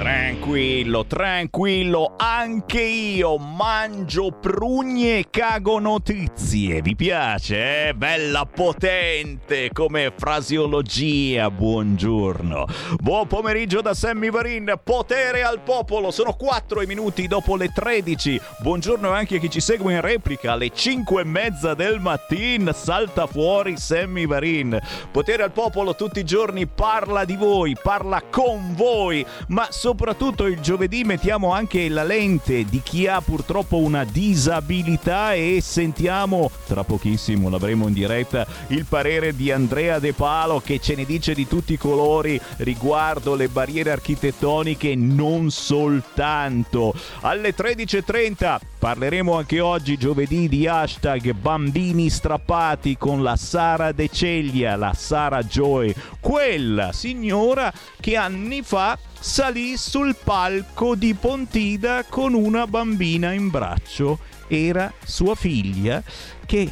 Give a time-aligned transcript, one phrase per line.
[0.00, 6.80] Tranquillo, tranquillo, anche io mangio prugne e cago notizie.
[6.80, 7.88] Vi piace?
[7.88, 7.94] Eh?
[7.94, 11.50] Bella potente come frasiologia.
[11.50, 12.64] Buongiorno.
[12.98, 14.72] Buon pomeriggio da Sammy Varin.
[14.82, 16.10] Potere al popolo.
[16.10, 18.40] Sono 4 minuti dopo le 13.
[18.60, 20.52] Buongiorno anche a chi ci segue in replica.
[20.52, 24.80] Alle 5 e mezza del mattino salta fuori Sammy Varin.
[25.10, 30.46] Potere al popolo tutti i giorni parla di voi, parla con voi, ma soprattutto soprattutto
[30.46, 36.84] il giovedì mettiamo anche la lente di chi ha purtroppo una disabilità e sentiamo tra
[36.84, 41.48] pochissimo l'avremo in diretta il parere di Andrea De Palo che ce ne dice di
[41.48, 46.94] tutti i colori riguardo le barriere architettoniche non soltanto.
[47.22, 54.76] Alle 13.30 parleremo anche oggi giovedì di hashtag bambini strappati con la Sara De Ceglia,
[54.76, 62.66] la Sara Joy, quella signora che anni fa salì sul palco di Pontida con una
[62.66, 64.18] bambina in braccio.
[64.48, 66.02] Era sua figlia
[66.46, 66.68] che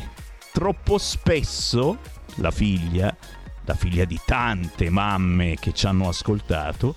[0.50, 1.98] troppo spesso,
[2.36, 3.14] la figlia,
[3.64, 6.94] la figlia di tante mamme che ci hanno ascoltato,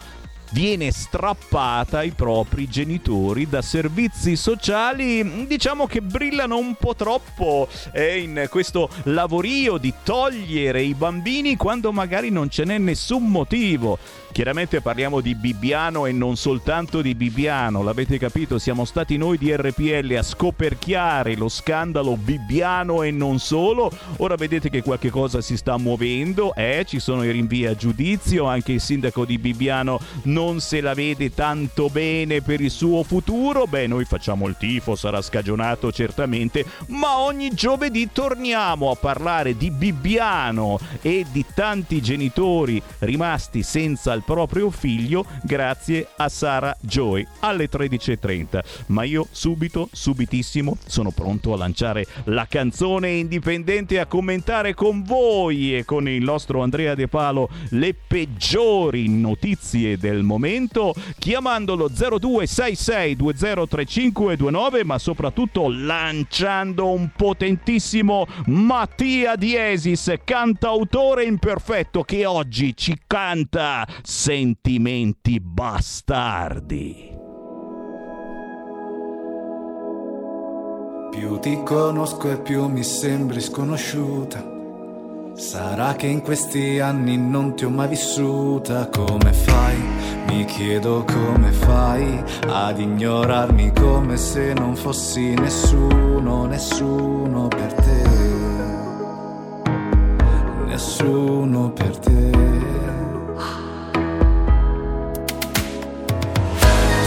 [0.52, 8.20] viene strappata ai propri genitori da servizi sociali, diciamo che brillano un po' troppo eh,
[8.20, 14.00] in questo lavorio di togliere i bambini quando magari non ce n'è nessun motivo.
[14.32, 19.54] Chiaramente parliamo di Bibbiano e non soltanto di Bibbiano, l'avete capito, siamo stati noi di
[19.54, 23.92] RPL a scoperchiare lo scandalo Bibbiano e non solo.
[24.18, 28.46] Ora vedete che qualche cosa si sta muovendo, eh, ci sono i rinvii a giudizio,
[28.46, 33.66] anche il sindaco di Bibbiano non se la vede tanto bene per il suo futuro.
[33.66, 39.72] Beh, noi facciamo il tifo, sarà scagionato certamente, ma ogni giovedì torniamo a parlare di
[39.72, 47.28] Bibbiano e di tanti genitori rimasti senza il al proprio figlio grazie a Sara Joy
[47.40, 48.62] alle 13.30.
[48.88, 55.76] Ma io subito, subitissimo, sono pronto a lanciare la canzone indipendente a commentare con voi
[55.76, 65.00] e con il nostro Andrea De Palo le peggiori notizie del momento chiamandolo 0266203529 ma
[65.00, 77.18] soprattutto lanciando un potentissimo Mattia Diesis, cantautore imperfetto che oggi ci canta sentimenti bastardi.
[81.10, 84.44] Più ti conosco e più mi sembri sconosciuta.
[85.34, 88.90] Sarà che in questi anni non ti ho mai vissuta.
[88.90, 89.78] Come fai?
[90.28, 98.04] Mi chiedo come fai ad ignorarmi come se non fossi nessuno, nessuno per te.
[100.66, 102.91] Nessuno per te.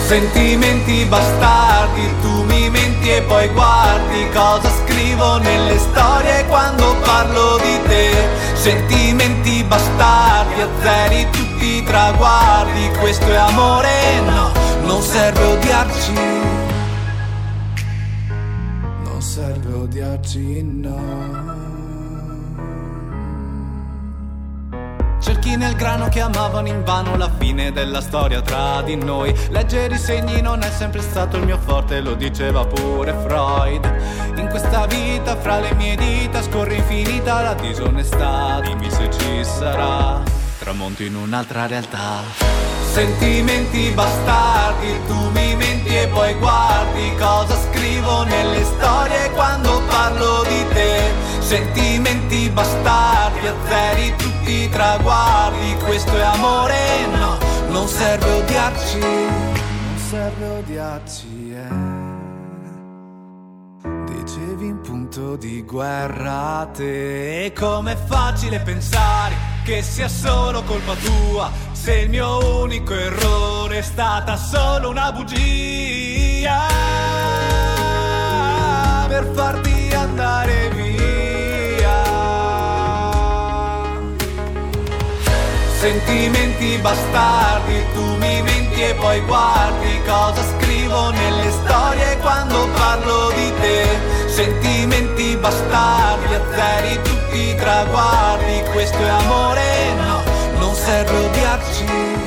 [0.07, 7.89] Sentimenti bastardi, tu mi menti e poi guardi cosa scrivo nelle storie quando parlo di
[7.89, 8.13] te.
[8.53, 14.53] Sentimenti bastardi, azzeri tutti i traguardi, questo è amore, no,
[14.85, 16.13] non serve odiarci.
[19.05, 21.94] Non serve odiarci, no.
[25.55, 29.33] Cerchi nel grano che amavano in vano la fine della storia tra di noi.
[29.51, 33.85] Leggere i segni non è sempre stato il mio forte, lo diceva pure Freud.
[34.37, 38.61] In questa vita fra le mie dita scorre infinita la disonestà.
[38.63, 40.23] Dimmi se ci sarà
[40.59, 42.23] tramonto in un'altra realtà.
[42.93, 50.65] Sentimenti bastardi, tu mi menti e poi guardi cosa scrivo nelle storie quando parlo di
[50.73, 51.34] te.
[51.45, 57.39] Sentimenti bastardi, azzeri tutti i traguardi, questo è amore, no,
[57.69, 61.93] non serve odiarci, non serve odiarci, eh.
[64.07, 69.35] Dicevi in punto di guerra a te, e com'è facile pensare
[69.65, 76.67] che sia solo colpa tua, se il mio unico errore è stata solo una bugia
[79.07, 80.94] per farti andare via.
[85.85, 93.53] Sentimenti bastardi, tu mi menti e poi guardi cosa scrivo nelle storie quando parlo di
[93.61, 93.87] te.
[94.27, 100.23] Sentimenti bastardi, azzeri tu i traguardi, questo è amore, no,
[100.59, 102.24] non serve odiarci.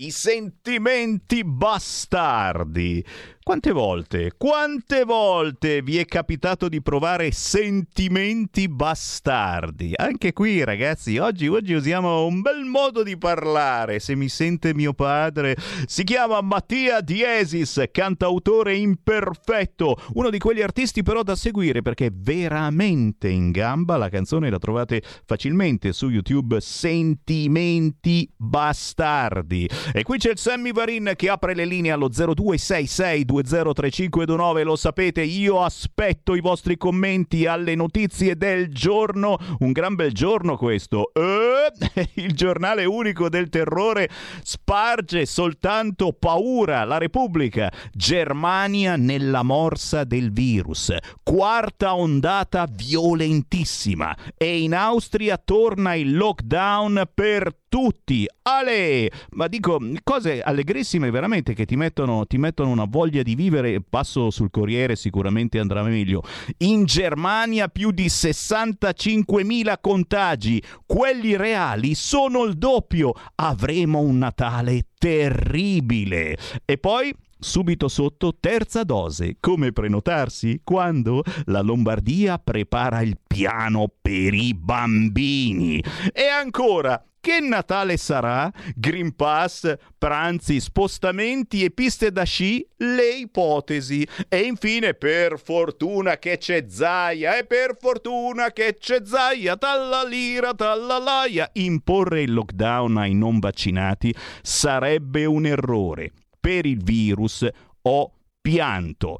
[0.00, 3.04] I sentimenti bastardi.
[3.48, 9.94] Quante volte, quante volte vi è capitato di provare sentimenti bastardi?
[9.96, 14.00] Anche qui, ragazzi, oggi, oggi usiamo un bel modo di parlare.
[14.00, 15.56] Se mi sente mio padre,
[15.86, 22.12] si chiama Mattia Diesis, cantautore imperfetto, uno di quegli artisti però da seguire perché è
[22.12, 23.96] veramente in gamba.
[23.96, 29.66] La canzone la trovate facilmente su YouTube, Sentimenti bastardi.
[29.94, 35.22] E qui c'è il Sammy Varin che apre le linee allo 0266 203529, lo sapete,
[35.22, 39.38] io aspetto i vostri commenti alle notizie del giorno.
[39.60, 41.12] Un gran bel giorno questo.
[41.12, 44.08] Eh, il giornale unico del terrore
[44.42, 46.84] sparge soltanto paura.
[46.84, 47.72] La Repubblica.
[47.92, 50.94] Germania nella morsa del virus.
[51.22, 54.16] Quarta ondata violentissima.
[54.36, 58.26] E in Austria torna il lockdown per tutti.
[58.42, 59.10] Ale!
[59.30, 63.80] Ma dico cose allegrissime veramente che ti mettono, ti mettono una voglia di vivere.
[63.80, 66.22] Passo sul Corriere, sicuramente andrà meglio.
[66.58, 70.62] In Germania più di 65.000 contagi.
[70.86, 73.12] Quelli reali sono il doppio.
[73.36, 76.36] Avremo un Natale terribile.
[76.64, 79.36] E poi Subito sotto terza dose.
[79.38, 80.60] Come prenotarsi?
[80.64, 81.22] Quando?
[81.44, 85.80] La Lombardia prepara il piano per i bambini.
[86.12, 88.50] E ancora, che Natale sarà?
[88.74, 92.66] Green Pass, pranzi, spostamenti e piste da sci?
[92.78, 94.08] Le ipotesi.
[94.30, 101.50] E infine, per fortuna che c'è Zaia, e per fortuna che c'è Zaia, tallalira, tallalaia.
[101.54, 106.12] Imporre il lockdown ai non vaccinati sarebbe un errore.
[106.40, 107.46] Per il virus
[107.82, 109.18] ho pianto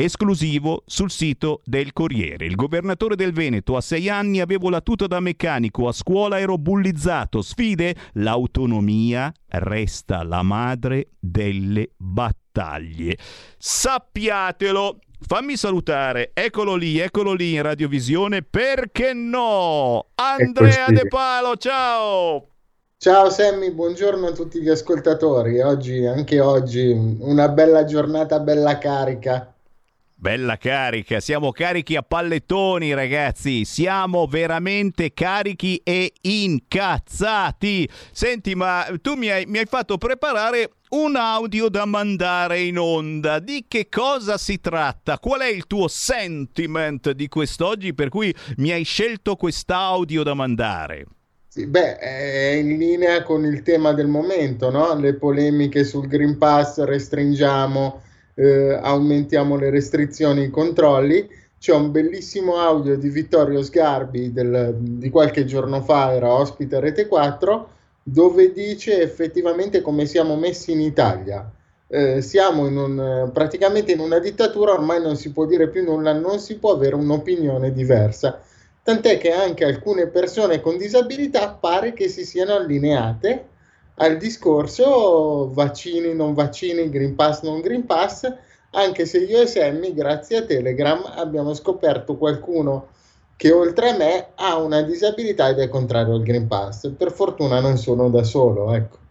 [0.00, 2.46] esclusivo sul sito del Corriere.
[2.46, 6.56] Il governatore del Veneto a sei anni avevo la tuta da meccanico, a scuola ero
[6.56, 7.42] bullizzato.
[7.42, 7.96] Sfide?
[8.12, 13.18] L'autonomia resta la madre delle battaglie.
[13.58, 15.00] Sappiatelo!
[15.20, 20.10] Fammi salutare, eccolo lì, eccolo lì in radiovisione, perché no?
[20.14, 22.50] Andrea De Palo, ciao!
[22.96, 25.60] Ciao Sammy, buongiorno a tutti gli ascoltatori.
[25.60, 29.54] Oggi, anche oggi, una bella giornata, bella carica.
[30.20, 37.88] Bella carica, siamo carichi a pallettoni ragazzi, siamo veramente carichi e incazzati.
[38.10, 43.38] Senti, ma tu mi hai, mi hai fatto preparare un audio da mandare in onda.
[43.38, 45.20] Di che cosa si tratta?
[45.20, 51.06] Qual è il tuo sentiment di quest'oggi per cui mi hai scelto quest'audio da mandare?
[51.46, 54.98] Sì, beh, è in linea con il tema del momento, no?
[54.98, 58.02] Le polemiche sul Green Pass, restringiamo
[58.38, 61.28] eh, aumentiamo le restrizioni i controlli.
[61.58, 66.80] C'è un bellissimo audio di Vittorio Sgarbi del, di qualche giorno fa, era ospite a
[66.80, 67.68] Rete 4,
[68.04, 71.50] dove dice effettivamente come siamo messi in Italia.
[71.88, 76.12] Eh, siamo in un, praticamente in una dittatura, ormai non si può dire più nulla,
[76.12, 78.40] non si può avere un'opinione diversa.
[78.84, 83.46] Tant'è che anche alcune persone con disabilità pare che si siano allineate
[83.98, 88.32] al discorso vaccini, non vaccini, Green Pass, non Green Pass,
[88.70, 92.88] anche se io e Sammy, grazie a Telegram, abbiamo scoperto qualcuno
[93.36, 96.90] che oltre a me ha una disabilità ed è contrario al Green Pass.
[96.90, 99.06] Per fortuna non sono da solo, ecco.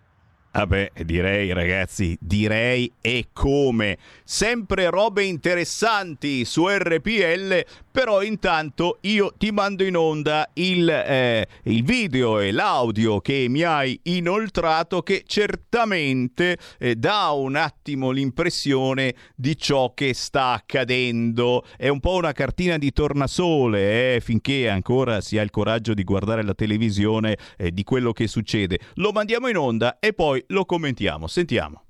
[0.58, 4.00] Vabbè, direi ragazzi, direi e come.
[4.24, 11.84] Sempre robe interessanti su RPL, però intanto io ti mando in onda il, eh, il
[11.84, 19.56] video e l'audio che mi hai inoltrato che certamente eh, dà un attimo l'impressione di
[19.58, 21.66] ciò che sta accadendo.
[21.78, 26.04] È un po' una cartina di tornasole, eh, finché ancora si ha il coraggio di
[26.04, 28.80] guardare la televisione eh, di quello che succede.
[28.96, 31.28] Lo mandiamo in onda e poi lo commentiamo.
[31.28, 31.87] Sentiamo.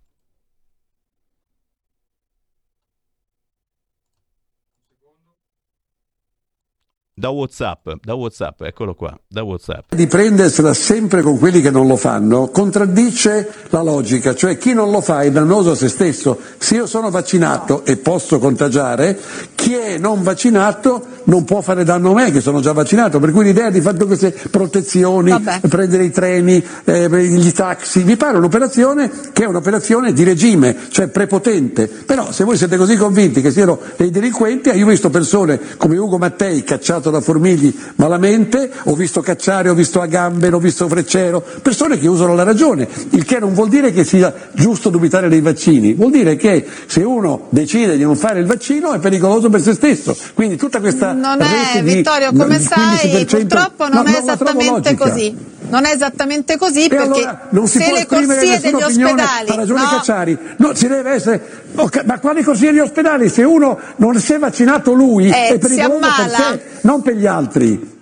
[7.20, 9.96] Da WhatsApp, da WhatsApp, eccolo qua, da WhatsApp.
[9.96, 14.92] Di prendersela sempre con quelli che non lo fanno contraddice la logica, cioè chi non
[14.92, 16.40] lo fa è dannoso a se stesso.
[16.60, 19.18] Se io sono vaccinato e posso contagiare,
[19.56, 23.32] chi è non vaccinato non può fare danno a me che sono già vaccinato, per
[23.32, 25.62] cui l'idea di fare queste protezioni, Vabbè.
[25.68, 31.08] prendere i treni, eh, gli taxi, mi pare un'operazione che è un'operazione di regime, cioè
[31.08, 31.88] prepotente.
[31.88, 35.98] Però se voi siete così convinti che siano dei delinquenti, io ho visto persone come
[35.98, 41.44] Ugo Mattei cacciato da Formigli malamente, ho visto Cacciare, ho visto Agamben, ho visto Freccero,
[41.62, 45.42] persone che usano la ragione, il che non vuol dire che sia giusto dubitare dei
[45.42, 49.62] vaccini, vuol dire che se uno decide di non fare il vaccino è pericoloso per
[49.62, 50.16] se stesso.
[50.34, 55.36] Quindi tutta questa Non è, Vittorio, come sai, purtroppo non no, è esattamente così.
[55.70, 59.50] non è esattamente così e perché allora non si se può le corsie degli ospedali
[59.50, 59.90] ha ragione no.
[59.90, 61.42] Cacciari no, si deve essere
[61.84, 63.30] okay, ma quali degli ospedali?
[63.30, 67.26] Se uno non si è vaccinato lui eh, è pericoloso per sé non per gli
[67.26, 67.97] altri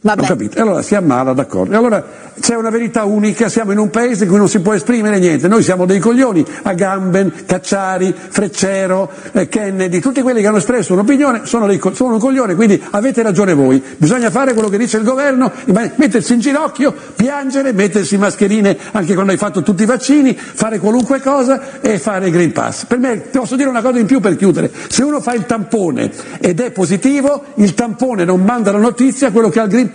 [0.00, 0.22] Vabbè.
[0.22, 0.62] Ho capito.
[0.62, 1.76] Allora si ammala, d'accordo.
[1.76, 2.04] Allora
[2.40, 5.48] c'è una verità unica, siamo in un paese in cui non si può esprimere niente.
[5.48, 11.42] Noi siamo dei coglioni, Agamben, Cacciari, Freccero, eh, Kennedy, tutti quelli che hanno espresso un'opinione
[11.44, 13.82] sono, dei, sono un coglione, quindi avete ragione voi.
[13.96, 15.50] Bisogna fare quello che dice il governo,
[15.96, 21.20] mettersi in ginocchio, piangere, mettersi mascherine anche quando hai fatto tutti i vaccini, fare qualunque
[21.20, 22.84] cosa e fare il Green Pass.
[22.84, 26.10] Per me, posso dire una cosa in più per chiudere, se uno fa il tampone
[26.38, 29.86] ed è positivo, il tampone non manda la notizia a quello che ha il Green
[29.86, 29.87] Pass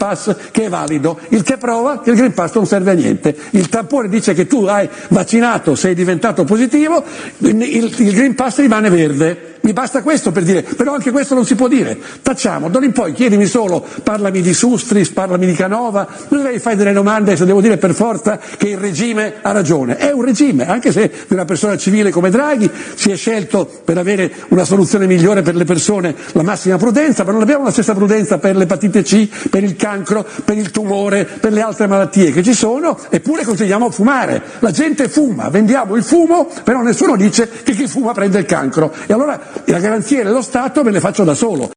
[0.52, 3.36] che è valido, il che prova che il Green Pass non serve a niente.
[3.52, 7.04] Il tampone dice che tu hai vaccinato, sei diventato positivo,
[7.40, 9.53] il, il Green Pass rimane verde.
[9.66, 11.98] Mi basta questo per dire, però anche questo non si può dire.
[12.22, 16.76] Tacciamo, d'ora in poi chiedimi solo, parlami di Sustris, parlami di Canova, non devi fare
[16.76, 19.96] delle domande se devo dire per forza che il regime ha ragione.
[19.96, 23.98] È un regime, anche se di una persona civile come Draghi si è scelto per
[23.98, 27.94] avere una soluzione migliore per le persone la massima prudenza, ma non abbiamo la stessa
[27.94, 32.44] prudenza per l'epatite C, per il cancro, per il tumore, per le altre malattie che
[32.44, 34.42] ci sono, eppure continuiamo a fumare.
[34.60, 38.92] La gente fuma, vendiamo il fumo, però nessuno dice che chi fuma prende il cancro.
[39.06, 41.72] E allora la garanzia dello Stato me le faccio da solo.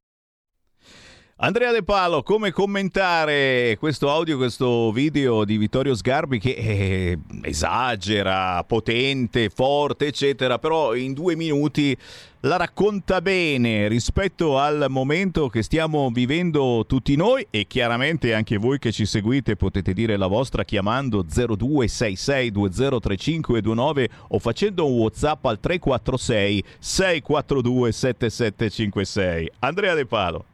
[1.39, 8.63] Andrea De Palo, come commentare questo audio, questo video di Vittorio Sgarbi che eh, esagera,
[8.63, 11.95] potente, forte, eccetera, però in due minuti
[12.39, 18.79] la racconta bene rispetto al momento che stiamo vivendo tutti noi e chiaramente anche voi
[18.79, 26.63] che ci seguite potete dire la vostra chiamando 0266203529 o facendo un WhatsApp al 346
[26.79, 29.51] 642 7756.
[29.59, 30.45] Andrea De Palo.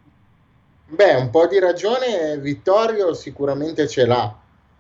[0.94, 4.32] Beh, un po' di ragione Vittorio sicuramente ce l'ha,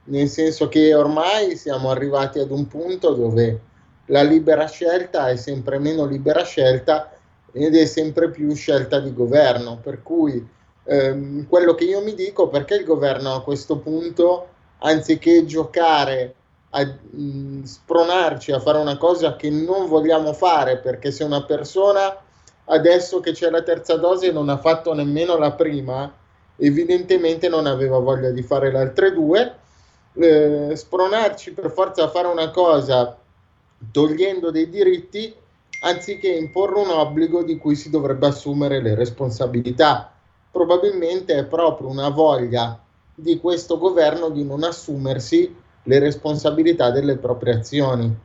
[0.05, 3.59] nel senso che ormai siamo arrivati ad un punto dove
[4.05, 7.11] la libera scelta è sempre meno libera scelta
[7.51, 10.47] ed è sempre più scelta di governo, per cui
[10.83, 14.49] ehm, quello che io mi dico perché il governo a questo punto,
[14.81, 16.35] anziché giocare
[16.69, 22.15] a mh, spronarci a fare una cosa che non vogliamo fare, perché se una persona
[22.65, 26.11] adesso che c'è la terza dose non ha fatto nemmeno la prima,
[26.57, 29.55] evidentemente non aveva voglia di fare le altre due.
[30.15, 33.17] Eh, spronarci per forza a fare una cosa
[33.91, 35.33] togliendo dei diritti
[35.81, 40.11] anziché imporre un obbligo di cui si dovrebbe assumere le responsabilità.
[40.51, 42.79] Probabilmente è proprio una voglia
[43.15, 45.53] di questo governo di non assumersi
[45.83, 48.15] le responsabilità delle proprie azioni.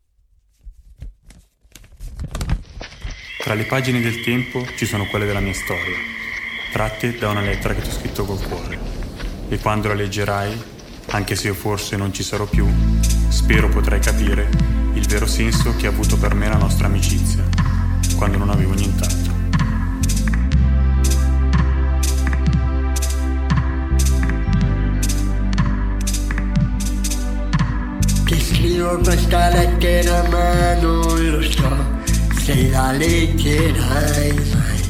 [3.42, 5.96] Tra le pagine del tempo ci sono quelle della mia storia,
[6.70, 8.78] tratte da una lettera che ti ho scritto col cuore.
[9.48, 10.56] E quando la leggerai,
[11.06, 12.64] anche se io forse non ci sarò più,
[13.30, 14.48] spero potrai capire
[14.94, 17.42] il vero senso che ha avuto per me la nostra amicizia,
[18.16, 19.32] quando non avevo nient'altro.
[28.24, 32.11] Ti scrivo questa lettera a mano e lo so
[32.42, 34.80] se la leggerai mai.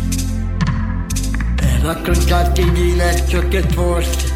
[1.55, 4.33] Per raccontarti di letto che forse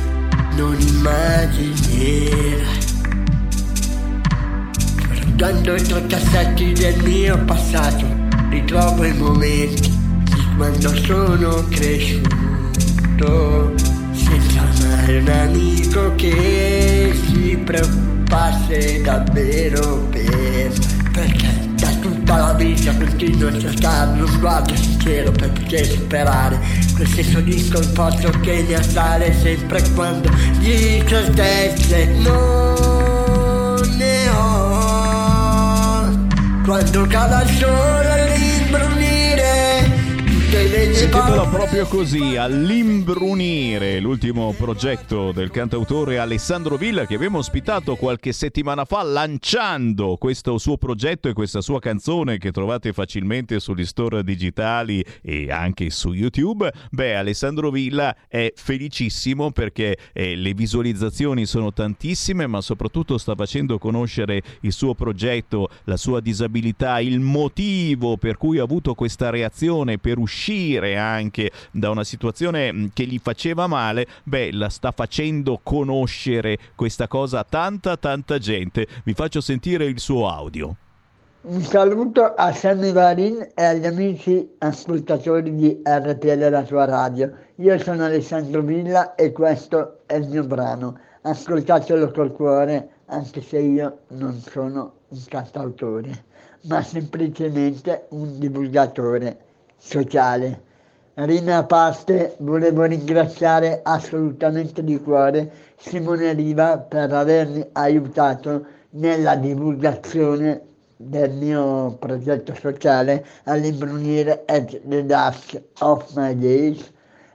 [0.54, 2.84] non immaginerai.
[5.08, 8.04] Guardando i cassetti del mio passato,
[8.50, 9.90] ritrovo i momenti
[10.24, 13.72] di quando sono cresciuto,
[14.12, 20.70] senza mai un amico che si preoccupasse davvero per me,
[21.12, 21.75] perché
[22.26, 26.58] tutta la vita continuo a cercare lo sguardo sincero per poter superare
[26.96, 30.28] quel senso di sconforto che mi assale sempre quando
[30.58, 36.28] di certezze non ne ho.
[36.64, 38.55] Quando cala il sole
[41.16, 48.84] Sentitela proprio così, all'imbrunire, l'ultimo progetto del cantautore Alessandro Villa che abbiamo ospitato qualche settimana
[48.84, 55.02] fa lanciando questo suo progetto e questa sua canzone che trovate facilmente sugli store digitali
[55.22, 56.70] e anche su YouTube.
[56.90, 63.78] Beh, Alessandro Villa è felicissimo perché eh, le visualizzazioni sono tantissime, ma soprattutto sta facendo
[63.78, 69.96] conoscere il suo progetto, la sua disabilità, il motivo per cui ha avuto questa reazione
[69.96, 74.92] per uscire uscire anche da una situazione mm, che gli faceva male, beh, la sta
[74.92, 78.86] facendo conoscere questa cosa a tanta tanta gente.
[79.04, 80.76] Vi faccio sentire il suo audio.
[81.48, 87.32] Un saluto a Sammy Varin e agli amici ascoltatori di RTL La Sua Radio.
[87.56, 90.98] Io sono Alessandro Villa e questo è il mio brano.
[91.22, 96.24] Ascoltatelo col cuore, anche se io non sono un cantautore,
[96.62, 99.38] ma semplicemente un divulgatore
[99.76, 100.65] sociale.
[101.18, 110.60] Rina parte, volevo ringraziare assolutamente di cuore Simone Riva per avermi aiutato nella divulgazione
[110.94, 116.92] del mio progetto sociale all'imbrunire at the dusk of my days.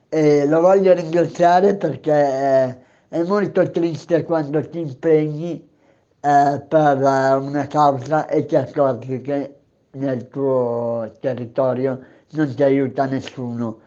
[0.10, 5.68] E lo voglio ringraziare perché è, è molto triste quando ti impegni
[6.20, 9.56] eh, per una causa e ti accorgi che
[9.94, 12.00] nel tuo territorio
[12.32, 13.80] non ti aiuta nessuno.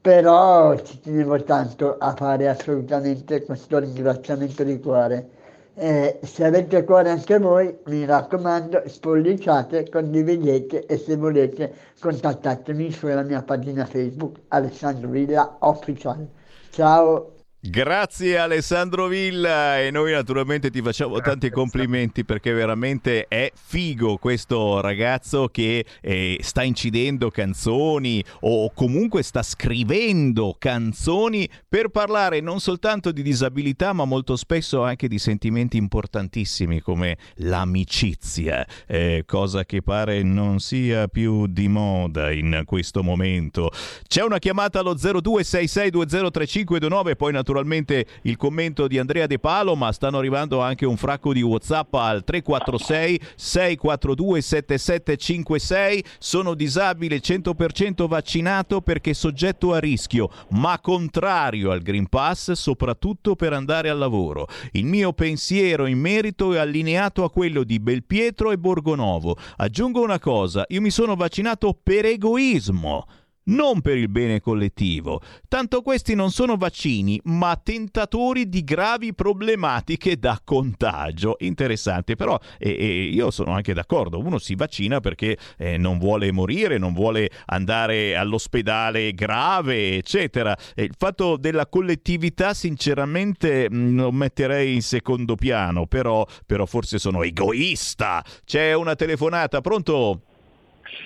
[0.00, 5.30] Però ci tenevo tanto a fare assolutamente questo ringraziamento di cuore.
[5.76, 13.22] Eh, se avete cuore anche voi, mi raccomando, spolliciate, condividete e se volete contattatemi sulla
[13.22, 16.28] mia pagina Facebook Alessandro Villa Official.
[16.70, 17.33] Ciao!
[17.66, 24.18] Grazie Alessandro Villa e noi naturalmente ti facciamo Grazie, tanti complimenti perché veramente è figo
[24.18, 32.60] questo ragazzo che eh, sta incidendo canzoni o comunque sta scrivendo canzoni per parlare non
[32.60, 39.80] soltanto di disabilità ma molto spesso anche di sentimenti importantissimi come l'amicizia, eh, cosa che
[39.80, 43.70] pare non sia più di moda in questo momento.
[44.06, 49.92] C'è una chiamata allo 0266203529 poi naturalmente naturalmente il commento di Andrea De Palo, ma
[49.92, 56.04] stanno arrivando anche un fracco di WhatsApp al 346 642 7756.
[56.18, 63.52] Sono disabile 100% vaccinato perché soggetto a rischio, ma contrario al Green Pass, soprattutto per
[63.52, 64.48] andare al lavoro.
[64.72, 69.36] Il mio pensiero in merito è allineato a quello di Belpietro e Borgonovo.
[69.58, 73.06] Aggiungo una cosa, io mi sono vaccinato per egoismo
[73.44, 75.20] non per il bene collettivo.
[75.48, 81.36] Tanto questi non sono vaccini, ma tentatori di gravi problematiche da contagio.
[81.40, 84.18] Interessante, però eh, eh, io sono anche d'accordo.
[84.18, 90.56] Uno si vaccina perché eh, non vuole morire, non vuole andare all'ospedale grave, eccetera.
[90.76, 97.22] il fatto della collettività, sinceramente, mm, lo metterei in secondo piano, però, però forse sono
[97.22, 98.24] egoista.
[98.44, 100.22] C'è una telefonata, pronto?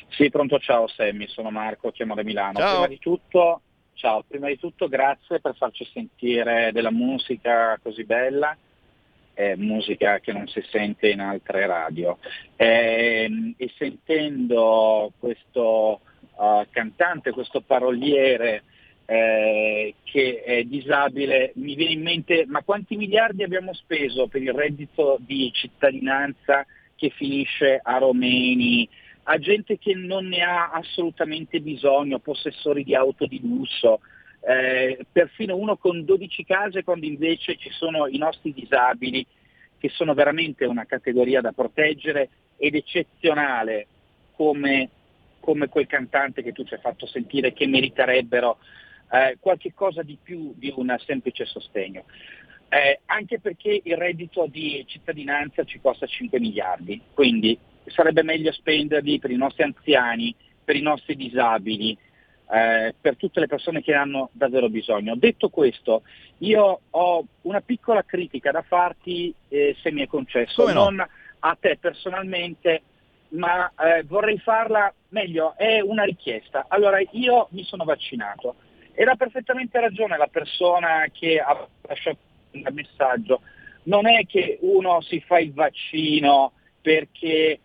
[0.08, 2.58] Sì, pronto, ciao Sammy, sono Marco, chiamo da Milano.
[2.58, 2.70] Ciao.
[2.72, 3.60] Prima di tutto,
[3.94, 8.56] ciao, prima di tutto grazie per farci sentire della musica così bella,
[9.34, 12.18] eh, musica che non si sente in altre radio.
[12.56, 16.00] Eh, e sentendo questo
[16.36, 18.62] uh, cantante, questo paroliere
[19.10, 24.52] eh, che è disabile, mi viene in mente ma quanti miliardi abbiamo speso per il
[24.52, 28.86] reddito di cittadinanza che finisce a Romeni?
[29.30, 34.00] A gente che non ne ha assolutamente bisogno, possessori di auto di lusso,
[34.40, 39.26] eh, perfino uno con 12 case quando invece ci sono i nostri disabili
[39.78, 43.86] che sono veramente una categoria da proteggere ed eccezionale
[44.32, 44.88] come,
[45.40, 48.56] come quel cantante che tu ci hai fatto sentire che meriterebbero
[49.12, 52.04] eh, qualche cosa di più di un semplice sostegno.
[52.70, 57.58] eh, anche perché il reddito di cittadinanza ci costa 5 miliardi, quindi
[57.90, 61.96] sarebbe meglio spenderli per i nostri anziani, per i nostri disabili,
[62.50, 65.16] eh, per tutte le persone che hanno davvero bisogno.
[65.16, 66.02] Detto questo,
[66.38, 70.84] io ho una piccola critica da farti, eh, se mi è concesso, Come no?
[70.84, 71.06] non
[71.40, 72.82] a te personalmente,
[73.30, 76.66] ma eh, vorrei farla meglio, è una richiesta.
[76.68, 78.56] Allora, io mi sono vaccinato.
[78.94, 82.18] Era perfettamente ragione la persona che ha lasciato
[82.52, 83.42] il messaggio.
[83.84, 87.60] Non è che uno si fa il vaccino perché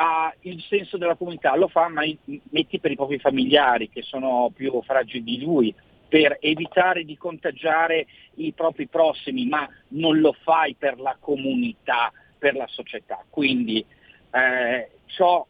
[0.00, 2.02] ha il senso della comunità, lo fa ma
[2.50, 5.74] metti per i propri familiari che sono più fragili di lui,
[6.08, 12.54] per evitare di contagiare i propri prossimi, ma non lo fai per la comunità, per
[12.54, 13.24] la società.
[13.28, 13.84] Quindi
[14.30, 15.44] eh, ciò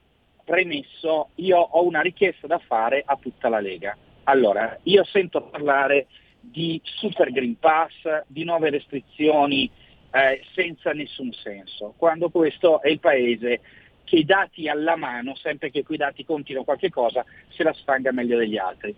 [0.44, 3.94] premesso, io ho una richiesta da fare a tutta la Lega.
[4.24, 6.06] Allora, io sento parlare
[6.40, 9.70] di Super Green Pass, di nuove restrizioni
[10.11, 13.61] eh, senza nessun senso, quando questo è il paese
[14.08, 18.10] che i dati alla mano, sempre che quei dati contino qualche cosa, se la sfanga
[18.10, 18.94] meglio degli altri.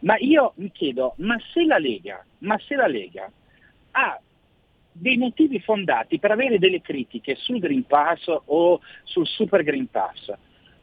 [0.00, 2.22] Ma io mi chiedo, ma se la Lega,
[2.66, 3.30] se la Lega
[3.92, 4.20] ha
[4.92, 10.30] dei motivi fondati per avere delle critiche sul Green Pass o sul Super Green Pass,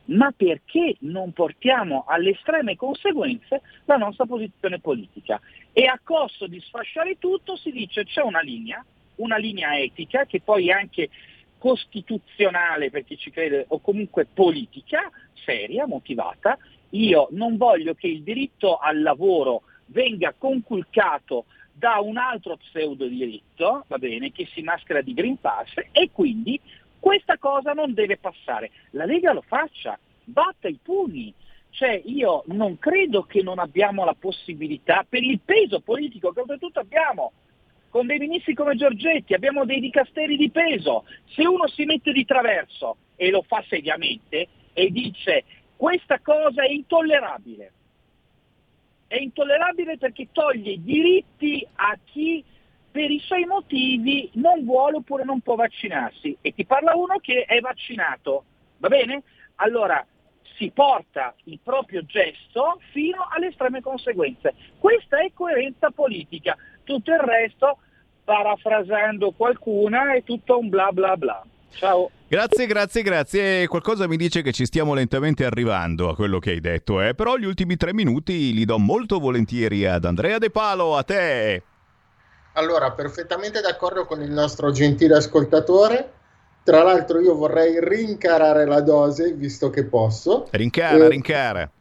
[0.05, 5.39] ma perché non portiamo alle estreme conseguenze la nostra posizione politica?
[5.71, 8.83] E a costo di sfasciare tutto si dice c'è una linea,
[9.17, 11.09] una linea etica che poi anche
[11.59, 15.11] costituzionale per chi ci crede o comunque politica,
[15.45, 16.57] seria, motivata.
[16.91, 23.85] Io non voglio che il diritto al lavoro venga conculcato da un altro pseudo diritto,
[23.87, 26.59] va bene, che si maschera di Green Pass e quindi
[26.99, 28.71] questa cosa non deve passare.
[28.91, 31.33] La Lega lo faccia, batta i pugni.
[31.71, 36.79] Cioè io non credo che non abbiamo la possibilità, per il peso politico che oltretutto
[36.79, 37.31] abbiamo,
[37.89, 41.05] con dei ministri come Giorgetti, abbiamo dei dicasteri di peso.
[41.25, 45.43] Se uno si mette di traverso e lo fa seriamente e dice
[45.75, 47.71] questa cosa è intollerabile,
[49.07, 52.43] è intollerabile perché toglie diritti a chi
[52.91, 57.43] per i suoi motivi non vuole oppure non può vaccinarsi e ti parla uno che
[57.43, 58.43] è vaccinato,
[58.77, 59.23] va bene?
[59.55, 60.05] Allora
[60.57, 64.53] si porta il proprio gesto fino alle estreme conseguenze.
[64.77, 66.57] Questa è coerenza politica
[66.89, 67.77] tutto il resto,
[68.23, 71.43] parafrasando qualcuna, è tutto un bla bla bla.
[71.71, 72.09] Ciao.
[72.27, 73.67] Grazie, grazie, grazie.
[73.67, 77.13] Qualcosa mi dice che ci stiamo lentamente arrivando a quello che hai detto, eh?
[77.13, 81.63] però gli ultimi tre minuti li do molto volentieri ad Andrea De Palo, a te.
[82.53, 86.13] Allora, perfettamente d'accordo con il nostro gentile ascoltatore.
[86.63, 90.47] Tra l'altro io vorrei rincarare la dose, visto che posso.
[90.51, 91.71] Rincara, Eh, rincara.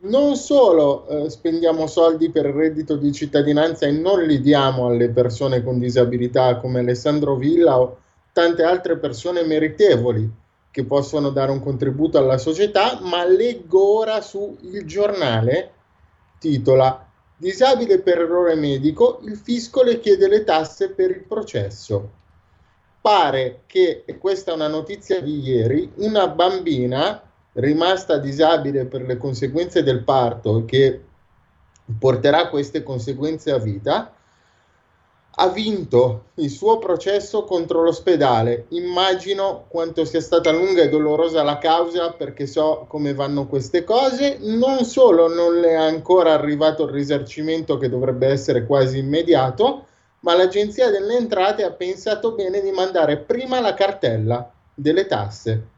[0.00, 5.10] Non solo eh, spendiamo soldi per il reddito di cittadinanza e non li diamo alle
[5.10, 7.98] persone con disabilità come Alessandro Villa o
[8.32, 10.30] tante altre persone meritevoli
[10.70, 15.72] che possono dare un contributo alla società, ma leggo ora su Il Giornale,
[16.38, 17.08] titola
[17.40, 22.10] Disabile per errore medico, il fisco le chiede le tasse per il processo.
[23.00, 27.27] Pare che, e questa è una notizia di ieri, una bambina
[27.58, 31.00] rimasta disabile per le conseguenze del parto che
[31.98, 34.12] porterà queste conseguenze a vita,
[35.40, 38.66] ha vinto il suo processo contro l'ospedale.
[38.70, 44.38] Immagino quanto sia stata lunga e dolorosa la causa perché so come vanno queste cose.
[44.40, 49.86] Non solo non le è ancora arrivato il risarcimento che dovrebbe essere quasi immediato,
[50.20, 55.76] ma l'Agenzia delle Entrate ha pensato bene di mandare prima la cartella delle tasse.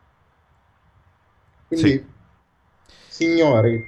[1.70, 2.04] Quindi,
[3.06, 3.80] signori,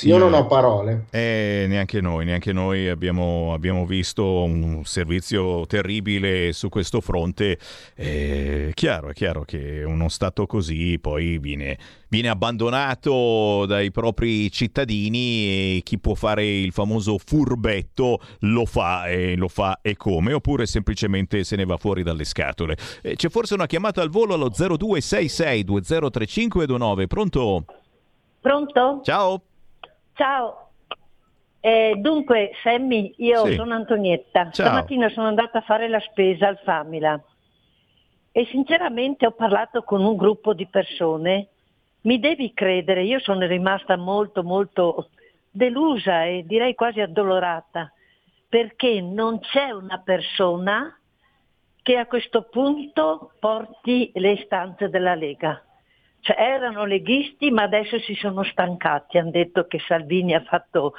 [0.00, 1.04] io non ho parole.
[1.10, 7.58] Eh, neanche noi, neanche noi abbiamo, abbiamo visto un servizio terribile su questo fronte.
[7.94, 11.78] È chiaro, è chiaro che uno Stato così poi viene,
[12.08, 19.36] viene abbandonato dai propri cittadini e chi può fare il famoso furbetto lo fa e
[19.36, 22.76] lo fa e come, oppure semplicemente se ne va fuori dalle scatole.
[23.02, 27.64] Eh, c'è forse una chiamata al volo allo 0266 203529, pronto?
[28.40, 29.00] Pronto?
[29.04, 29.42] Ciao.
[30.14, 30.70] Ciao.
[31.60, 33.54] Eh, dunque, Sammy, io Sì.
[33.54, 34.50] sono Antonietta.
[34.50, 34.66] Ciao.
[34.66, 37.22] Stamattina sono andata a fare la spesa al Famila
[38.32, 41.48] e sinceramente ho parlato con un gruppo di persone.
[42.02, 45.10] Mi devi credere, io sono rimasta molto, molto
[45.50, 47.92] delusa e direi quasi addolorata
[48.48, 50.98] perché non c'è una persona
[51.82, 55.62] che a questo punto porti le istanze della Lega.
[56.22, 60.94] Cioè, erano leghisti ma adesso si sono stancati, hanno detto che Salvini ha fatto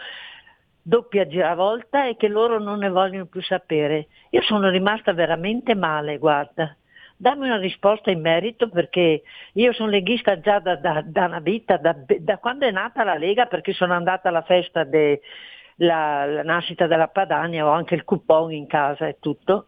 [0.82, 4.08] doppia giravolta e che loro non ne vogliono più sapere.
[4.32, 6.76] Io sono rimasta veramente male, guarda.
[7.16, 11.78] Dammi una risposta in merito perché io sono leghista già da, da, da una vita,
[11.78, 17.08] da, da, quando è nata la Lega, perché sono andata alla festa della nascita della
[17.08, 19.68] Padania, ho anche il coupon in casa e tutto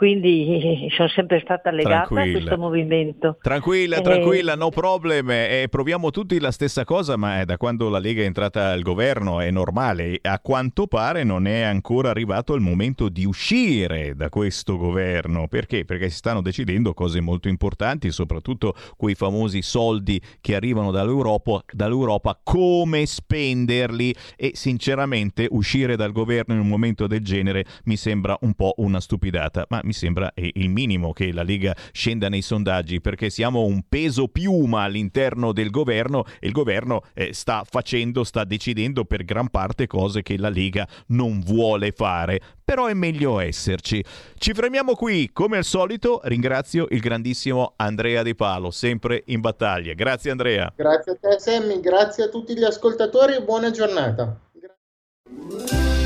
[0.00, 2.22] quindi sono sempre stata legata tranquilla.
[2.22, 3.36] a questo movimento.
[3.38, 5.30] Tranquilla, eh, tranquilla, no problem.
[5.30, 9.40] Eh, proviamo tutti la stessa cosa, ma da quando la Lega è entrata al governo
[9.40, 10.18] è normale.
[10.22, 15.48] A quanto pare non è ancora arrivato il momento di uscire da questo governo.
[15.48, 15.84] Perché?
[15.84, 22.40] Perché si stanno decidendo cose molto importanti, soprattutto quei famosi soldi che arrivano dall'Europa, dall'Europa
[22.42, 28.54] come spenderli e sinceramente uscire dal governo in un momento del genere mi sembra un
[28.54, 29.66] po' una stupidata.
[29.68, 34.28] Ma mi sembra il minimo che la Lega scenda nei sondaggi perché siamo un peso
[34.28, 39.88] piuma all'interno del governo e il governo eh, sta facendo, sta decidendo per gran parte
[39.88, 42.40] cose che la Lega non vuole fare.
[42.64, 44.04] Però è meglio esserci.
[44.36, 49.92] Ci fermiamo qui, come al solito ringrazio il grandissimo Andrea Di Palo, sempre in battaglia.
[49.94, 50.72] Grazie Andrea.
[50.76, 54.49] Grazie a te Sammy, grazie a tutti gli ascoltatori e buona giornata.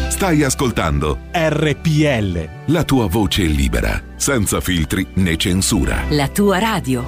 [0.09, 2.49] Stai ascoltando RPL.
[2.67, 6.05] La tua voce libera, senza filtri né censura.
[6.11, 7.05] La tua radio.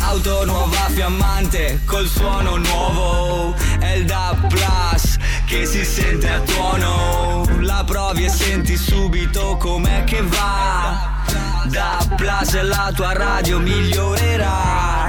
[0.00, 3.54] Auto nuova fiammante col suono nuovo.
[3.78, 7.44] È il DAB Plus che si sente a tuono.
[7.60, 11.22] La provi e senti subito com'è che va.
[11.66, 15.08] Da Plus la tua radio migliorerà.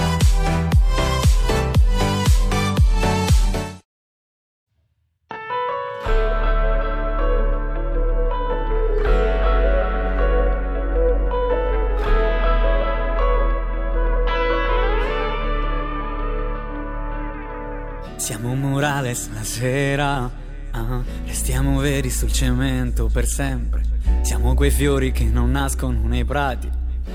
[18.21, 20.29] Siamo Morales la sera,
[20.73, 23.81] uh, restiamo veri sul cemento per sempre.
[24.21, 26.69] Siamo quei fiori che non nascono nei prati.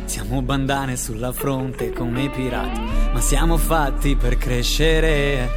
[0.04, 2.80] Siamo bandane sulla fronte come i pirati,
[3.12, 5.48] ma siamo fatti per crescere.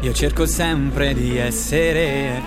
[0.00, 2.40] Io cerco sempre di essere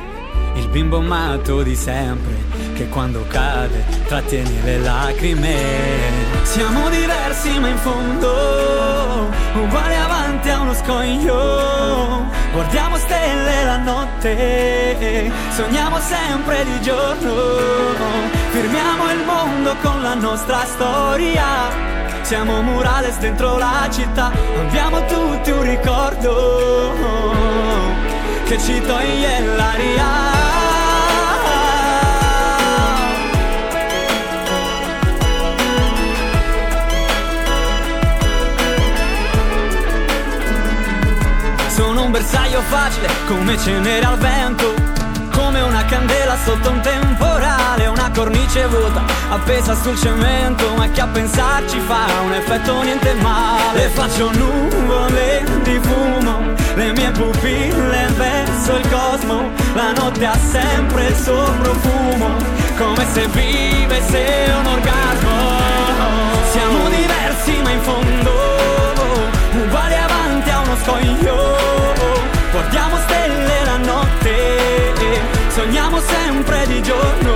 [0.55, 2.33] il bimbo matto di sempre,
[2.73, 5.55] che quando cade trattiene le lacrime.
[6.41, 15.99] Siamo diversi ma in fondo, uguali avanti a uno scoglio Guardiamo stelle la notte, sogniamo
[15.99, 17.31] sempre di giorno.
[18.49, 21.45] Firmiamo il mondo con la nostra storia.
[22.23, 26.93] Siamo murales dentro la città, abbiamo tutti un ricordo
[28.45, 30.68] che ci toglie l'aria.
[42.09, 44.73] Un bersaglio facile come cenere al vento
[45.31, 51.05] come una candela sotto un temporale una cornice vuota appesa sul cemento ma che a
[51.05, 53.89] pensarci fa un effetto niente male.
[53.89, 56.39] Faccio nuvole di fumo
[56.73, 62.35] le mie pupille verso il cosmo la notte ha sempre il suo profumo
[62.75, 65.37] come se vivesse un orgasmo.
[66.49, 68.31] Siamo diversi ma in fondo
[69.63, 71.88] uguali avanti a uno scoglio
[72.51, 74.91] Guardiamo stelle la notte,
[75.49, 77.33] sogniamo sempre di giorno,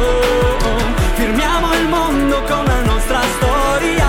[1.13, 4.07] firmiamo il mondo con la nostra storia.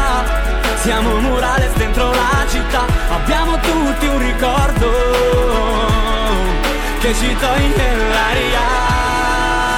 [0.80, 4.90] Siamo murales dentro la città, abbiamo tutti un ricordo
[7.00, 8.66] che ci toglie l'aria.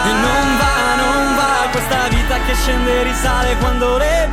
[0.04, 4.28] E non va, non va questa vita che scende e risale quando le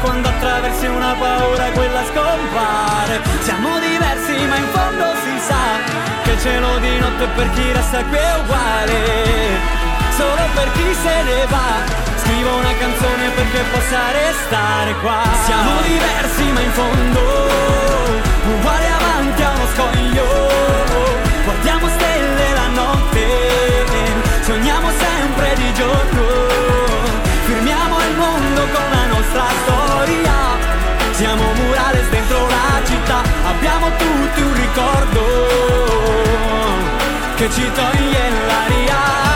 [0.00, 3.20] quando attraversi una paura quella scompare.
[3.40, 5.64] Siamo diversi ma in fondo si sa
[6.22, 8.98] Che il cielo di notte per chi resta qui è uguale.
[10.16, 15.22] Solo per chi se ne va Scrivo una canzone perché possa restare qua.
[15.44, 17.20] Siamo diversi ma in fondo
[18.52, 20.26] Uguali avanti a uno scoglio.
[21.44, 23.28] Guardiamo stelle la notte
[24.42, 26.48] Sogniamo sempre di giorno.
[27.44, 29.79] Firmiamo il mondo con la nostra storia
[31.20, 35.20] Siamo murales dentro la città Abbiamo tutti un ricordo
[37.36, 39.29] che ci toglie l'aria.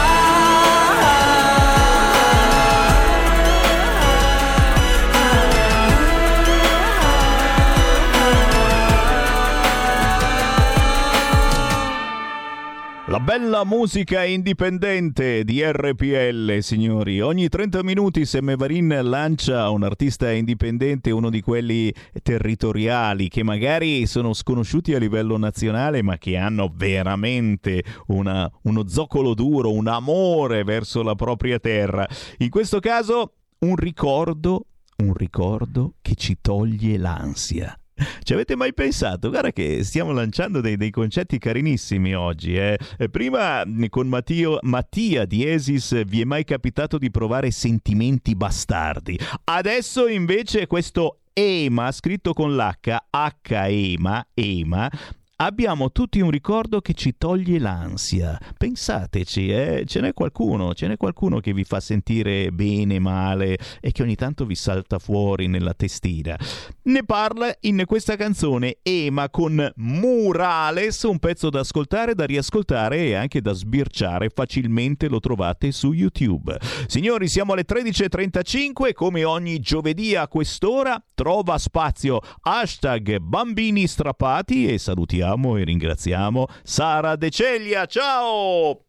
[13.14, 17.20] La bella musica indipendente di RPL, signori.
[17.20, 24.32] Ogni 30 minuti Semmevarin lancia un artista indipendente, uno di quelli territoriali che magari sono
[24.32, 31.04] sconosciuti a livello nazionale, ma che hanno veramente una, uno zoccolo duro, un amore verso
[31.04, 32.04] la propria terra.
[32.38, 34.66] In questo caso un ricordo,
[35.04, 37.78] un ricordo che ci toglie l'ansia.
[38.22, 39.30] Ci avete mai pensato?
[39.30, 42.56] Guarda che stiamo lanciando dei, dei concetti carinissimi oggi.
[42.56, 42.78] Eh?
[43.10, 49.18] Prima con Mattio, Mattia di Esis vi è mai capitato di provare sentimenti bastardi.
[49.44, 54.90] Adesso invece questo EMA, scritto con l'H, H-EMA, EMA,
[55.36, 58.38] abbiamo tutti un ricordo che ci toglie l'ansia.
[58.56, 59.84] Pensateci, eh?
[59.86, 64.14] ce n'è qualcuno, ce n'è qualcuno che vi fa sentire bene, male e che ogni
[64.14, 66.38] tanto vi salta fuori nella testina.
[66.82, 73.14] Ne parla in questa canzone Ema con Murales, un pezzo da ascoltare, da riascoltare e
[73.14, 74.30] anche da sbirciare.
[74.32, 76.56] Facilmente lo trovate su YouTube.
[76.86, 84.78] Signori, siamo alle 13.35, come ogni giovedì a quest'ora trova spazio hashtag bambini strappati e
[84.78, 87.86] salutiamo e ringraziamo Sara De Celia.
[87.86, 88.84] Ciao!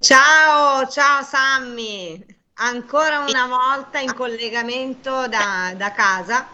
[0.00, 6.48] Ciao, ciao Sammy, ancora una volta in collegamento da, da casa.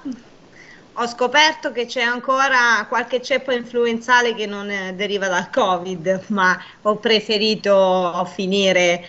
[0.95, 6.59] Ho scoperto che c'è ancora qualche ceppo influenzale che non eh, deriva dal Covid, ma
[6.83, 9.07] ho preferito finire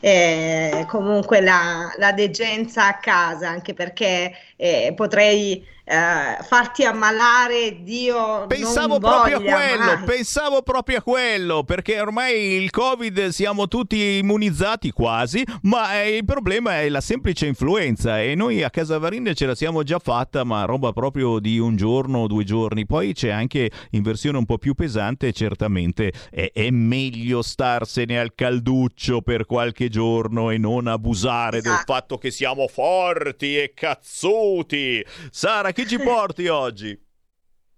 [0.00, 8.46] eh, comunque la, la degenza a casa, anche perché eh, potrei eh, farti ammalare, Dio.
[8.46, 14.16] Pensavo proprio a quello, ma- pensavo proprio a quello, perché ormai il Covid siamo tutti
[14.18, 19.32] immunizzati quasi, ma eh, il problema è la semplice influenza e noi a Casa Varin
[19.34, 22.86] ce la siamo già fatta, ma roba proprio di un giorno o due giorni.
[22.86, 28.34] Poi c'è anche in versione un po' più pesante, certamente è, è meglio starsene al
[28.34, 31.92] calduccio per qualche giorno e non abusare del Esatto.
[31.92, 35.04] fatto che siamo forti e cazzuti.
[35.30, 36.98] Sara, chi ci porti oggi?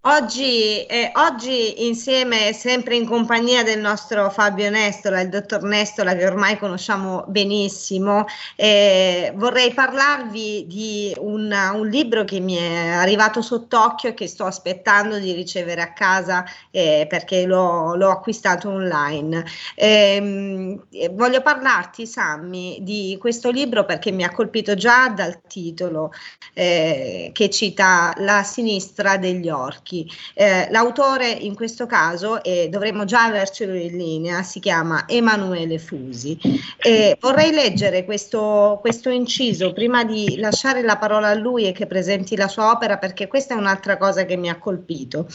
[0.09, 6.25] Oggi, eh, oggi insieme, sempre in compagnia del nostro Fabio Nestola, il dottor Nestola che
[6.25, 8.23] ormai conosciamo benissimo,
[8.55, 14.45] eh, vorrei parlarvi di un, un libro che mi è arrivato sott'occhio e che sto
[14.45, 19.43] aspettando di ricevere a casa eh, perché l'ho, l'ho acquistato online.
[19.75, 26.13] Ehm, eh, voglio parlarti, Sammy, di questo libro perché mi ha colpito già dal titolo
[26.53, 29.95] eh, che cita La sinistra degli orchi.
[30.33, 36.37] Eh, l'autore in questo caso, e dovremmo già avercelo in linea, si chiama Emanuele Fusi.
[36.77, 41.85] Eh, vorrei leggere questo, questo inciso prima di lasciare la parola a lui e che
[41.87, 45.27] presenti la sua opera perché questa è un'altra cosa che mi ha colpito.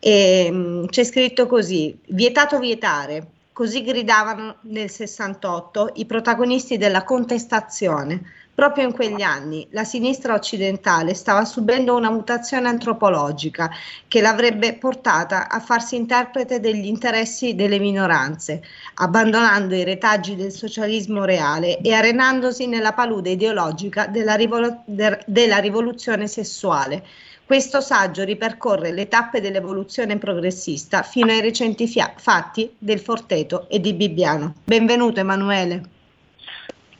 [0.00, 3.26] Ehm, c'è scritto così, vietato vietare.
[3.52, 8.22] Così gridavano nel 68 i protagonisti della contestazione.
[8.54, 13.70] Proprio in quegli anni la sinistra occidentale stava subendo una mutazione antropologica
[14.06, 18.62] che l'avrebbe portata a farsi interprete degli interessi delle minoranze,
[18.96, 25.56] abbandonando i retaggi del socialismo reale e arenandosi nella palude ideologica della, rivolu- der- della
[25.56, 27.02] rivoluzione sessuale.
[27.46, 33.80] Questo saggio ripercorre le tappe dell'evoluzione progressista fino ai recenti fia- fatti del Forteto e
[33.80, 34.56] di Bibbiano.
[34.62, 36.00] Benvenuto Emanuele.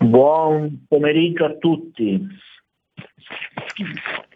[0.04, 2.26] Buon pomeriggio a tutti.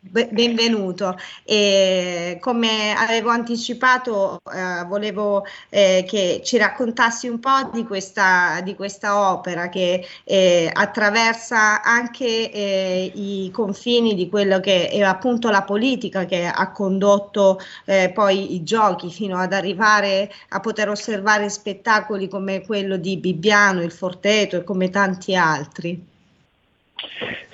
[0.08, 1.16] Be- Benvenuto.
[1.44, 8.74] E come avevo anticipato, eh, volevo eh, che ci raccontassi un po' di questa, di
[8.74, 15.62] questa opera che eh, attraversa anche eh, i confini di quello che è appunto la
[15.62, 22.28] politica che ha condotto eh, poi i giochi fino ad arrivare a poter osservare spettacoli
[22.28, 26.14] come quello di Bibbiano, il Forteto e come tanti altri.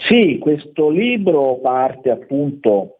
[0.08, 2.98] Sì, questo libro parte appunto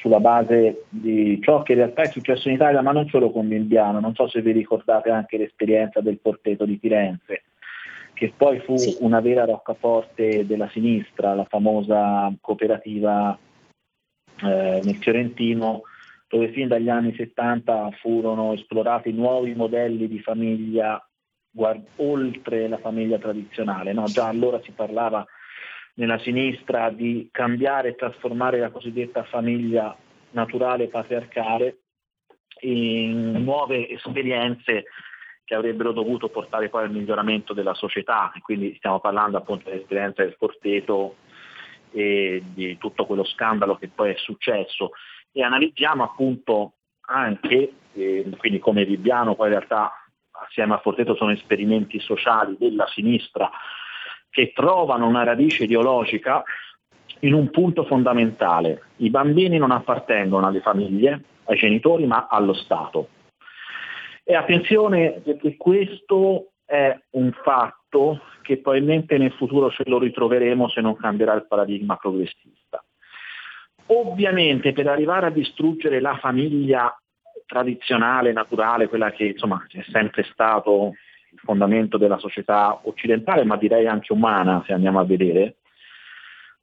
[0.00, 3.48] sulla base di ciò che in realtà è successo in Italia, ma non solo con
[3.48, 7.44] Bimbiano, non so se vi ricordate anche l'esperienza del Forteto di Firenze,
[8.12, 13.38] che poi fu una vera roccaforte della sinistra, la famosa cooperativa
[14.42, 15.82] eh, nel Fiorentino,
[16.28, 21.02] dove fin dagli anni 70 furono esplorati nuovi modelli di famiglia
[21.50, 23.92] guard- oltre la famiglia tradizionale.
[23.92, 24.04] no?
[24.04, 25.26] Già allora si parlava
[25.98, 29.96] nella sinistra di cambiare e trasformare la cosiddetta famiglia
[30.30, 31.78] naturale patriarcale
[32.60, 34.84] in nuove esperienze
[35.44, 40.36] che avrebbero dovuto portare poi al miglioramento della società, quindi stiamo parlando appunto dell'esperienza del
[40.38, 41.16] Forteto
[41.90, 44.90] e di tutto quello scandalo che poi è successo.
[45.32, 46.74] E analizziamo appunto
[47.06, 49.92] anche, eh, quindi come Vibiano poi in realtà
[50.30, 53.50] assieme a Forteto sono esperimenti sociali della sinistra
[54.30, 56.42] che trovano una radice ideologica
[57.20, 58.82] in un punto fondamentale.
[58.96, 63.08] I bambini non appartengono alle famiglie, ai genitori, ma allo Stato.
[64.24, 70.82] E attenzione perché questo è un fatto che probabilmente nel futuro ce lo ritroveremo se
[70.82, 72.84] non cambierà il paradigma progressista.
[73.86, 76.94] Ovviamente per arrivare a distruggere la famiglia
[77.46, 80.92] tradizionale, naturale, quella che insomma è sempre stato
[81.30, 85.56] il fondamento della società occidentale, ma direi anche umana se andiamo a vedere,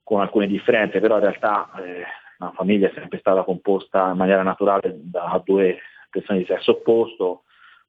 [0.04, 2.04] con alcune differenze, però in realtà eh,
[2.38, 7.44] la famiglia è sempre stata composta in maniera naturale da due persone di sesso opposto,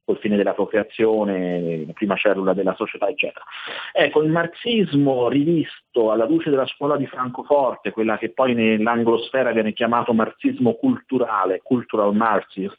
[0.07, 3.43] col fine della procreazione, la prima cellula della società, eccetera.
[3.91, 9.73] Ecco, il marxismo rivisto alla luce della scuola di Francoforte, quella che poi nell'anglosfera viene
[9.73, 12.73] chiamato marxismo culturale, cultural marxism,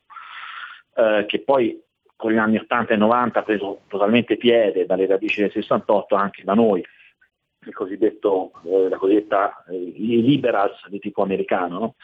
[0.95, 1.79] eh, che poi
[2.19, 6.43] con gli anni 80 e 90 ha preso totalmente piede dalle radici del 68 anche
[6.43, 6.89] da noi, eh,
[8.89, 11.79] la cosiddetta eh, liberals di tipo americano.
[11.79, 11.95] No?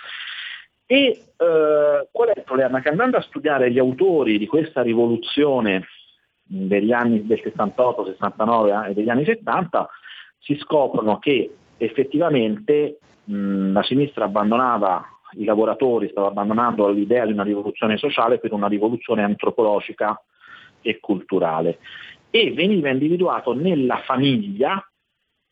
[0.87, 2.81] E eh, qual è il problema?
[2.81, 5.85] Che andando a studiare gli autori di questa rivoluzione
[6.45, 9.89] degli anni del 68, 69 eh, e degli anni 70,
[10.39, 17.43] si scoprono che effettivamente mh, la sinistra abbandonava i lavoratori, stava abbandonando l'idea di una
[17.43, 20.20] rivoluzione sociale per una rivoluzione antropologica
[20.80, 21.78] e culturale.
[22.30, 24.85] E veniva individuato nella famiglia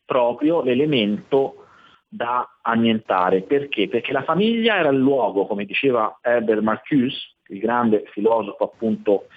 [0.05, 1.65] proprio l'elemento
[2.07, 3.41] da annientare.
[3.41, 3.87] Perché?
[3.87, 7.17] Perché la famiglia era il luogo, come diceva Herbert Marcuse,
[7.47, 9.27] il grande filosofo appunto,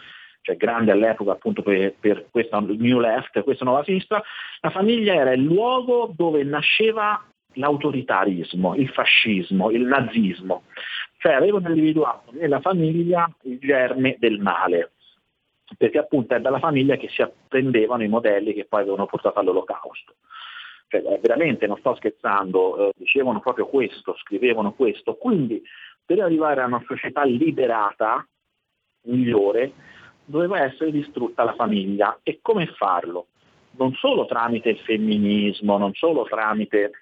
[0.42, 4.22] cioè grande all'epoca appunto per, per questa New Left, questa nuova sinistra,
[4.60, 7.24] la famiglia era il luogo dove nasceva
[7.56, 10.62] l'autoritarismo, il fascismo, il nazismo.
[11.18, 14.92] Cioè avevano individuato nella famiglia il germe del male,
[15.76, 20.14] perché appunto è dalla famiglia che si apprendevano i modelli che poi avevano portato all'olocausto
[20.88, 25.62] cioè, eh, veramente non sto scherzando, eh, dicevano proprio questo, scrivevano questo, quindi
[26.04, 28.26] per arrivare a una società liberata,
[29.02, 29.72] migliore,
[30.24, 32.18] doveva essere distrutta la famiglia.
[32.22, 33.28] E come farlo?
[33.72, 36.92] Non solo tramite il femminismo, non solo tramite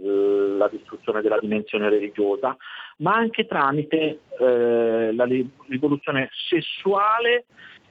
[0.00, 2.56] la distruzione della dimensione religiosa,
[2.98, 5.26] ma anche tramite eh, la
[5.68, 7.46] rivoluzione sessuale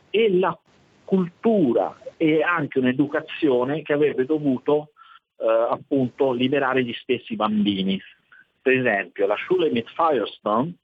[0.10, 0.58] e la
[1.06, 4.92] cultura e anche un'educazione che avrebbe dovuto
[5.38, 8.00] eh, appunto liberare gli stessi bambini.
[8.62, 10.76] Per esempio la Shulamit Firestone,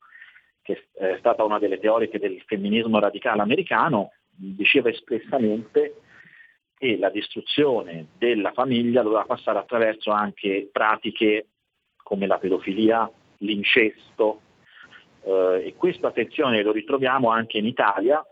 [0.62, 6.02] che è stata una delle teoriche del femminismo radicale americano, diceva espressamente
[6.78, 11.48] che la distruzione della famiglia doveva passare attraverso anche pratiche
[12.04, 14.42] come la pedofilia, l'incesto,
[15.24, 18.24] eh, e questo attenzione lo ritroviamo anche in Italia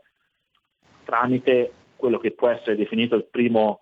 [1.04, 3.82] tramite quello che può essere definito il primo,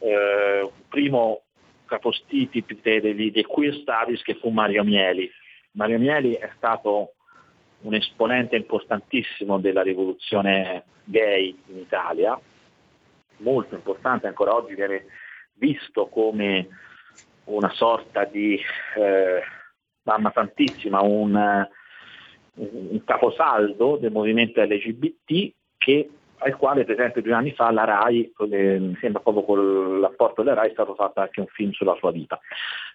[0.00, 1.42] eh, primo
[1.86, 5.30] capostipite dei, dei queer studies che fu Mario Mieli.
[5.72, 7.14] Mario Mieli è stato
[7.82, 12.38] un esponente importantissimo della rivoluzione gay in Italia,
[13.38, 15.06] molto importante, ancora oggi viene
[15.54, 16.68] visto come
[17.44, 18.58] una sorta di
[18.96, 19.42] eh,
[20.02, 21.66] mamma santissima, un,
[22.54, 28.32] un caposaldo del movimento LGBT che al quale per esempio due anni fa la RAI,
[28.50, 31.94] eh, mi sembra proprio con l'apporto della RAI, è stato fatto anche un film sulla
[31.94, 32.38] sua vita.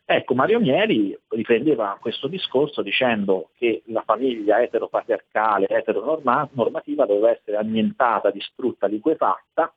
[0.05, 8.29] Ecco, Mario Mieli riprendeva questo discorso dicendo che la famiglia eteropatriarcale, eteronormativa doveva essere annientata,
[8.29, 9.73] distrutta, liquefatta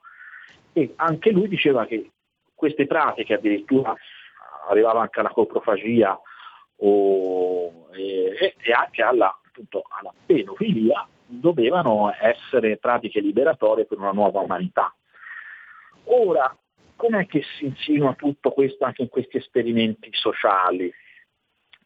[0.75, 2.11] e anche lui diceva che
[2.53, 3.95] queste pratiche addirittura
[4.69, 6.21] arrivava anche alla coprofagia
[6.77, 14.41] o, e, e, anche alla, appunto, alla pedofilia, dovevano essere pratiche liberatorie per una nuova
[14.41, 14.95] umanità.
[16.07, 16.55] Ora,
[16.97, 20.93] com'è che si insinua tutto questo anche in questi esperimenti sociali?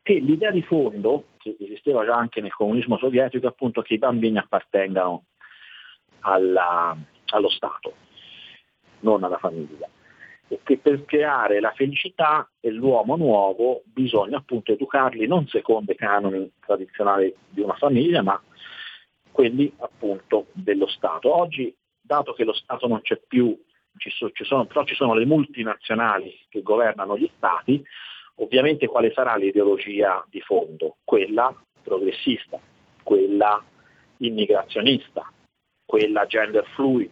[0.02, 3.98] Che l'idea di fondo, che esisteva già anche nel comunismo sovietico, è appunto che i
[3.98, 5.24] bambini appartengano
[6.20, 7.94] alla, allo Stato,
[9.00, 9.88] non alla famiglia.
[10.48, 15.96] E che per creare la felicità e l'uomo nuovo bisogna appunto educarli non secondo i
[15.96, 18.40] canoni tradizionali di una famiglia, ma
[19.30, 21.34] quelli appunto dello Stato.
[21.34, 23.56] Oggi, dato che lo Stato non c'è più,
[23.98, 27.84] ci, so, ci sono, però ci sono le multinazionali che governano gli Stati,
[28.36, 30.96] ovviamente quale sarà l'ideologia di fondo?
[31.04, 32.58] Quella progressista,
[33.02, 33.62] quella
[34.18, 35.30] immigrazionista,
[35.84, 37.10] quella gender fluid,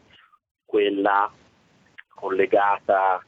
[0.64, 1.32] quella
[2.16, 3.22] collegata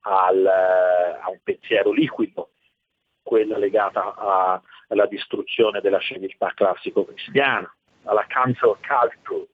[0.00, 2.50] al, a un pensiero liquido,
[3.22, 9.48] quella legata a, alla distruzione della civiltà classico-cristiana, alla cancel culture,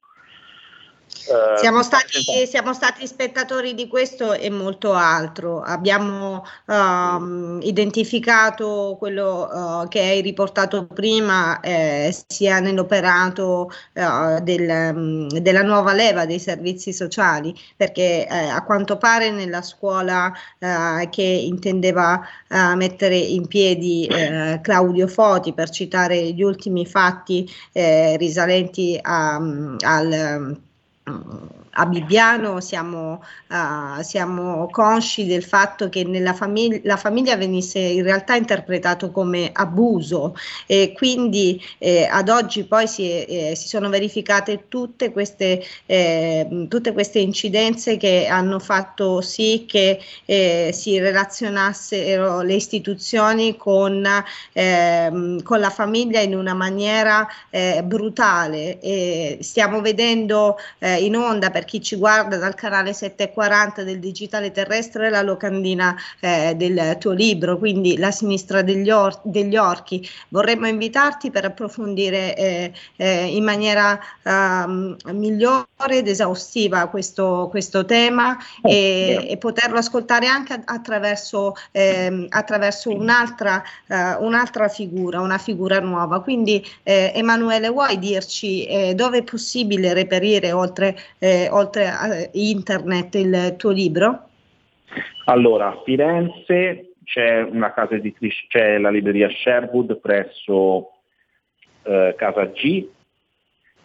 [1.27, 5.61] eh, siamo, stati, siamo, stati, spettatori di questo e molto altro.
[5.61, 15.27] Abbiamo uh, identificato quello uh, che hai riportato prima, eh, sia nell'operato uh, del, um,
[15.39, 20.33] della nuova leva dei servizi sociali, perché eh, a quanto pare nella scuola
[21.09, 22.21] che intendeva
[22.75, 24.07] mettere in piedi
[24.61, 30.59] Claudio Foti, per citare gli ultimi fatti risalenti a, um, al
[31.07, 37.79] 嗯 a Bibbiano siamo, uh, siamo, consci del fatto che nella famiglia, la famiglia venisse
[37.79, 40.35] in realtà interpretato come abuso.
[40.65, 46.93] E quindi eh, ad oggi poi si, eh, si, sono verificate tutte queste, eh, tutte
[46.93, 54.07] queste incidenze che hanno fatto sì che eh, si relazionassero le istituzioni con,
[54.53, 58.79] ehm, con, la famiglia in una maniera eh, brutale.
[58.79, 64.51] E stiamo vedendo eh, in onda per chi ci guarda dal canale 740 del digitale
[64.51, 70.07] terrestre la locandina eh, del tuo libro, quindi La sinistra degli, or- degli orchi.
[70.29, 78.37] Vorremmo invitarti per approfondire eh, eh, in maniera ehm, migliore ed esaustiva questo, questo tema
[78.61, 85.79] oh, e, e, poterlo ascoltare anche attraverso, ehm, attraverso un'altra, uh, un'altra, figura, una figura
[85.79, 86.21] nuova.
[86.21, 93.15] Quindi eh, Emanuele, vuoi dirci eh, dove è possibile reperire oltre, eh, oltre a internet
[93.15, 94.29] il tuo libro?
[95.25, 100.91] Allora, a Firenze c'è una casa editrice, c'è la libreria Sherwood presso
[101.83, 102.87] eh, Casa G,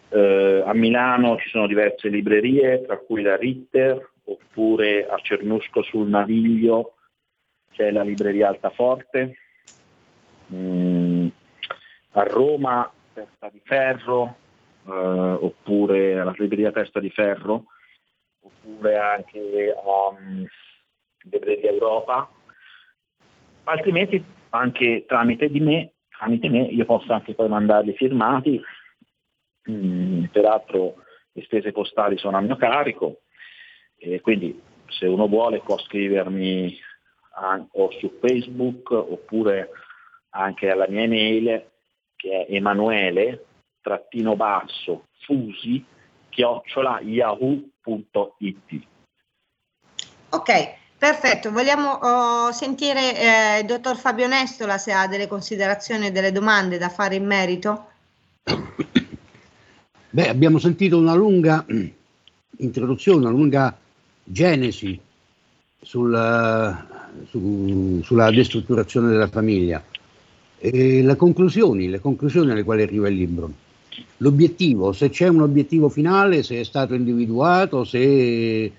[0.09, 6.07] eh, a Milano ci sono diverse librerie, tra cui la Ritter, oppure a Cernusco sul
[6.07, 6.95] Naviglio
[7.71, 9.37] c'è la libreria Altaforte,
[10.53, 11.27] mm,
[12.11, 14.35] a Roma Testa di Ferro,
[14.87, 17.65] eh, oppure alla libreria Testa di Ferro,
[18.41, 20.45] oppure anche a um,
[21.23, 22.29] libreria Europa,
[23.65, 28.61] altrimenti anche tramite di me, tramite me io posso anche poi mandarli firmati,
[29.69, 30.95] mm, peraltro
[31.31, 33.21] le spese postali sono a mio carico,
[33.97, 36.77] e quindi se uno vuole può scrivermi
[37.71, 39.69] o su Facebook oppure
[40.31, 41.65] anche alla mia email
[42.15, 43.45] che è emanuele
[43.81, 45.83] trattino basso fusi
[46.29, 48.87] chiocciola yahoo.it.
[50.29, 51.51] Ok, perfetto.
[51.51, 56.77] Vogliamo oh, sentire eh, il dottor Fabio Nestola se ha delle considerazioni e delle domande
[56.77, 57.87] da fare in merito.
[60.09, 61.65] Beh, abbiamo sentito una lunga
[62.57, 63.77] introduzione, una lunga
[64.23, 64.99] genesi
[65.81, 66.77] sul,
[67.29, 69.83] su, sulla destrutturazione della famiglia
[70.57, 73.53] e le conclusioni, le conclusioni alle quali arriva il libro
[74.17, 78.71] l'obiettivo, se c'è un obiettivo finale, se è stato individuato, se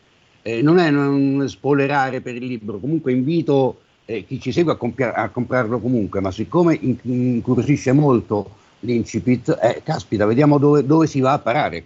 [0.42, 4.76] eh, non è non spoilerare per il libro, comunque invito eh, chi ci segue a,
[4.76, 11.06] compia- a, comprarlo comunque, ma siccome in- incuriosisce molto l'incipit, eh, caspita, vediamo dove, dove
[11.06, 11.84] si va a parare.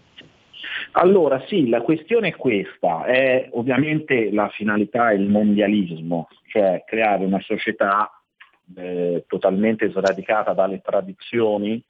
[0.92, 7.22] Allora sì, la questione è questa, è ovviamente la finalità è il mondialismo, cioè creare
[7.24, 8.10] una società
[8.74, 11.82] eh, totalmente sradicata dalle tradizioni,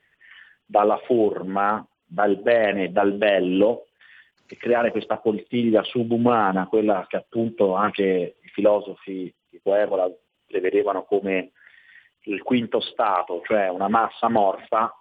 [0.67, 3.87] dalla forma, dal bene, dal bello,
[4.49, 10.11] e creare questa poltiglia subumana, quella che appunto anche i filosofi tipo Evola
[10.47, 11.53] prevedevano come
[12.23, 14.93] il quinto stato, cioè una massa morfa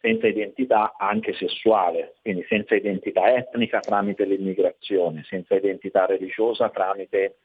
[0.00, 7.36] senza identità anche sessuale, quindi senza identità etnica tramite l'immigrazione, senza identità religiosa tramite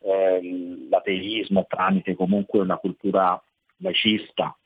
[0.00, 3.40] eh, l'ateismo, tramite comunque una cultura
[3.78, 4.56] laicista,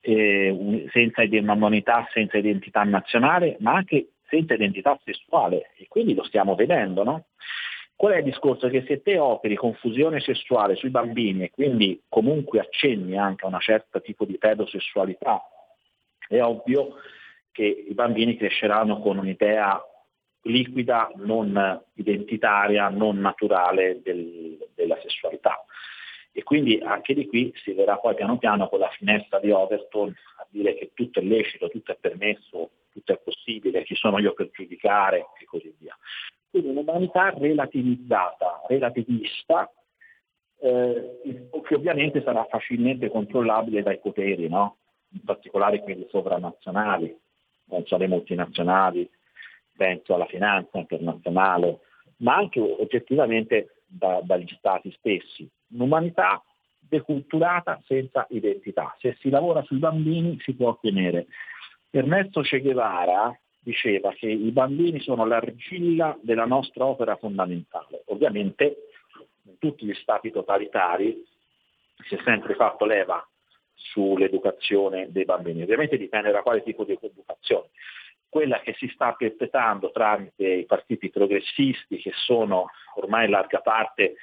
[0.00, 6.54] eh, senza un'umanità, senza identità nazionale, ma anche senza identità sessuale e quindi lo stiamo
[6.54, 7.24] vedendo, no?
[7.96, 8.68] Qual è il discorso?
[8.68, 13.58] Che se te operi confusione sessuale sui bambini e quindi comunque accenni anche a una
[13.58, 15.42] certa tipo di pedosessualità,
[16.28, 16.94] è ovvio
[17.50, 19.82] che i bambini cresceranno con un'idea
[20.42, 25.64] liquida, non identitaria, non naturale del, della sessualità.
[26.38, 30.14] E quindi anche di qui si verrà poi piano piano con la finestra di Overton
[30.36, 34.34] a dire che tutto è lecito, tutto è permesso, tutto è possibile, ci sono io
[34.34, 35.98] per giudicare e così via.
[36.48, 39.68] Quindi un'umanità relativizzata, relativista,
[40.60, 44.76] eh, che ovviamente sarà facilmente controllabile dai poteri, no?
[45.14, 47.18] in particolare quelli sovranazionali,
[47.64, 49.10] non so, le multinazionali,
[49.76, 51.80] penso alla finanza internazionale,
[52.18, 55.50] ma anche oggettivamente da, dagli stati stessi.
[55.72, 56.42] Un'umanità
[56.88, 58.96] deculturata senza identità.
[58.98, 61.26] Se si lavora sui bambini si può ottenere.
[61.90, 68.02] Ernesto Che Guevara diceva che i bambini sono l'argilla della nostra opera fondamentale.
[68.06, 68.88] Ovviamente
[69.44, 71.24] in tutti gli stati totalitari
[72.06, 73.26] si è sempre fatto leva
[73.74, 75.62] sull'educazione dei bambini.
[75.62, 77.68] Ovviamente dipende da quale tipo di educazione.
[78.28, 82.66] Quella che si sta perpetrando tramite i partiti progressisti che sono
[82.96, 84.16] ormai in larga parte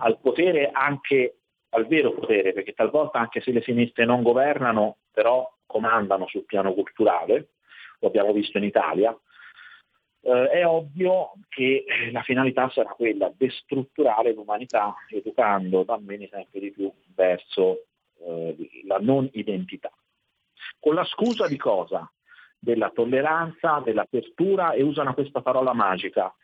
[0.00, 1.38] al potere anche
[1.70, 6.72] al vero potere, perché talvolta anche se le sinistre non governano, però comandano sul piano
[6.72, 7.50] culturale,
[8.00, 9.16] lo abbiamo visto in Italia,
[10.20, 16.90] eh, è ovvio che la finalità sarà quella, destrutturare l'umanità, educando bambini sempre di più
[17.14, 17.84] verso
[18.20, 19.92] eh, la non identità.
[20.80, 22.10] Con la scusa di cosa?
[22.58, 26.34] Della tolleranza, dell'apertura e usano questa parola magica,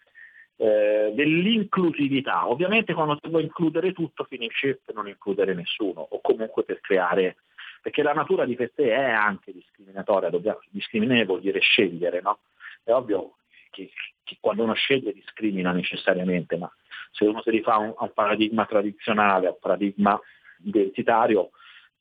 [0.56, 2.48] eh, dell'inclusività.
[2.48, 7.36] Ovviamente quando si vuoi includere tutto finisce per non includere nessuno o comunque per creare,
[7.82, 12.38] perché la natura di per sé è anche discriminatoria, dobbiamo, discriminare vuol dire scegliere, no?
[12.82, 13.36] È ovvio
[13.70, 13.90] che,
[14.22, 16.72] che, quando uno sceglie discrimina necessariamente, ma
[17.10, 20.18] se uno si rifà un, un paradigma tradizionale, a un paradigma
[20.62, 21.50] identitario,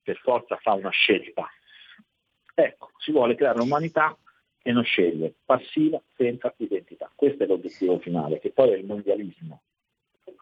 [0.01, 1.49] per forza fa una scelta.
[2.53, 4.15] Ecco, si vuole creare un'umanità
[4.63, 7.11] che non sceglie, passiva senza identità.
[7.13, 9.61] Questo è l'obiettivo finale, che poi è il mondialismo.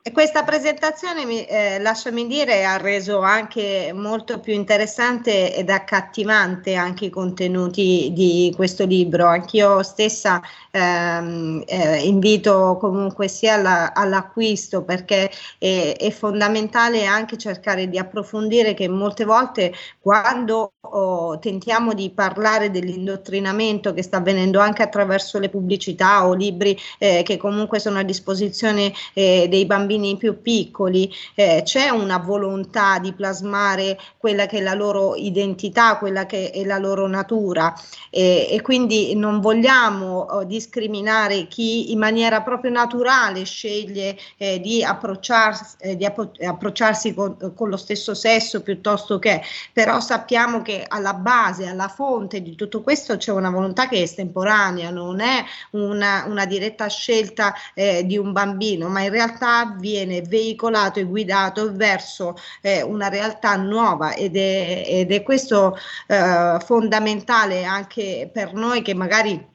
[0.04, 7.10] Questa presentazione, eh, lasciami dire, ha reso anche molto più interessante ed accattivante anche i
[7.12, 9.28] contenuti di questo libro.
[9.28, 10.42] Anch'io stessa
[10.72, 15.30] ehm, eh, invito comunque sia alla, all'acquisto perché
[15.60, 22.72] è, è, fondamentale anche cercare di approfondire che molte volte quando oh, tentiamo di parlare
[22.72, 28.04] dell'indottrinamento che sta avvenendo anche attraverso le pubblicità o libri eh, che comunque sono a
[28.04, 34.60] disposizione eh, dei bambini, bambini più piccoli eh, c'è una volontà di plasmare quella che
[34.60, 37.74] è la loro identità, quella che è la loro natura.
[38.10, 44.84] E, e quindi non vogliamo oh, discriminare chi in maniera proprio naturale sceglie eh, di,
[44.84, 49.42] approcciarsi, eh, di appro- approcciarsi con, con, lo stesso sesso piuttosto che,
[49.74, 54.02] però sappiamo che alla base, alla fonte di tutto questo c'è una volontà che è
[54.02, 60.22] estemporanea, non è una, una diretta scelta eh, di un bambino, ma in realtà viene
[60.22, 65.76] veicolato e guidato verso eh, una realtà nuova ed è, ed è questo
[66.08, 69.51] eh, fondamentale anche per noi che magari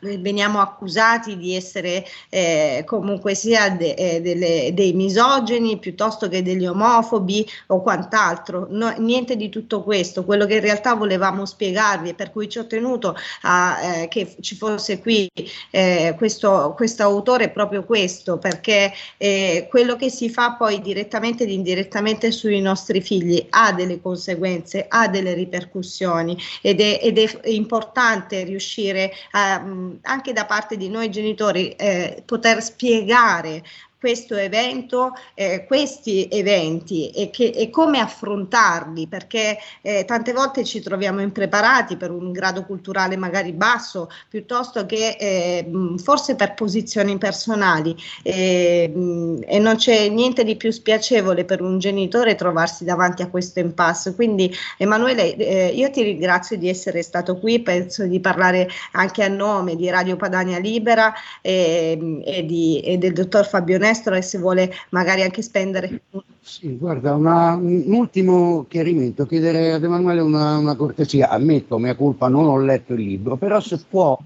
[0.00, 6.66] veniamo accusati di essere eh, comunque sia de, eh, delle, dei misogeni piuttosto che degli
[6.66, 12.14] omofobi o quant'altro, no, niente di tutto questo, quello che in realtà volevamo spiegarvi e
[12.14, 15.28] per cui ci ho tenuto a, eh, che ci fosse qui
[15.70, 21.42] eh, questo, questo autore è proprio questo, perché eh, quello che si fa poi direttamente
[21.42, 27.48] ed indirettamente sui nostri figli ha delle conseguenze, ha delle ripercussioni ed è, ed è
[27.48, 29.70] importante riuscire a
[30.02, 33.62] anche da parte di noi genitori eh, poter spiegare
[34.02, 40.80] questo evento, eh, questi eventi e, che, e, come affrontarli, perché eh, tante volte ci
[40.80, 45.70] troviamo impreparati per un grado culturale magari basso, piuttosto che eh,
[46.02, 47.94] forse per posizioni personali.
[48.24, 54.16] E non c'è niente di più spiacevole per un genitore trovarsi davanti a questo impasse.
[54.16, 59.28] Quindi Emanuele, eh, io ti ringrazio di essere stato qui, penso di parlare anche a
[59.28, 64.22] nome di Radio Padania Libera e, e, di, e del dottor Fabio Nè maestro e
[64.22, 66.02] se vuole magari anche spendere.
[66.40, 72.28] Sì, guarda, una, un ultimo chiarimento, chiederei ad Emanuele una, una, cortesia, ammetto, mia colpa,
[72.28, 74.18] non ho letto il libro, però se può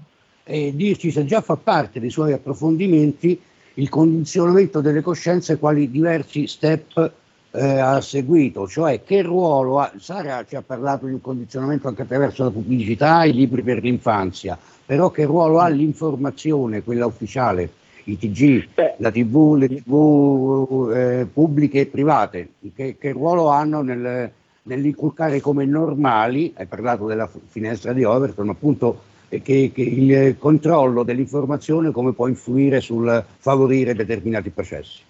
[0.43, 3.39] eh, dirci se già fa parte dei suoi approfondimenti
[3.75, 7.11] il condizionamento delle coscienze, quali diversi step
[7.51, 12.01] eh, ha seguito, cioè che ruolo ha, Sara ci ha parlato di un condizionamento anche
[12.01, 17.69] attraverso la pubblicità, i libri per l'infanzia, però che ruolo ha l'informazione, quella ufficiale,
[18.07, 18.95] i TG, Beh.
[18.97, 24.31] la TV, le TV eh, pubbliche e private, che, che ruolo hanno nel,
[24.63, 31.91] nell'inculcare come normali, hai parlato della finestra di Overton, appunto che, che, il controllo dell'informazione
[31.91, 35.01] come può influire sul favorire determinati processi.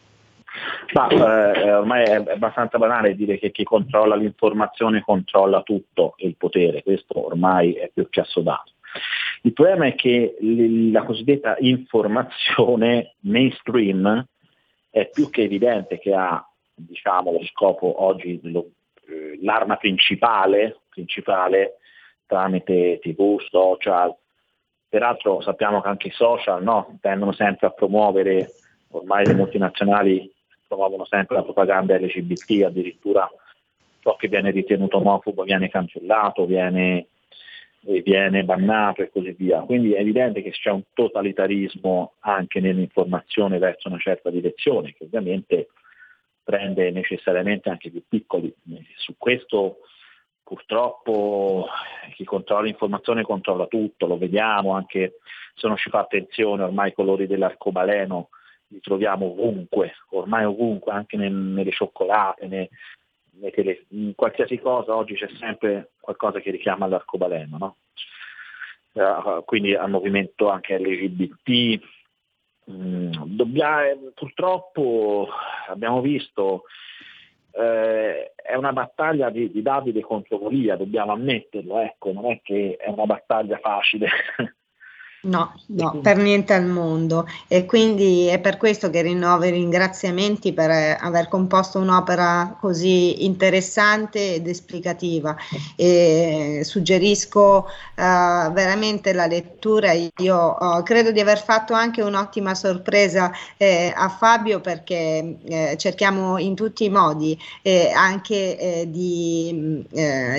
[0.94, 6.82] Ma eh, ormai è abbastanza banale dire che chi controlla l'informazione controlla tutto il potere,
[6.82, 8.72] questo ormai è più che assodato.
[9.44, 14.26] Il problema è che la cosiddetta informazione mainstream
[14.90, 18.72] è più che evidente che ha diciamo, lo scopo oggi, lo,
[19.08, 21.78] eh, l'arma principale, principale
[22.26, 24.16] tramite tv, social,
[24.90, 28.52] Peraltro sappiamo che anche i social no, tendono sempre a promuovere,
[28.92, 30.34] ormai le multinazionali
[30.66, 33.30] promuovono sempre la propaganda LGBT, addirittura
[34.00, 37.08] ciò che viene ritenuto omofobo viene cancellato, viene,
[38.04, 39.62] viene bannato e così via.
[39.62, 45.70] Quindi è evidente che c'è un totalitarismo anche nell'informazione verso una certa direzione, che ovviamente
[46.44, 48.54] prende necessariamente anche più piccoli.
[48.96, 49.80] Su questo
[50.44, 51.68] purtroppo
[52.14, 55.20] chi controlla l'informazione controlla tutto, lo vediamo anche
[55.54, 58.30] se non ci fa attenzione, ormai i colori dell'arcobaleno
[58.68, 62.48] li troviamo ovunque, ormai ovunque, anche nel, nelle cioccolate,
[63.52, 67.76] tele, in qualsiasi cosa oggi c'è sempre qualcosa che richiama l'arcobaleno, no?
[68.94, 71.80] uh, quindi al movimento anche LGBT.
[72.70, 75.30] Mm, dobbiamo, purtroppo
[75.70, 76.64] abbiamo visto
[77.58, 82.78] eh, è una battaglia di, di, Davide contro Golia, dobbiamo ammetterlo, ecco, non è che
[82.78, 84.08] è una battaglia facile.
[85.28, 87.28] No, no, per niente al mondo.
[87.48, 93.26] E quindi è per questo che rinnovo i ringraziamenti per eh, aver composto un'opera così
[93.26, 95.36] interessante ed esplicativa.
[95.76, 103.30] E suggerisco uh, veramente la lettura, io uh, credo di aver fatto anche un'ottima sorpresa
[103.58, 109.86] eh, a Fabio perché eh, cerchiamo in tutti i modi eh, anche eh, di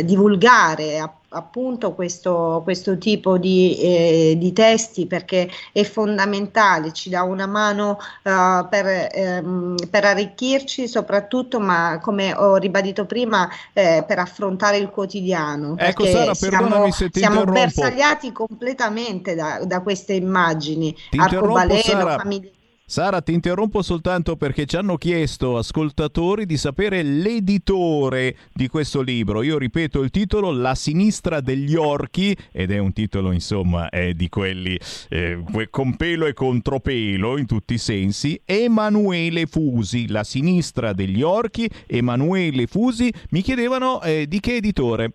[0.04, 7.22] divulgare appunto appunto questo, questo tipo di, eh, di, testi perché è fondamentale, ci dà
[7.22, 14.18] una mano uh, per, ehm, per, arricchirci soprattutto, ma come ho ribadito prima, eh, per
[14.18, 15.74] affrontare il quotidiano.
[15.76, 22.50] Ecco Sara, siamo, se ti siamo bersagliati completamente da, da queste immagini, arcobaleno, famiglia
[22.90, 29.42] Sara, ti interrompo soltanto perché ci hanno chiesto ascoltatori di sapere l'editore di questo libro.
[29.42, 34.30] Io ripeto il titolo La sinistra degli orchi ed è un titolo insomma è di
[34.30, 34.80] quelli
[35.10, 38.40] eh, con pelo e contropelo in tutti i sensi.
[38.46, 43.12] Emanuele Fusi, La sinistra degli orchi, Emanuele Fusi.
[43.32, 45.12] Mi chiedevano eh, di che editore?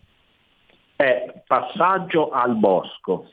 [0.96, 3.30] È Passaggio al Bosco.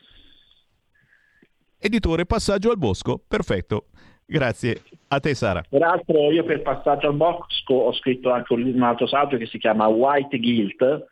[1.77, 3.85] Editore Passaggio al Bosco, perfetto.
[4.31, 4.81] Grazie.
[5.09, 5.61] A te Sara.
[5.67, 9.87] Peraltro io per passaggio al bosco ho scritto anche un altro saggio che si chiama
[9.87, 11.07] White Guilt,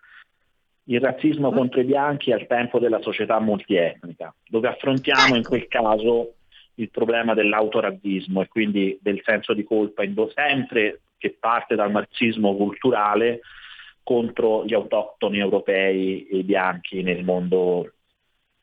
[0.86, 6.36] il razzismo contro i bianchi al tempo della società multietnica, dove affrontiamo in quel caso
[6.76, 10.04] il problema dell'autorazzismo e quindi del senso di colpa
[10.34, 13.42] sempre che parte dal marxismo culturale
[14.02, 17.92] contro gli autoctoni europei e bianchi nel mondo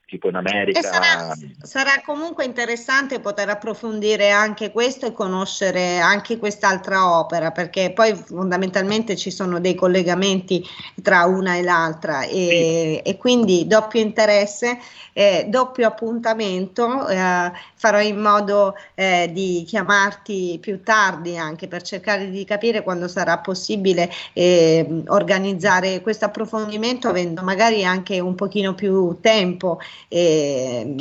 [0.07, 0.81] tipo in America.
[0.81, 8.15] Sarà, sarà, comunque interessante poter approfondire anche questo e conoscere anche quest'altra opera, perché poi
[8.15, 10.65] fondamentalmente ci sono dei collegamenti
[11.03, 13.11] tra una e l'altra e, sì.
[13.11, 14.79] e quindi doppio interesse,
[15.13, 22.31] eh, doppio appuntamento, eh, farò in modo eh, di chiamarti più tardi anche per cercare
[22.31, 29.19] di capire quando sarà possibile ehm, organizzare questo approfondimento avendo magari anche un pochino più
[29.21, 30.95] tempo e,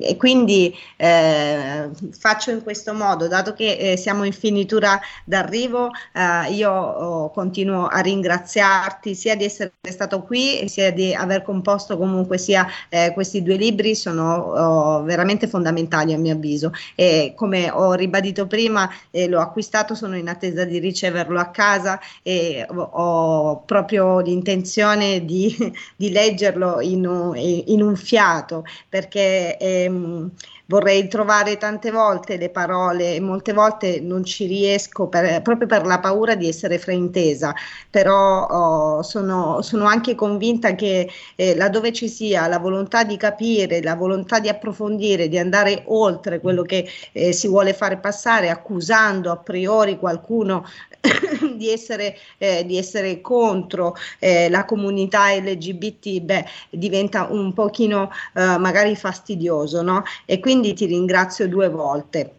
[0.00, 6.52] e quindi eh, faccio in questo modo, dato che eh, siamo in finitura d'arrivo, eh,
[6.52, 12.38] io oh, continuo a ringraziarti sia di essere stato qui sia di aver composto comunque
[12.38, 16.72] sia eh, questi due libri, sono oh, veramente fondamentali a mio avviso.
[16.94, 21.98] E come ho ribadito prima eh, l'ho acquistato, sono in attesa di riceverlo a casa
[22.22, 25.54] e ho proprio l'intenzione di,
[25.96, 28.25] di leggerlo in un, in un fiato
[28.88, 30.32] perché ehm,
[30.66, 35.86] vorrei trovare tante volte le parole e molte volte non ci riesco per, proprio per
[35.86, 37.54] la paura di essere fraintesa,
[37.90, 43.82] però oh, sono, sono, anche convinta che eh, laddove ci sia la volontà di capire,
[43.82, 49.30] la volontà di approfondire, di andare oltre quello che eh, si vuole fare passare accusando
[49.30, 50.64] a priori qualcuno
[51.56, 58.58] di essere, eh, di essere contro eh, la comunità LGBT, beh, diventa un pochino eh,
[58.58, 60.02] magari fastidioso, no?
[60.24, 62.36] E quindi ti ringrazio due volte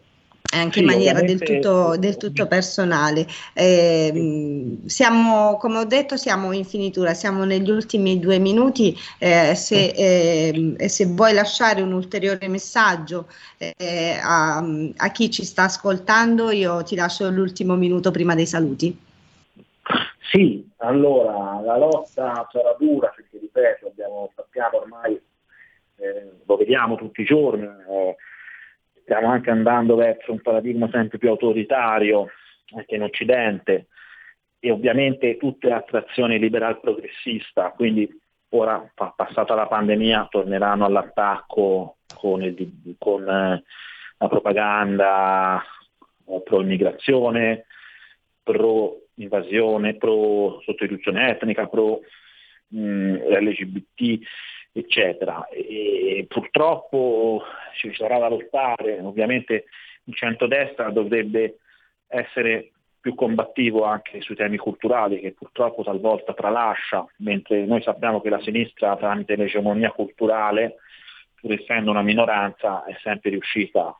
[0.50, 3.26] anche sì, in maniera del tutto, del tutto personale.
[3.52, 8.96] Eh, siamo, come ho detto, siamo in finitura, siamo negli ultimi due minuti.
[9.18, 14.64] Eh, se, eh, se, vuoi lasciare un ulteriore messaggio eh, a,
[14.96, 19.06] a chi ci sta ascoltando, io ti lascio l'ultimo minuto prima dei saluti.
[20.30, 25.18] Sì, allora la lotta sarà dura perché ripeto, abbiamo, sappiamo ormai,
[25.98, 28.16] eh, lo vediamo tutti i giorni, eh,
[29.02, 32.28] stiamo anche andando verso un paradigma sempre più autoritario
[32.76, 33.86] anche in Occidente
[34.60, 38.08] e ovviamente tutte attrazioni liberal progressista, quindi
[38.50, 43.62] ora pa- passata la pandemia torneranno all'attacco con, il- con, eh,
[44.18, 45.62] la propaganda
[46.26, 47.66] eh, pro immigrazione,
[48.42, 52.00] pro invasione, pro sostituzione etnica, pro
[52.68, 54.18] mh, LGBT,
[54.72, 55.46] eccetera.
[55.48, 57.42] E purtroppo
[57.76, 59.64] ci sarà da lottare, ovviamente
[60.04, 61.58] il centrodestra dovrebbe
[62.06, 68.28] essere più combattivo anche sui temi culturali che purtroppo talvolta tralascia, mentre noi sappiamo che
[68.28, 70.76] la sinistra tramite l'egemonia culturale,
[71.40, 73.96] pur essendo una minoranza, è sempre riuscita,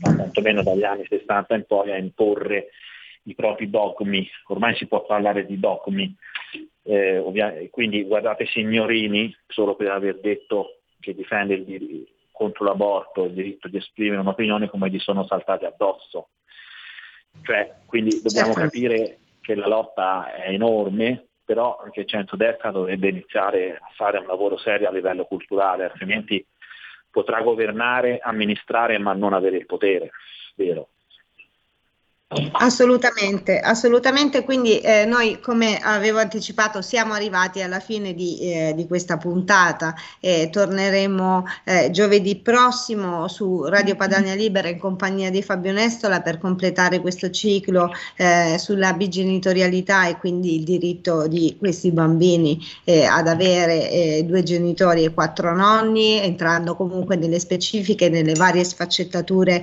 [0.00, 2.68] quantomeno dagli anni 60 in poi, a imporre
[3.24, 6.14] i propri dogmi, ormai si può parlare di dogmi,
[6.84, 13.24] eh, ovvia- quindi guardate Signorini, solo per aver detto che difende il dir- contro l'aborto,
[13.24, 16.30] il diritto di esprimere un'opinione, come gli sono saltati addosso.
[17.42, 18.68] Cioè, quindi dobbiamo Certo.
[18.68, 24.26] capire che la lotta è enorme, però anche il centrodestra dovrebbe iniziare a fare un
[24.26, 26.44] lavoro serio a livello culturale, altrimenti
[27.10, 30.10] potrà governare, amministrare, ma non avere il potere,
[30.56, 30.88] vero?
[32.52, 34.44] Assolutamente, assolutamente.
[34.44, 39.94] Quindi eh, noi, come avevo anticipato, siamo arrivati alla fine di, eh, di questa puntata
[40.20, 46.38] e torneremo eh, giovedì prossimo su Radio Padania Libera in compagnia di Fabio Nestola per
[46.38, 53.28] completare questo ciclo eh, sulla bigenitorialità e quindi il diritto di questi bambini eh, ad
[53.28, 59.62] avere eh, due genitori e quattro nonni, entrando comunque nelle specifiche, nelle varie sfaccettature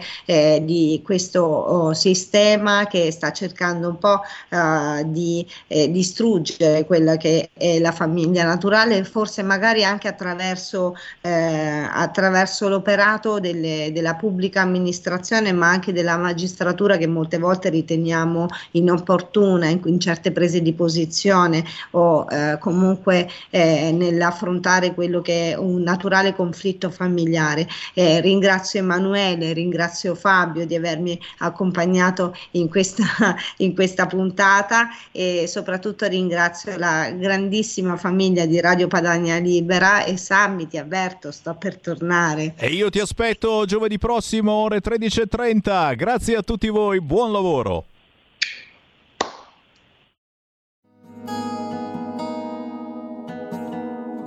[0.62, 2.51] di questo oh, sistema
[2.90, 9.04] che sta cercando un po' eh, di eh, distruggere quella che è la famiglia naturale,
[9.04, 16.98] forse magari anche attraverso, eh, attraverso l'operato delle- della pubblica amministrazione, ma anche della magistratura
[16.98, 23.92] che molte volte riteniamo inopportuna in, in certe prese di posizione o eh, comunque eh,
[23.92, 27.68] nell'affrontare quello che è un naturale conflitto familiare.
[27.94, 33.06] Eh, ringrazio Emanuele, ringrazio Fabio di avermi accompagnato in questa,
[33.58, 40.68] in questa puntata e soprattutto ringrazio la grandissima famiglia di Radio Padania Libera e Sammy
[40.68, 42.54] ti avverto, sto per tornare.
[42.58, 45.96] E io ti aspetto giovedì prossimo ore 13.30.
[45.96, 47.86] Grazie a tutti voi, buon lavoro.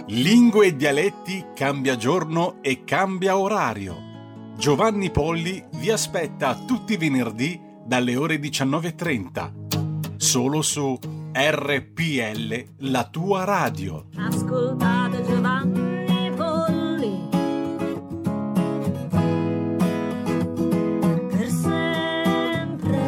[0.08, 3.96] Lingue e dialetti cambia giorno e cambia orario.
[4.56, 10.16] Giovanni Polli vi aspetta tutti i venerdì dalle ore 19.30.
[10.16, 10.98] Solo su
[11.32, 14.06] RPL, la tua radio.
[14.16, 17.28] Ascoltate Giovanni Polli
[21.28, 22.98] per sempre.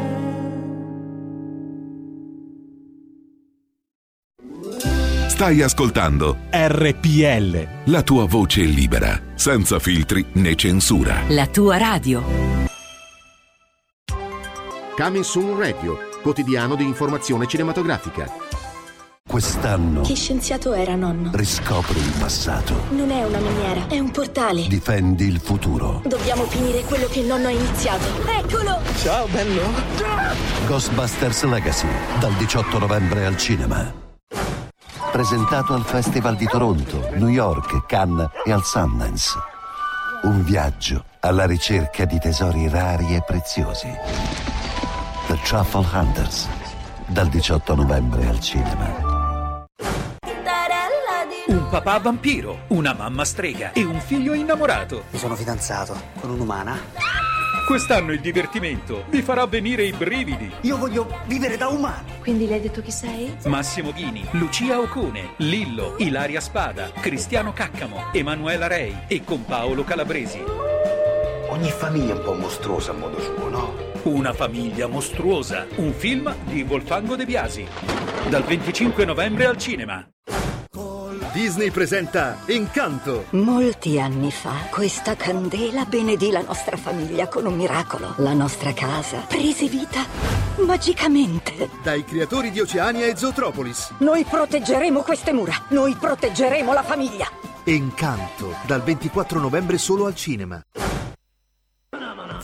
[5.28, 7.68] Stai ascoltando RPL.
[7.84, 11.22] la tua voce libera, senza filtri né censura.
[11.28, 12.75] La tua radio.
[14.96, 18.30] Coming Soon Radio, quotidiano di informazione cinematografica.
[19.28, 21.30] Quest'anno Che scienziato era nonno?
[21.34, 24.66] riscopri il passato, Non è una miniera, è un portale.
[24.68, 26.00] difendi il futuro.
[26.06, 28.04] Dobbiamo finire quello che il nonno ha iniziato.
[28.26, 28.80] Eccolo!
[29.02, 29.62] Ciao bello!
[30.66, 31.88] Ghostbusters Legacy,
[32.18, 33.92] dal 18 novembre al cinema.
[35.12, 39.32] Presentato al Festival di Toronto, New York, Cannes e al Sundance.
[40.22, 43.88] Un viaggio alla ricerca di tesori rari e preziosi.
[45.26, 46.48] The Truffle Hunters,
[47.06, 49.64] dal 18 novembre al cinema.
[51.48, 55.04] Un papà vampiro, una mamma strega e un figlio innamorato.
[55.10, 56.78] Mi sono fidanzato con un'umana.
[57.66, 60.48] Quest'anno il divertimento vi farà venire i brividi.
[60.60, 62.04] Io voglio vivere da umano.
[62.20, 63.36] Quindi le hai detto chi sei?
[63.46, 70.40] Massimo Ghini, Lucia Ocone, Lillo, Ilaria Spada, Cristiano Caccamo, Emanuela Rei e con Paolo Calabresi.
[71.48, 73.74] Ogni famiglia è un po' mostruosa a modo suo, no?
[74.04, 77.66] Una famiglia mostruosa, un film di Wolfango De Biasi.
[78.28, 80.06] Dal 25 novembre al cinema.
[81.32, 83.26] Disney presenta Incanto.
[83.30, 88.14] Molti anni fa questa candela benedì la nostra famiglia con un miracolo.
[88.16, 90.04] La nostra casa prese vita
[90.64, 91.68] magicamente.
[91.82, 93.92] Dai creatori di Oceania e Zootropolis.
[93.98, 95.54] Noi proteggeremo queste mura.
[95.68, 97.28] Noi proteggeremo la famiglia.
[97.64, 100.60] Incanto, dal 24 novembre solo al cinema.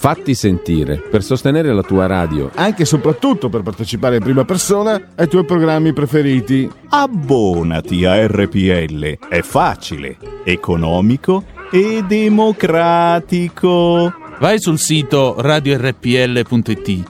[0.03, 2.51] Fatti sentire per sostenere la tua radio.
[2.57, 6.69] Anche e soprattutto per partecipare in prima persona ai tuoi programmi preferiti.
[6.89, 9.19] Abbonati a RPL.
[9.29, 14.13] È facile, economico e democratico.
[14.41, 17.03] Vai sul sito radiorpl.it,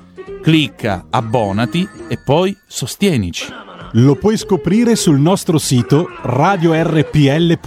[0.43, 3.72] clicca abbonati e poi sostienici.
[3.97, 7.61] Lo puoi scoprire sul nostro sito radiorpl.it.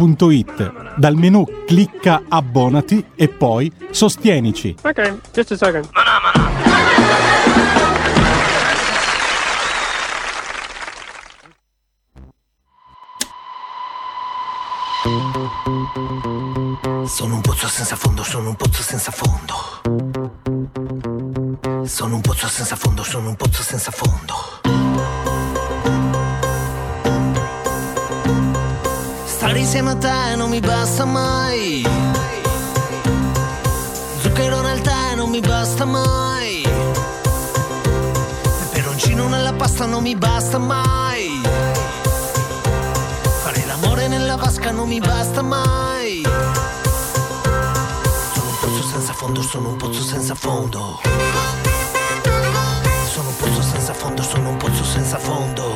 [0.97, 4.75] Dal menu clicca Abbonati e poi Sostienici.
[4.81, 5.87] Ok, just a second.
[17.05, 19.53] Sono un pozzo senza fondo, sono un pozzo senza fondo.
[21.85, 24.84] Sono un pozzo senza fondo, sono un pozzo senza fondo.
[29.45, 31.87] Stare insieme a te non mi basta mai.
[34.19, 36.67] Zucchero nel tè non mi basta mai.
[38.71, 41.43] Peperoncino nella pasta non mi basta mai.
[43.43, 46.23] Fare l'amore nella vasca non mi basta mai.
[48.33, 50.99] Sono un pozzo senza fondo, sono un pozzo senza fondo.
[53.13, 55.74] Sono un pozzo senza fondo, sono un pozzo senza fondo.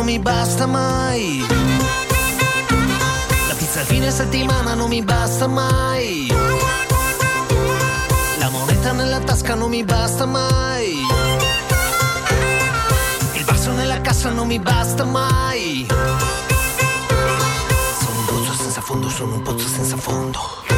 [0.00, 1.44] Non mi basta mai.
[3.48, 6.32] La pizza a fine settimana non mi basta mai.
[8.38, 11.04] La moneta nella tasca non mi basta mai.
[13.34, 15.86] Il basso nella cassa non mi basta mai.
[18.00, 20.69] Sono un pozzo senza fondo, sono un pozzo senza fondo.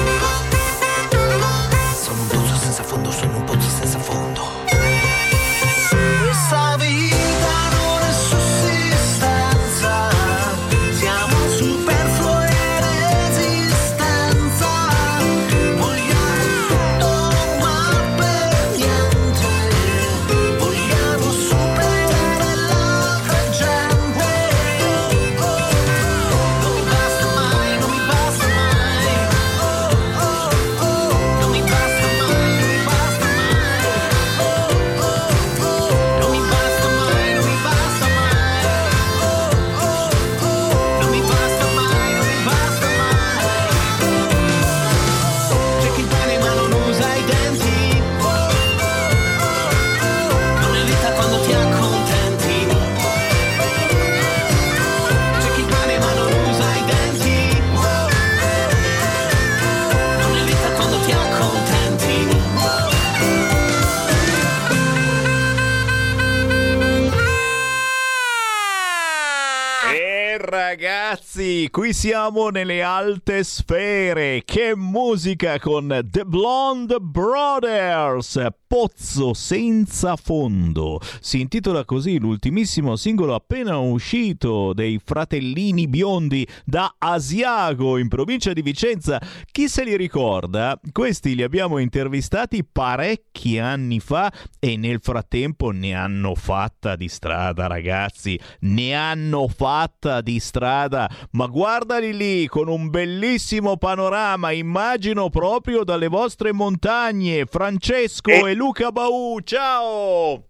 [72.02, 74.42] Siamo nelle alte sfere.
[74.44, 78.44] Che musica con The Blonde Brothers.
[78.66, 80.98] Pozzo senza fondo.
[81.20, 88.62] Si intitola così l'ultimissimo singolo appena uscito dei fratellini biondi da Asiago in provincia di
[88.62, 89.20] Vicenza.
[89.52, 90.80] Chi se li ricorda?
[90.90, 97.68] Questi li abbiamo intervistati parecchi anni fa e nel frattempo ne hanno fatta di strada,
[97.68, 98.40] ragazzi.
[98.60, 101.08] Ne hanno fatta di strada.
[101.32, 101.46] Ma
[101.92, 107.44] guardali lì con un bellissimo panorama, immagino proprio dalle vostre montagne.
[107.44, 110.42] Francesco e Luca Bau, ciao!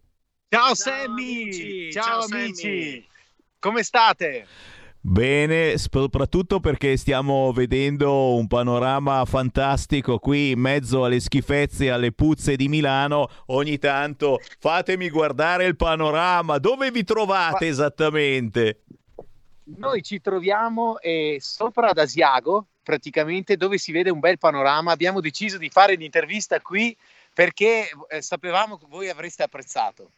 [0.49, 1.91] Ciao, Sammy!
[1.91, 3.05] Ciao, amici!
[3.59, 4.47] Come state?
[5.01, 12.13] Bene, soprattutto perché stiamo vedendo un panorama fantastico qui in mezzo alle schifezze e alle
[12.13, 13.29] puzze di Milano.
[13.47, 16.59] Ogni tanto fatemi guardare il panorama.
[16.59, 18.85] Dove vi trovate esattamente?
[19.77, 24.93] Noi ci troviamo eh, sopra ad Asiago, praticamente dove si vede un bel panorama.
[24.93, 26.97] Abbiamo deciso di fare l'intervista qui
[27.33, 30.11] perché eh, sapevamo che voi avreste apprezzato.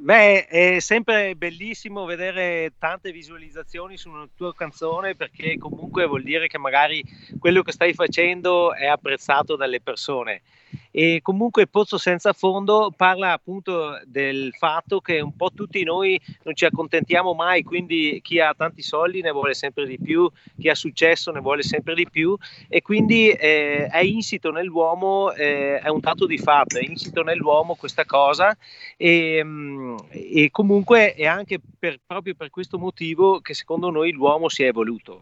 [0.01, 6.47] Beh, è sempre bellissimo vedere tante visualizzazioni su una tua canzone perché comunque vuol dire
[6.47, 7.03] che magari
[7.37, 10.41] quello che stai facendo è apprezzato dalle persone
[10.91, 16.55] e comunque Pozzo senza fondo parla appunto del fatto che un po' tutti noi non
[16.55, 20.75] ci accontentiamo mai, quindi chi ha tanti soldi ne vuole sempre di più, chi ha
[20.75, 22.35] successo ne vuole sempre di più
[22.67, 27.75] e quindi eh, è insito nell'uomo, eh, è un dato di fatto, è insito nell'uomo
[27.75, 28.55] questa cosa
[28.97, 34.49] e, mm, e comunque è anche per, proprio per questo motivo che secondo noi l'uomo
[34.49, 35.21] si è evoluto.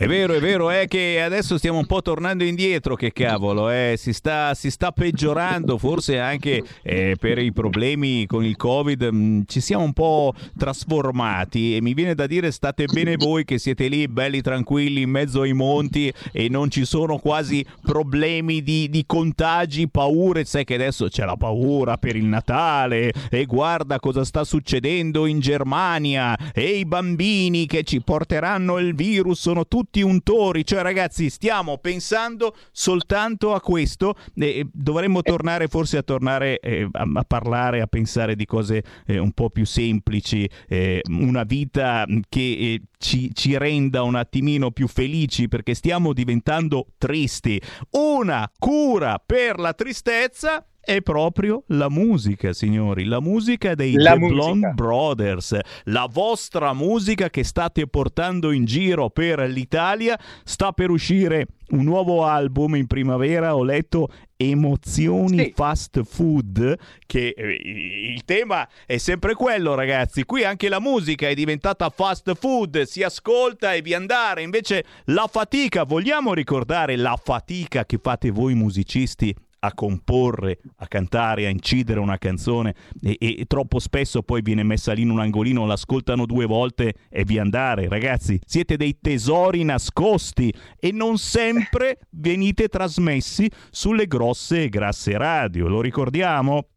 [0.00, 3.94] È vero, è vero, è che adesso stiamo un po' tornando indietro, che cavolo, eh,
[3.96, 9.16] si, sta, si, sta, peggiorando, forse anche eh, per i problemi con il Covid, mh,
[9.16, 13.58] mm, ci siamo un po' trasformati e mi viene da dire state bene voi che
[13.58, 18.88] siete lì belli tranquilli in mezzo ai monti e non ci sono quasi problemi di,
[18.88, 24.24] di contagi, paure, sai che adesso c'è la paura per il Natale e guarda cosa
[24.24, 30.02] sta succedendo in Germania e i bambini che ci porteranno il virus sono tutti tutti
[30.02, 36.86] untori, cioè ragazzi stiamo pensando soltanto a questo e dovremmo tornare forse a tornare eh,
[36.92, 42.04] a, a, parlare, a pensare di cose eh, un po' più semplici, eh, una vita
[42.28, 47.60] che eh, ci, ci renda un attimino più felici perché stiamo diventando tristi.
[47.92, 54.18] Una cura per la tristezza è proprio la musica, signori, la musica dei la The
[54.18, 54.34] musica.
[54.34, 61.46] Blonde Brothers, la vostra musica che state portando in giro per l'Italia, sta per uscire
[61.70, 65.52] un nuovo album in primavera, ho letto Emozioni sì.
[65.54, 67.60] Fast Food, che eh,
[68.14, 70.24] il tema è sempre quello, ragazzi.
[70.24, 74.42] Qui anche la musica è diventata fast food, si ascolta e vi andare.
[74.42, 81.46] Invece la fatica, vogliamo ricordare la fatica che fate voi musicisti a comporre, a cantare,
[81.46, 85.66] a incidere una canzone e, e, troppo spesso poi viene messa lì in un angolino,
[85.66, 87.88] l'ascoltano due volte e via andare.
[87.88, 95.68] Ragazzi, siete dei tesori nascosti e non sempre venite trasmessi sulle grosse e grasse radio,
[95.68, 96.68] lo ricordiamo?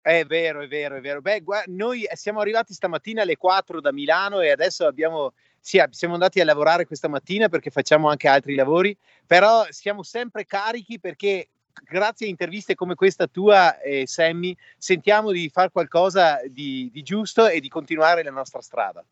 [0.00, 1.22] È vero, è vero, è vero.
[1.22, 6.12] Beh, guarda, noi siamo arrivati stamattina alle 4 da Milano e adesso abbiamo sì, siamo
[6.12, 8.94] andati a lavorare questa mattina perché facciamo anche altri lavori,
[9.26, 11.48] però siamo sempre carichi perché
[11.82, 17.46] grazie a interviste come questa tua, eh, Sammy, sentiamo di fare qualcosa di, di giusto
[17.46, 19.04] e di continuare la nostra strada.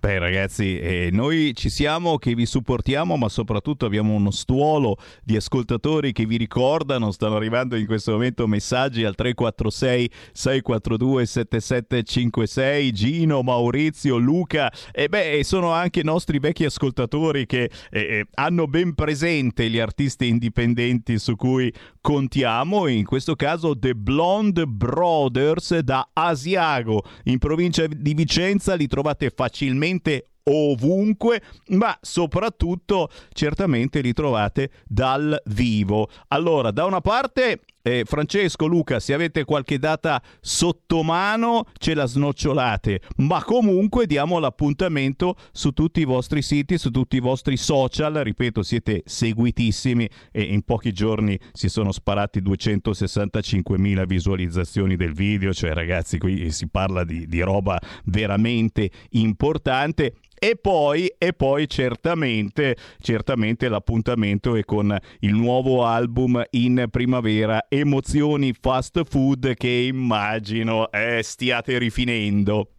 [0.00, 5.34] Beh ragazzi, eh, noi ci siamo che vi supportiamo, ma soprattutto abbiamo uno stuolo di
[5.34, 13.42] ascoltatori che vi ricordano, stanno arrivando in questo momento messaggi al 346 642 7756, Gino,
[13.42, 19.68] Maurizio, Luca, e beh sono anche nostri vecchi ascoltatori che eh, eh, hanno ben presente
[19.68, 27.38] gli artisti indipendenti su cui contiamo, in questo caso The Blonde Brothers da Asiago, in
[27.38, 36.08] provincia di Vicenza, li trovate facilmente veramente ovunque, ma soprattutto certamente li trovate dal vivo.
[36.28, 42.06] Allora, da una parte eh, Francesco, Luca, se avete qualche data sotto mano ce la
[42.06, 48.14] snocciolate, ma comunque diamo l'appuntamento su tutti i vostri siti, su tutti i vostri social,
[48.14, 55.72] ripeto, siete seguitissimi e in pochi giorni si sono sparati 265.000 visualizzazioni del video, cioè
[55.72, 63.68] ragazzi qui si parla di, di roba veramente importante e poi, e poi certamente, certamente
[63.68, 71.78] l'appuntamento è con il nuovo album in primavera, Emozioni Fast Food, che immagino eh, stiate
[71.78, 72.70] rifinendo.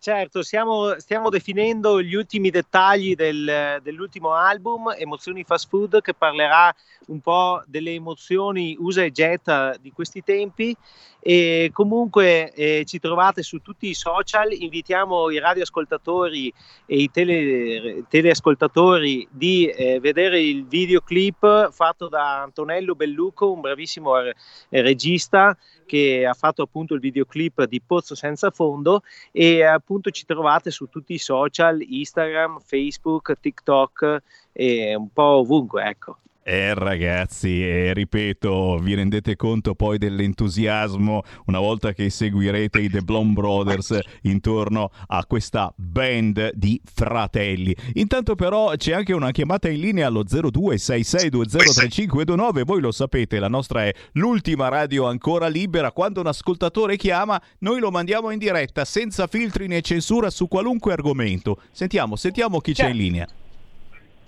[0.00, 6.72] Certo, stiamo, stiamo definendo gli ultimi dettagli del- dell'ultimo album, Emozioni Fast Food, che parlerà
[7.08, 10.74] un po' delle emozioni usa e getta di questi tempi.
[11.20, 16.52] E comunque eh, ci trovate su tutti i social, invitiamo i radioascoltatori
[16.86, 24.16] e i tele- teleascoltatori di eh, vedere il videoclip fatto da Antonello Belluco, un bravissimo
[24.20, 24.34] eh,
[24.70, 29.02] regista che ha fatto appunto il videoclip di Pozzo Senza Fondo
[29.32, 35.82] e appunto ci trovate su tutti i social, Instagram, Facebook, TikTok e un po' ovunque,
[35.84, 36.18] ecco.
[36.50, 43.02] Eh ragazzi, eh, ripeto, vi rendete conto poi dell'entusiasmo una volta che seguirete i The
[43.02, 47.76] Blonde Brothers intorno a questa band di fratelli.
[47.96, 53.84] Intanto però c'è anche una chiamata in linea allo 0266203529, voi lo sapete, la nostra
[53.84, 59.26] è l'ultima radio ancora libera, quando un ascoltatore chiama noi lo mandiamo in diretta senza
[59.26, 61.60] filtri né censura su qualunque argomento.
[61.72, 63.28] Sentiamo, sentiamo chi c'è in linea.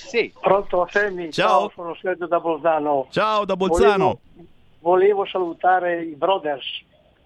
[0.09, 0.33] Sì.
[0.41, 1.31] Pronto, Semmi?
[1.31, 1.71] Ciao.
[1.75, 3.07] sono Sergio da Bolzano.
[3.11, 4.21] Ciao da Bolzano.
[4.31, 4.49] Volevo,
[4.81, 6.65] volevo salutare i brothers,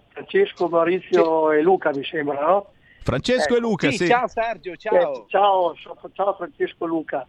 [0.09, 2.67] Francesco, Maurizio e Luca, mi sembra, no?
[3.01, 3.55] Francesco Ecco.
[3.55, 4.07] e Luca, sì.
[4.07, 4.93] ciao Sergio, ciao.
[5.13, 7.25] Eh, ciao, so- ciao Francesco Luca.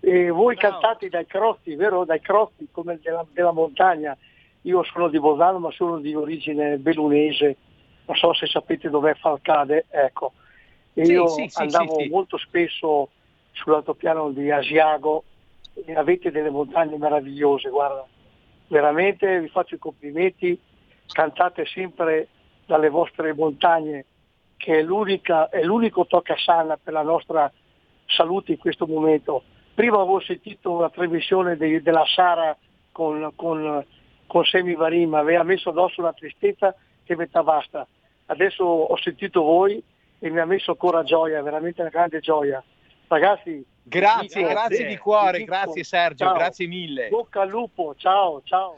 [0.00, 2.04] E voi cantate dai crosti, vero?
[2.04, 4.16] Dai crosti come della, della montagna.
[4.62, 7.56] Io sono di Bolzano ma sono di origine bellunese,
[8.06, 10.32] non so se sapete dov'è Falcade, ecco.
[10.94, 12.08] E Sì, io sì, sì, andavo sì, sì.
[12.10, 13.08] molto spesso
[13.58, 15.24] sull'altopiano di Asiago
[15.74, 18.06] e avete delle montagne meravigliose, guarda.
[18.68, 20.58] Veramente vi faccio i complimenti,
[21.10, 22.28] cantate sempre
[22.66, 24.04] dalle vostre montagne
[24.56, 27.50] che è, l'unica, è l'unico toccasana per la nostra
[28.06, 29.42] salute in questo momento.
[29.72, 32.56] Prima avevo sentito una trasmissione de- della Sara
[32.90, 33.84] con, con,
[34.26, 36.74] con Semi Varin, ma aveva messo addosso una tristezza
[37.04, 37.86] che metà basta.
[38.26, 39.82] Adesso ho sentito voi
[40.18, 42.62] e mi ha messo ancora gioia, veramente una grande gioia.
[43.08, 46.34] Ragazzi, Grazie, vi dico- grazie di cuore, grazie Sergio, ciao.
[46.34, 47.08] grazie mille.
[47.08, 48.76] Bocca al lupo, ciao, ciao.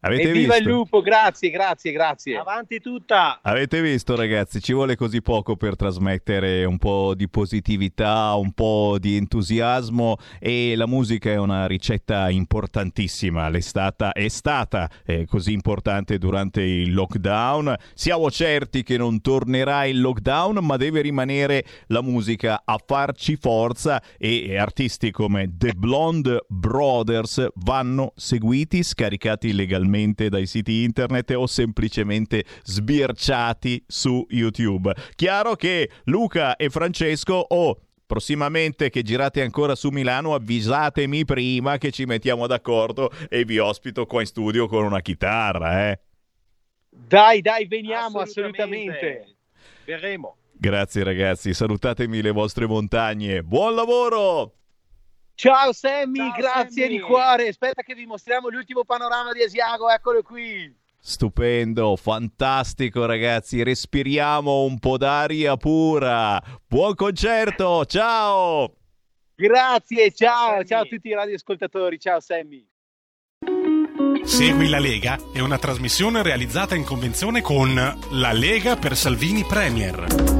[0.00, 0.68] Avete Evviva visto?
[0.68, 2.36] il lupo, grazie, grazie, grazie.
[2.38, 3.40] Avanti tutta!
[3.42, 8.98] Avete visto ragazzi, ci vuole così poco per trasmettere un po' di positività, un po'
[9.00, 15.52] di entusiasmo e la musica è una ricetta importantissima, L'è stata, è stata eh, così
[15.52, 17.74] importante durante il lockdown.
[17.94, 24.00] Siamo certi che non tornerà il lockdown, ma deve rimanere la musica a farci forza
[24.16, 29.86] e, e artisti come The Blonde Brothers vanno seguiti, scaricati legalmente
[30.28, 34.94] dai siti internet o semplicemente sbirciati su YouTube.
[35.14, 41.90] Chiaro che Luca e Francesco o prossimamente che girate ancora su Milano avvisatemi prima che
[41.90, 46.00] ci mettiamo d'accordo e vi ospito qua in studio con una chitarra, eh.
[46.88, 48.90] Dai, dai, veniamo assolutamente.
[48.90, 49.36] Assolutamente.
[49.84, 50.36] Verremo.
[50.52, 53.42] Grazie ragazzi, salutatemi le vostre montagne.
[53.42, 54.54] Buon lavoro!
[55.38, 56.96] Ciao Sammy, Ciao, grazie Sammy.
[56.96, 57.46] di cuore.
[57.46, 60.74] Aspetta che vi mostriamo l'ultimo panorama di Asiago, eccolo qui.
[60.98, 66.42] Stupendo, fantastico ragazzi, respiriamo un po' d'aria pura.
[66.66, 68.74] Buon concerto, ciao!
[69.36, 72.66] Grazie, ciao, ciao a tutti i radioascoltatori, ciao Sammy.
[74.24, 80.37] Segui la Lega è una trasmissione realizzata in convenzione con La Lega per Salvini Premier.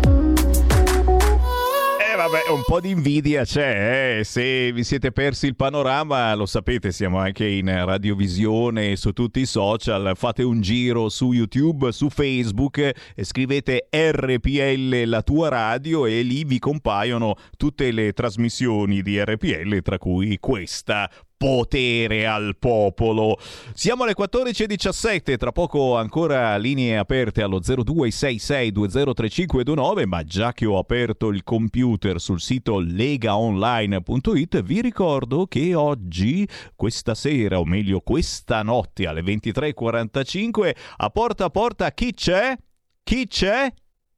[2.31, 4.25] Vabbè, un po' di invidia c'è, eh.
[4.25, 9.47] se vi siete persi il panorama lo sapete, siamo anche in radiovisione su tutti i
[9.47, 16.45] social, fate un giro su YouTube, su Facebook, scrivete RPL la tua radio e lì
[16.45, 23.39] vi compaiono tutte le trasmissioni di RPL, tra cui questa potere al popolo.
[23.73, 31.28] Siamo alle 14.17, tra poco ancora linee aperte allo 0266203529, ma già che ho aperto
[31.28, 39.06] il computer sul sito legaonline.it vi ricordo che oggi, questa sera, o meglio questa notte
[39.06, 42.56] alle 23.45, a porta a porta chi c'è?
[43.05, 43.73] Chi c'è?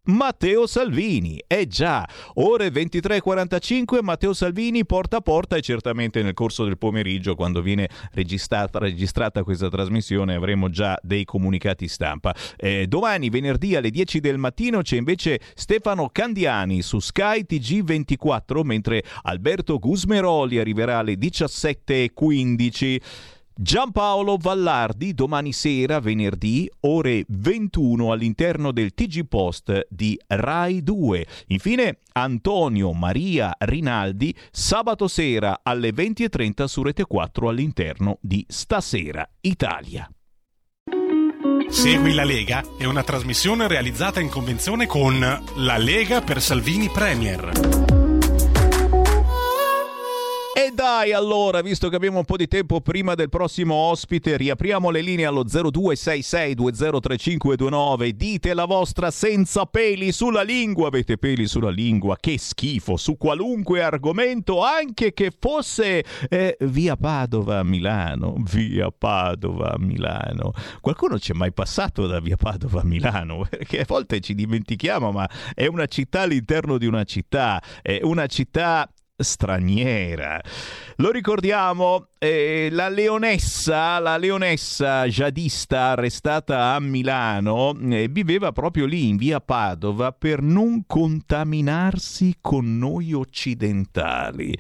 [0.05, 6.65] Matteo Salvini, eh già, ore 23.45 Matteo Salvini porta a porta e certamente nel corso
[6.65, 12.35] del pomeriggio quando viene registrata, registrata questa trasmissione avremo già dei comunicati stampa.
[12.57, 19.05] Eh, domani venerdì alle 10 del mattino c'è invece Stefano Candiani su Sky TG24 mentre
[19.23, 23.39] Alberto Gusmeroli arriverà alle 17.15.
[23.63, 31.27] Giampaolo Vallardi domani sera, venerdì, ore 21 all'interno del TG Post di Rai 2.
[31.49, 40.11] Infine Antonio Maria Rinaldi sabato sera alle 20.30 su Rete 4 all'interno di Stasera Italia.
[41.69, 45.21] Segui la Lega è una trasmissione realizzata in convenzione con
[45.57, 48.00] La Lega per Salvini Premier.
[50.53, 54.91] E dai allora, visto che abbiamo un po' di tempo prima del prossimo ospite, riapriamo
[54.91, 58.09] le linee allo 0266203529.
[58.09, 60.89] Dite la vostra senza peli sulla lingua.
[60.89, 62.17] Avete peli sulla lingua?
[62.19, 68.35] Che schifo, su qualunque argomento, anche che fosse eh, via Padova a Milano.
[68.51, 70.53] Via Padova a Milano.
[70.81, 73.47] Qualcuno c'è mai passato da via Padova a Milano?
[73.49, 77.63] Perché a volte ci dimentichiamo, ma è una città all'interno di una città.
[77.83, 78.91] È una città
[79.21, 80.41] straniera.
[80.97, 89.09] Lo ricordiamo, eh, la leonessa, la leonessa jadista arrestata a Milano, eh, viveva proprio lì
[89.09, 94.57] in via Padova per non contaminarsi con noi occidentali.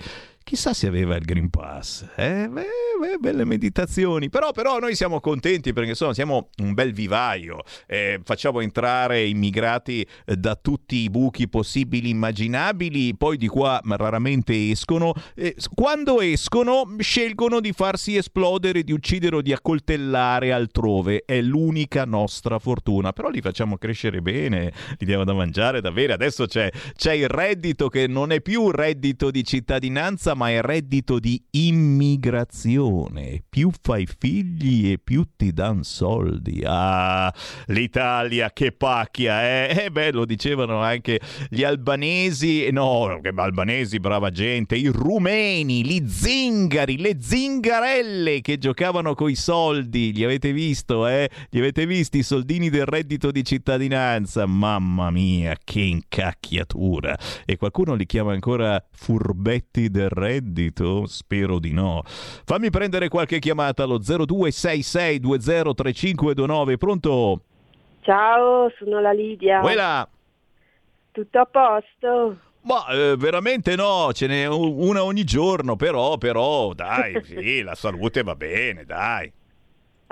[0.50, 2.04] Chissà se aveva il Green Pass.
[2.16, 2.48] Eh?
[2.48, 2.66] Beh,
[2.98, 4.28] beh, belle meditazioni.
[4.30, 7.60] Però, però noi siamo contenti perché insomma siamo un bel vivaio.
[7.86, 13.16] Eh, facciamo entrare immigrati eh, da tutti i buchi possibili immaginabili.
[13.16, 15.12] Poi di qua raramente escono.
[15.36, 21.22] Eh, quando escono scelgono di farsi esplodere, di uccidere o di accoltellare altrove.
[21.24, 23.12] È l'unica nostra fortuna.
[23.12, 24.72] Però li facciamo crescere bene.
[24.98, 26.14] Li diamo da mangiare, da bere.
[26.14, 30.62] Adesso c'è, c'è il reddito che non è più un reddito di cittadinanza ma è
[30.62, 33.42] reddito di immigrazione.
[33.46, 36.62] Più fai figli e più ti dan soldi.
[36.64, 37.30] Ah,
[37.66, 39.84] l'Italia che pacchia, eh?
[39.84, 46.08] Eh beh, lo dicevano anche gli albanesi, no, che albanesi, brava gente, i rumeni, gli
[46.08, 50.14] zingari, le zingarelle che giocavano coi soldi.
[50.14, 51.28] Li avete visto, eh?
[51.50, 54.46] Li avete visti i soldini del reddito di cittadinanza?
[54.46, 57.14] Mamma mia, che incacchiatura.
[57.44, 60.28] E qualcuno li chiama ancora furbetti del reddito?
[61.06, 62.02] Spero di no.
[62.04, 66.76] Fammi prendere qualche chiamata allo 0266203529.
[66.76, 67.40] Pronto?
[68.02, 69.60] Ciao, sono la Lidia.
[69.60, 70.06] Quella.
[71.12, 72.36] Tutto a posto?
[72.62, 78.22] Ma eh, veramente no, ce n'è una ogni giorno, però, però, dai, sì, la salute
[78.22, 79.32] va bene, dai.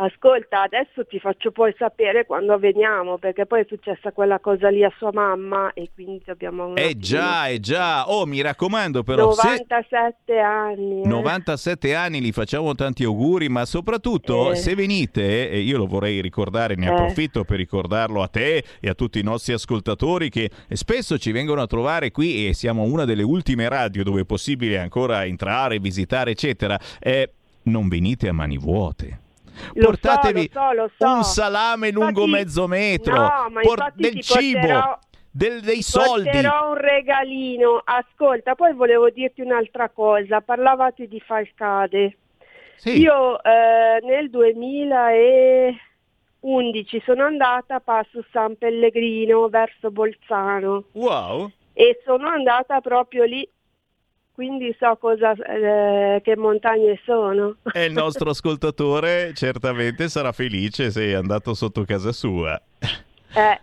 [0.01, 4.85] Ascolta, adesso ti faccio poi sapere quando veniamo, perché poi è successa quella cosa lì
[4.85, 6.77] a sua mamma e quindi dobbiamo...
[6.77, 8.09] Eh già, eh già.
[8.09, 9.31] Oh, mi raccomando però...
[9.31, 10.39] 97 se...
[10.39, 11.03] anni.
[11.03, 11.07] Eh.
[11.09, 14.55] 97 anni, li facciamo tanti auguri, ma soprattutto Eh.
[14.55, 16.91] se venite, e io lo vorrei ricordare, ne Eh.
[16.91, 21.61] approfitto per ricordarlo a te e a tutti i nostri ascoltatori che spesso ci vengono
[21.61, 26.31] a trovare qui e siamo una delle ultime radio dove è possibile ancora entrare, visitare,
[26.31, 26.79] eccetera.
[27.01, 29.27] Eh, non venite a mani vuote.
[29.75, 31.07] Lo Portatevi so, lo so, lo so.
[31.17, 34.99] un salame lungo Infatti- mezzo metro, No, ma por- del cibo, porterò-
[35.31, 36.25] del- dei Ti soldi.
[36.31, 37.81] Porterò un regalino.
[37.85, 40.41] Ascolta, poi volevo dirti un'altra cosa.
[40.41, 42.17] Parlavate di Falcade.
[42.77, 42.99] Sì.
[43.01, 44.31] Io eh, nel
[46.41, 51.51] 2011 sono andata a Passo San Pellegrino verso Bolzano Wow.
[51.73, 53.49] e sono andata proprio lì.
[54.39, 57.57] Quindi so cosa, eh, che montagne sono.
[57.73, 62.57] E il nostro ascoltatore certamente sarà felice se è andato sotto casa sua.
[63.35, 63.61] Eh,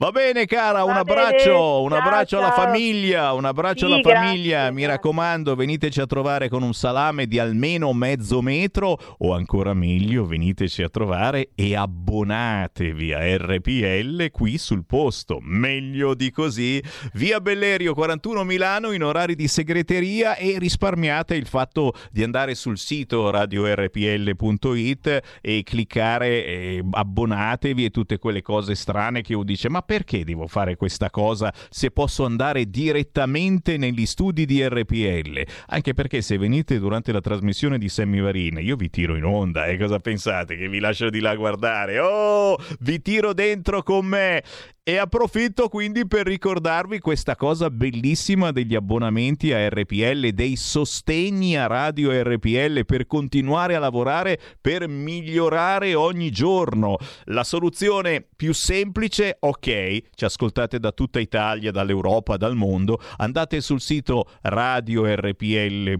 [0.00, 2.64] Va bene cara, un Va abbraccio, bene, un ciao, abbraccio alla ciao.
[2.64, 7.26] famiglia, un abbraccio Sì, alla grazie, famiglia, mi raccomando veniteci a trovare con un salame
[7.26, 14.56] di almeno mezzo metro o ancora meglio veniteci a trovare e abbonatevi a RPL qui
[14.56, 16.82] sul posto, meglio di così,
[17.12, 22.78] via Bellerio 41 Milano in orari di segreteria e risparmiate il fatto di andare sul
[22.78, 29.82] sito radiorpl.it e cliccare eh, abbonatevi e tutte quelle cose strane che uno dice ma
[29.90, 36.22] perché devo fare questa cosa se posso andare direttamente negli studi di RPL anche perché
[36.22, 39.98] se venite durante la trasmissione di Sammy Varin io vi tiro in onda e cosa
[39.98, 41.98] pensate che vi lascio di là a guardare?
[41.98, 44.44] Oh vi tiro dentro con me
[44.90, 51.68] e approfitto quindi per ricordarvi questa cosa bellissima degli abbonamenti a RPL, dei sostegni a
[51.68, 56.96] Radio RPL per continuare a lavorare, per migliorare ogni giorno.
[57.26, 63.80] La soluzione più semplice, ok, ci ascoltate da tutta Italia, dall'Europa, dal mondo, andate sul
[63.80, 65.92] sito radiorpl.it,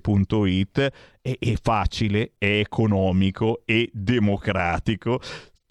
[1.22, 5.20] è, è facile, è economico, è democratico.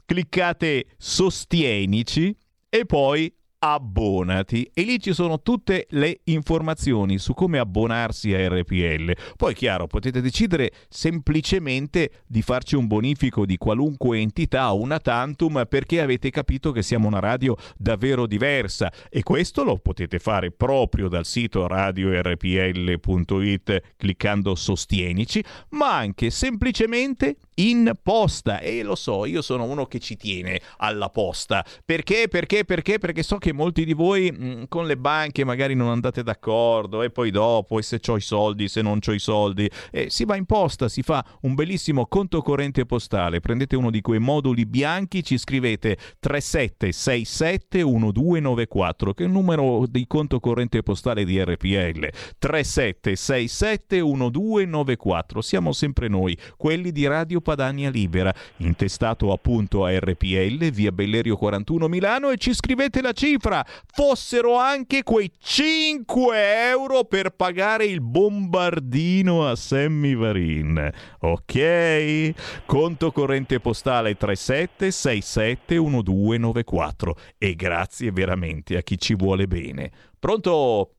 [0.05, 2.33] Cliccate sostienici
[2.69, 9.13] e poi abbonati e lì ci sono tutte le informazioni su come abbonarsi a RPL.
[9.35, 16.01] Poi chiaro, potete decidere semplicemente di farci un bonifico di qualunque entità una tantum perché
[16.01, 21.25] avete capito che siamo una radio davvero diversa e questo lo potete fare proprio dal
[21.25, 29.85] sito radiorpl.it cliccando sostienici, ma anche semplicemente in posta e lo so, io sono uno
[29.85, 31.65] che ci tiene alla posta.
[31.83, 32.29] Perché?
[32.29, 32.63] Perché?
[32.65, 32.99] Perché?
[32.99, 37.09] Perché so che molti di voi mh, con le banche magari non andate d'accordo e
[37.09, 40.35] poi dopo e se ho i soldi, se non ho i soldi, eh, si va
[40.35, 45.23] in posta, si fa un bellissimo conto corrente postale, prendete uno di quei moduli bianchi,
[45.23, 52.09] ci scrivete 37671294 che è il numero di conto corrente postale di RPL
[52.41, 57.48] 37671294 siamo sempre noi quelli di Radio Padania
[57.89, 58.33] Libera.
[58.57, 63.63] Intestato appunto a RPL via Bellerio 41 Milano e ci scrivete la cifra.
[63.85, 72.63] Fossero anche quei 5 euro per pagare il bombardino a Sammy Varin ok?
[72.65, 79.91] Conto corrente postale 37671294 e grazie veramente a chi ci vuole bene.
[80.19, 80.91] Pronto?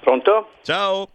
[0.00, 0.50] Pronto?
[0.62, 1.08] Ciao.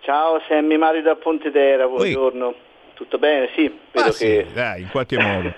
[0.00, 2.68] Ciao Sammy Mario da Pontedera, buongiorno.
[3.00, 3.48] Tutto bene?
[3.54, 3.62] Sì,
[3.92, 4.46] vedo Ah, sì, che...
[4.52, 5.54] dai, in qualche modo.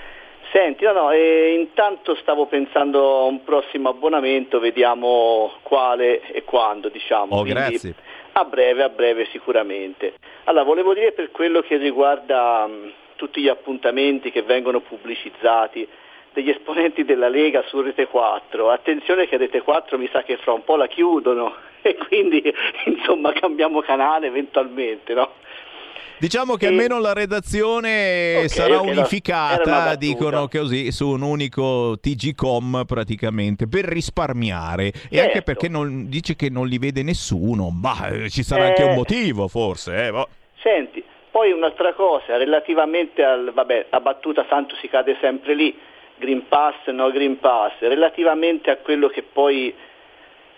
[0.50, 6.88] Senti, no, no, eh, intanto stavo pensando a un prossimo abbonamento, vediamo quale e quando,
[6.88, 7.36] diciamo.
[7.36, 7.94] Oh, Quindi, grazie.
[8.32, 10.14] A breve, a breve sicuramente.
[10.44, 15.86] Allora, volevo dire per quello che riguarda mh, tutti gli appuntamenti che vengono pubblicizzati
[16.32, 20.52] degli esponenti della Lega su Rete 4, attenzione che Rete 4 mi sa che fra
[20.54, 22.42] un po' la chiudono e quindi
[22.84, 25.32] insomma cambiamo canale eventualmente, no?
[26.18, 33.66] Diciamo che almeno la redazione Ok, sarà unificata, dicono così, su un unico TG.com praticamente,
[33.68, 34.86] per risparmiare.
[34.86, 35.20] E Certo.
[35.20, 38.88] anche perché non, dice che non li vede nessuno, ma eh, ci sarà anche Eh.
[38.88, 40.06] un motivo forse.
[40.06, 40.28] Eh, boh.
[40.62, 45.76] Senti, poi un'altra cosa, relativamente al, vabbè, la battuta tanto si cade sempre lì,
[46.18, 49.74] Green Pass, no Green Pass, relativamente a quello che poi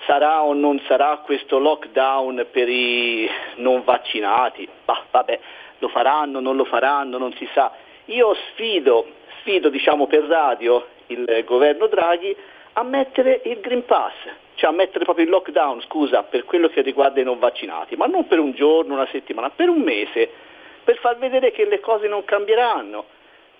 [0.06, 5.40] sarà o non sarà questo lockdown per i non vaccinati, bah, vabbè,
[5.78, 7.72] lo faranno, non lo faranno, non si sa.
[8.06, 9.06] Io sfido,
[9.40, 12.36] sfido diciamo per radio il governo Draghi
[12.74, 14.14] a mettere il Green Pass,
[14.54, 18.06] cioè a mettere proprio il lockdown, scusa, per quello che riguarda i non vaccinati, ma
[18.06, 20.30] non per un giorno, una settimana, per un mese,
[20.84, 23.04] per far vedere che le cose non cambieranno,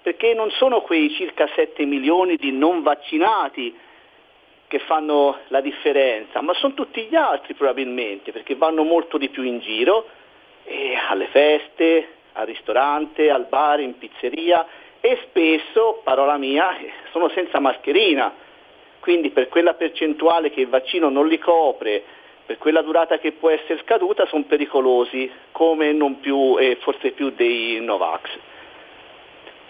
[0.03, 3.77] perché non sono quei circa 7 milioni di non vaccinati
[4.69, 9.43] che fanno la differenza, ma sono tutti gli altri probabilmente, perché vanno molto di più
[9.43, 10.07] in giro,
[11.09, 14.67] alle feste, al ristorante, al bar, in pizzeria
[15.01, 16.77] e spesso, parola mia,
[17.13, 18.33] sono senza mascherina.
[19.01, 22.03] Quindi per quella percentuale che il vaccino non li copre,
[22.45, 27.31] per quella durata che può essere scaduta, sono pericolosi, come non più e forse più
[27.31, 28.29] dei Novax.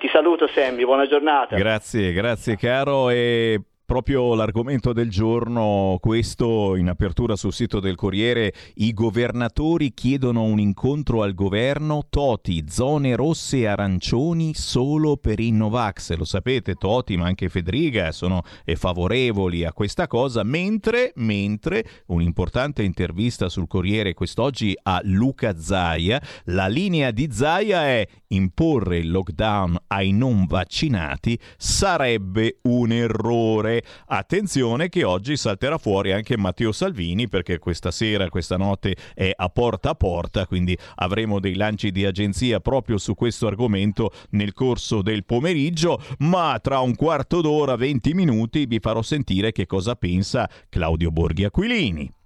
[0.00, 1.56] Ti saluto Sammy, buona giornata.
[1.56, 3.10] Grazie, grazie caro.
[3.10, 10.42] E proprio l'argomento del giorno, questo in apertura sul sito del Corriere, i governatori chiedono
[10.42, 16.14] un incontro al governo, Toti, zone rosse e arancioni solo per i Novax.
[16.16, 22.82] Lo sapete, Toti ma anche Federica sono eh, favorevoli a questa cosa, mentre, mentre un'importante
[22.82, 29.78] intervista sul Corriere quest'oggi a Luca Zaia, la linea di Zaia è imporre il lockdown
[29.86, 33.77] ai non vaccinati sarebbe un errore.
[34.06, 39.48] Attenzione che oggi salterà fuori anche Matteo Salvini perché questa sera, questa notte è a
[39.48, 45.02] porta a porta, quindi avremo dei lanci di agenzia proprio su questo argomento nel corso
[45.02, 50.48] del pomeriggio, ma tra un quarto d'ora, 20 minuti vi farò sentire che cosa pensa
[50.68, 52.17] Claudio Borghi Aquilini.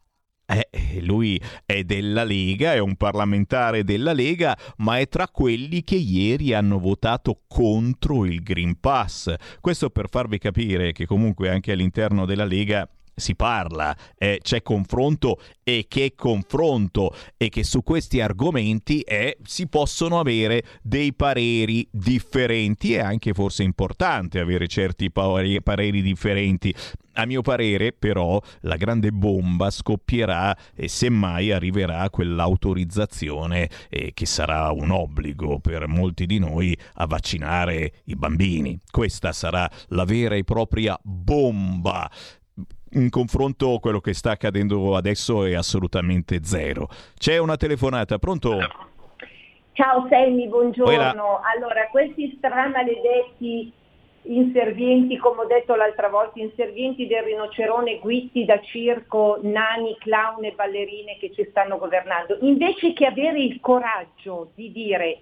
[0.53, 5.97] Eh, lui è della Lega, è un parlamentare della Lega, ma è tra quelli che
[5.97, 9.35] ieri hanno votato contro il Green Pass.
[9.61, 15.41] Questo per farvi capire che comunque anche all'interno della Lega si parla, eh, c'è confronto
[15.63, 22.95] e che confronto e che su questi argomenti eh, si possono avere dei pareri differenti.
[22.95, 26.75] È anche forse importante avere certi pare- pareri differenti.
[27.15, 34.71] A mio parere, però, la grande bomba scoppierà e semmai arriverà quell'autorizzazione eh, che sarà
[34.71, 38.81] un obbligo per molti di noi a vaccinare i bambini.
[38.91, 42.11] Questa sarà la vera e propria bomba
[42.93, 46.89] in confronto quello che sta accadendo adesso è assolutamente zero.
[47.17, 48.59] C'è una telefonata, pronto?
[49.73, 51.41] Ciao Sammy, buongiorno.
[51.55, 53.73] Allora, questi stramaledetti
[54.25, 60.53] inservienti, come ho detto l'altra volta, inservienti del rinocerone guitti da circo, nani, clown e
[60.53, 65.21] ballerine che ci stanno governando, invece che avere il coraggio di dire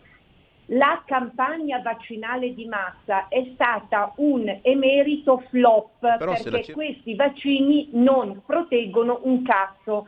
[0.73, 7.89] la campagna vaccinale di massa è stata un emerito flop Però perché cer- questi vaccini
[7.93, 10.07] non proteggono un cazzo.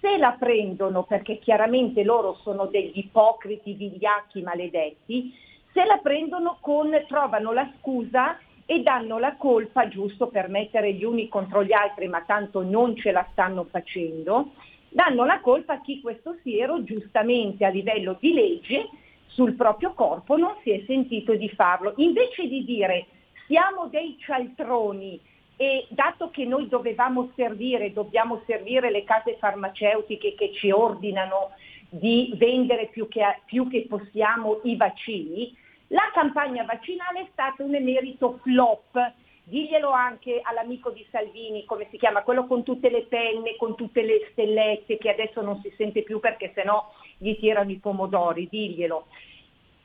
[0.00, 5.32] Se la prendono, perché chiaramente loro sono degli ipocriti, vigliacchi, maledetti,
[5.72, 11.04] se la prendono con, trovano la scusa e danno la colpa, giusto per mettere gli
[11.04, 14.52] uni contro gli altri, ma tanto non ce la stanno facendo,
[14.90, 18.88] danno la colpa a chi questo siero giustamente a livello di legge
[19.26, 21.94] sul proprio corpo non si è sentito di farlo.
[21.96, 23.06] Invece di dire
[23.46, 25.20] siamo dei cialtroni
[25.56, 31.50] e dato che noi dovevamo servire, dobbiamo servire le case farmaceutiche che ci ordinano
[31.88, 35.56] di vendere più che, più che possiamo i vaccini,
[35.88, 39.12] la campagna vaccinale è stata un emerito flop.
[39.46, 44.02] Diglielo anche all'amico di Salvini, come si chiama, quello con tutte le penne, con tutte
[44.02, 46.82] le stellette, che adesso non si sente più perché sennò
[47.24, 49.06] gli tirano i pomodori, diglielo.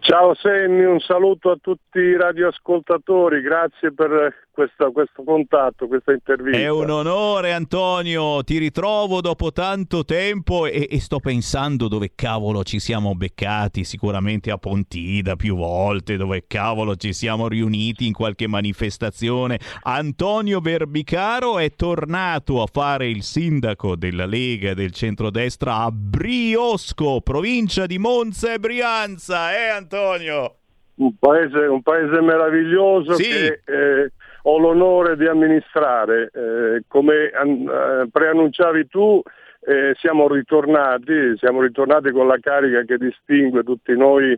[0.00, 6.58] Ciao Semmi, un saluto a tutti i radioascoltatori, grazie per questa- questo contatto, questa intervista.
[6.58, 12.62] È un onore Antonio, ti ritrovo dopo tanto tempo e, e sto pensando dove cavolo
[12.64, 18.46] ci siamo beccati, sicuramente a Pontida più volte, dove cavolo ci siamo riuniti in qualche
[18.48, 19.58] manifestazione.
[19.82, 27.86] Antonio Verbicaro è tornato a fare il sindaco della Lega del centrodestra a Briosco, provincia
[27.86, 30.56] di Monza e Brianza, eh Antonio?
[30.96, 33.22] Un paese, un paese meraviglioso Sì.
[33.22, 36.30] che eh, ho l'onore di amministrare.
[36.32, 39.20] Eh, come an- eh, preannunciavi tu,
[39.62, 44.36] eh, siamo ritornati, siamo ritornati con la carica che distingue tutti noi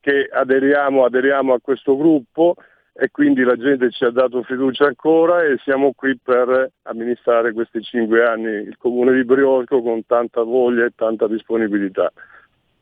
[0.00, 2.54] che aderiamo, aderiamo a questo gruppo
[3.00, 7.80] e quindi la gente ci ha dato fiducia ancora e siamo qui per amministrare questi
[7.82, 12.10] cinque anni il comune di Briosco con tanta voglia e tanta disponibilità.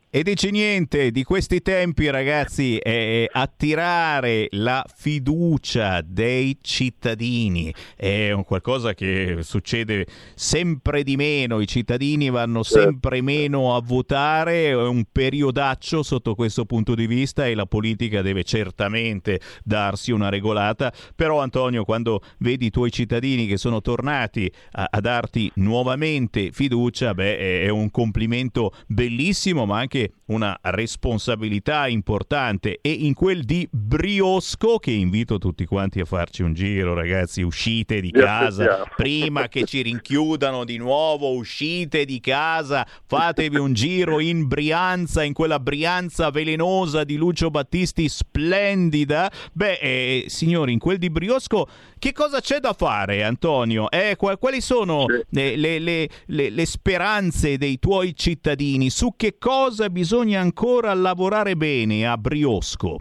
[0.08, 7.74] E dici niente, di questi tempi ragazzi, è attirare la fiducia dei cittadini.
[7.96, 14.68] È un qualcosa che succede sempre di meno, i cittadini vanno sempre meno a votare,
[14.68, 20.28] è un periodaccio sotto questo punto di vista e la politica deve certamente darsi una
[20.28, 26.52] regolata, però Antonio quando vedi i tuoi cittadini che sono tornati a, a darti nuovamente
[26.52, 32.78] fiducia, beh è un complimento bellissimo ma anche que una responsabilità importante.
[32.80, 38.00] E in quel di Briosco che invito tutti quanti a farci un giro ragazzi uscite
[38.00, 38.84] di casa.
[38.96, 45.32] prima che ci rinchiudano di nuovo uscite di casa fatevi un giro in Brianza in
[45.32, 49.30] quella Brianza velenosa di Lucio Battisti splendida.
[49.52, 53.90] Beh eh, signori in quel di Briosco che cosa c'è da fare Antonio?
[53.90, 58.90] Eh, qua- quali sono le, le- le- le- le speranze dei tuoi cittadini?
[58.90, 62.98] Su che cosa bisogna ancora lavorare bene a Briosco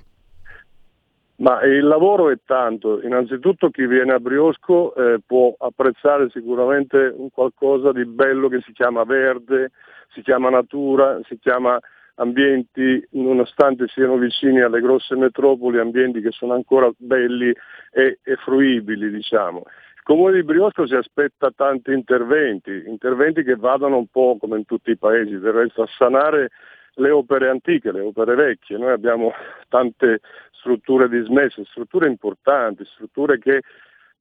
[1.38, 7.30] Ma il lavoro è tanto, innanzitutto chi viene a Briosco eh, può apprezzare sicuramente un
[7.30, 9.72] qualcosa di bello che si chiama verde,
[10.14, 11.80] si chiama natura, si chiama
[12.16, 17.54] ambienti, nonostante siano vicini alle grosse metropoli, ambienti che sono ancora belli
[17.92, 19.64] e, e fruibili, diciamo.
[19.66, 24.66] Il Comune di Briosco si aspetta tanti interventi, interventi che vadano un po' come in
[24.66, 26.52] tutti i paesi, del resto a sanare
[26.96, 28.78] le opere antiche, le opere vecchie.
[28.78, 29.32] Noi abbiamo
[29.70, 33.62] tante strutture dismesse, strutture importanti, strutture che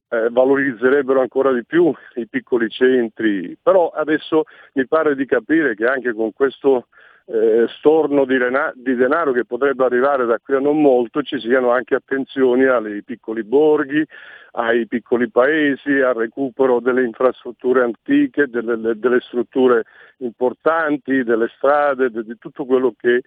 [0.09, 4.45] eh, valorizzerebbero ancora di più i piccoli centri, però adesso
[4.75, 6.89] mi pare di capire che anche con questo
[7.27, 11.41] eh, storno di, rena- di denaro che potrebbe arrivare da qui a non molto ci
[11.41, 14.05] siano anche attenzioni ai piccoli borghi,
[14.57, 19.85] ai piccoli paesi, al recupero delle infrastrutture antiche, delle, delle strutture
[20.19, 23.23] importanti, delle strade, de- di tutto quello che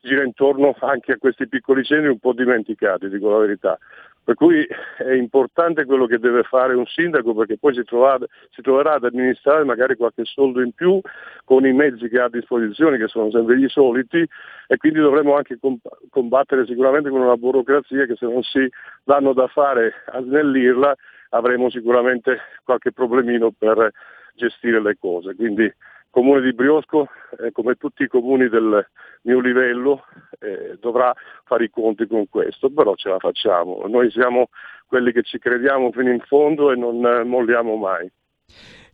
[0.00, 3.78] gira intorno anche a questi piccoli centri un po' dimenticati, dico la verità.
[4.24, 8.18] Per cui è importante quello che deve fare un sindaco perché poi si, trova-
[8.50, 10.98] si troverà ad amministrare magari qualche soldo in più
[11.44, 14.26] con i mezzi che ha a disposizione, che sono sempre gli soliti,
[14.66, 15.78] e quindi dovremo anche com-
[16.08, 18.66] combattere sicuramente con una burocrazia che se non si
[19.04, 20.94] danno da fare a snellirla
[21.30, 23.90] avremo sicuramente qualche problemino per
[24.34, 25.34] gestire le cose.
[25.34, 25.70] Quindi
[26.14, 27.08] Comune di Briosco,
[27.40, 28.86] eh, come tutti i comuni del
[29.22, 30.04] mio livello,
[30.38, 31.12] eh, dovrà
[31.42, 33.84] fare i conti con questo, però ce la facciamo.
[33.88, 34.50] Noi siamo
[34.86, 38.08] quelli che ci crediamo fino in fondo e non eh, molliamo mai.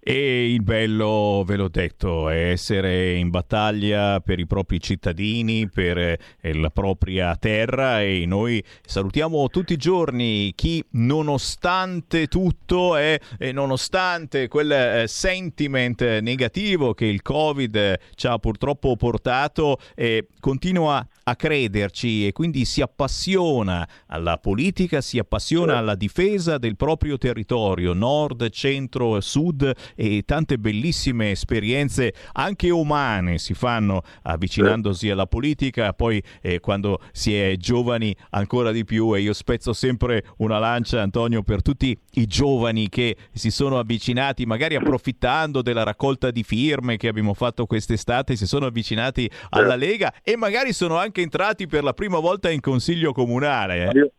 [0.03, 5.99] E il bello, ve l'ho detto, è essere in battaglia per i propri cittadini, per
[5.99, 6.19] eh,
[6.55, 8.01] la propria terra.
[8.01, 13.21] E noi salutiamo tutti i giorni chi nonostante tutto e,
[13.53, 21.07] nonostante quel eh, sentiment negativo che il Covid eh, ci ha purtroppo portato, eh, continua
[21.25, 27.93] a crederci e quindi si appassiona alla politica, si appassiona alla difesa del proprio territorio,
[27.93, 36.23] nord, centro, sud e tante bellissime esperienze anche umane si fanno avvicinandosi alla politica, poi
[36.41, 41.43] eh, quando si è giovani ancora di più e io spezzo sempre una lancia Antonio
[41.43, 47.09] per tutti i giovani che si sono avvicinati magari approfittando della raccolta di firme che
[47.09, 51.93] abbiamo fatto quest'estate, si sono avvicinati alla Lega e magari sono anche entrati per la
[51.93, 53.91] prima volta in consiglio comunale.
[53.91, 53.99] eh.
[53.99, 54.13] Io-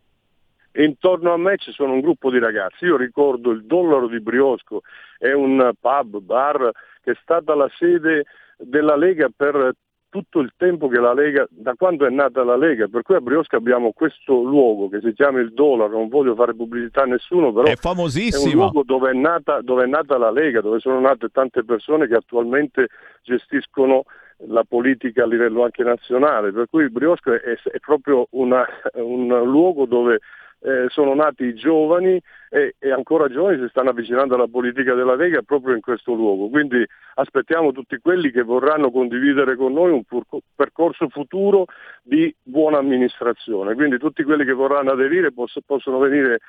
[0.73, 4.81] Intorno a me ci sono un gruppo di ragazzi, io ricordo il Dollaro di Briosco,
[5.17, 6.71] è un pub, bar
[7.03, 8.25] che è stata la sede
[8.57, 9.73] della Lega per
[10.07, 13.21] tutto il tempo che la Lega, da quando è nata la Lega, per cui a
[13.21, 17.51] Briosco abbiamo questo luogo che si chiama il Dollaro, non voglio fare pubblicità a nessuno,
[17.53, 18.43] però È famosissimo.
[18.51, 21.63] è un luogo dove è, nata, dove è nata la Lega, dove sono nate tante
[21.63, 22.87] persone che attualmente
[23.23, 24.03] gestiscono
[24.47, 28.65] la politica a livello anche nazionale, per cui il Briosco è, è proprio una-
[28.95, 30.19] un luogo dove
[30.61, 35.41] eh, sono nati giovani e, e ancora giovani si stanno avvicinando alla politica della Lega
[35.41, 36.49] proprio in questo luogo.
[36.49, 36.85] Quindi
[37.15, 40.25] aspettiamo tutti quelli che vorranno condividere con noi un pur-
[40.55, 41.65] percorso futuro
[42.03, 43.73] di buona amministrazione.
[43.73, 46.39] Quindi tutti quelli che vorranno aderire poss- possono venire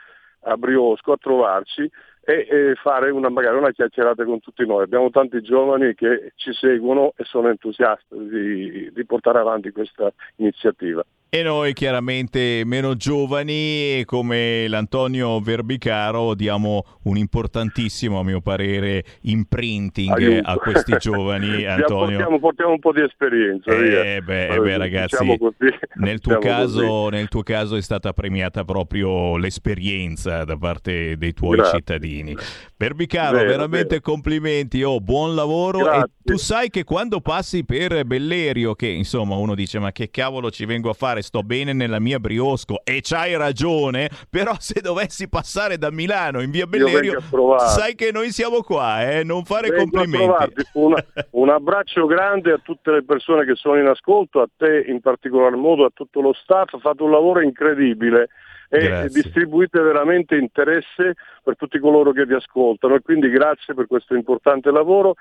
[0.45, 1.89] a Briosco a trovarci
[2.25, 4.83] e, e fare una, magari una chiacchierata con tutti noi.
[4.83, 11.05] Abbiamo tanti giovani che ci seguono e sono entusiasti di, di portare avanti questa iniziativa.
[11.35, 20.11] E noi chiaramente meno giovani come l'Antonio Verbicaro diamo un importantissimo a mio parere imprinting
[20.11, 20.51] Aiuto.
[20.51, 22.19] a questi giovani Antonio.
[22.19, 23.71] apportiamo- portiamo un po' di esperienza.
[23.71, 25.75] Eh beh, eh beh, ragazzi, Diciamo così.
[25.95, 31.33] nel tuo, Diciamo caso, nel tuo caso è stata premiata proprio l'esperienza da parte dei
[31.33, 31.79] tuoi Grazie.
[31.79, 32.37] cittadini.
[32.77, 35.91] Verbicaro, Vero, veramente complimenti, oh, buon lavoro.
[35.91, 40.51] E tu sai che quando passi per Bellerio, che insomma uno dice ma che cavolo
[40.51, 45.29] ci vengo a fare, sto bene nella mia Briosco e c'hai ragione, però se dovessi
[45.29, 47.21] passare da Milano in via Bellerio,
[47.59, 49.25] sai che noi siamo qua, eh?
[49.25, 50.63] non fare Vengo complimenti.
[50.75, 55.01] Una- un abbraccio grande a tutte le persone che sono in ascolto, a te in
[55.01, 58.29] particolar modo, a tutto lo staff, fate un lavoro incredibile
[58.69, 59.23] e Grazie.
[59.23, 64.71] distribuite veramente interesse per tutti coloro che vi ascoltano e quindi grazie per questo importante
[64.71, 65.15] lavoro.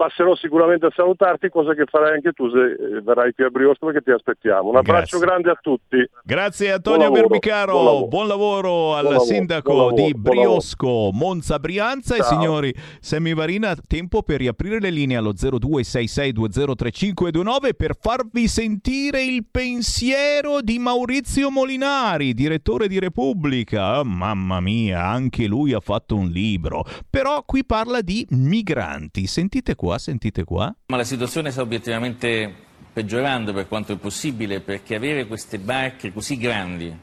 [0.00, 3.84] Passerò sicuramente a salutarti, cosa che farai anche tu se eh, verrai qui a Briosco
[3.84, 4.70] perché ti aspettiamo.
[4.70, 5.26] Un abbraccio Grazie.
[5.26, 5.98] grande a tutti.
[6.24, 8.06] Grazie Antonio Buon buon lavoro.
[8.06, 10.14] buon lavoro al Buon sindaco lavoro, di.
[10.14, 17.94] Briosco, Monza Brianza e signori Sammy Varina, tempo per riaprire le linee allo 0266203529 per
[18.00, 23.96] farvi sentire il pensiero di Maurizio Molinari, direttore di Repubblica.
[23.96, 29.26] Ah, mamma mia, anche lui ha fatto un libro, però qui parla di migranti.
[29.26, 30.74] Sentite qua, sentite qua.
[30.86, 32.52] Ma la situazione sta obiettivamente
[32.92, 36.94] peggiorando per quanto è possibile perché avere queste barche così grandi,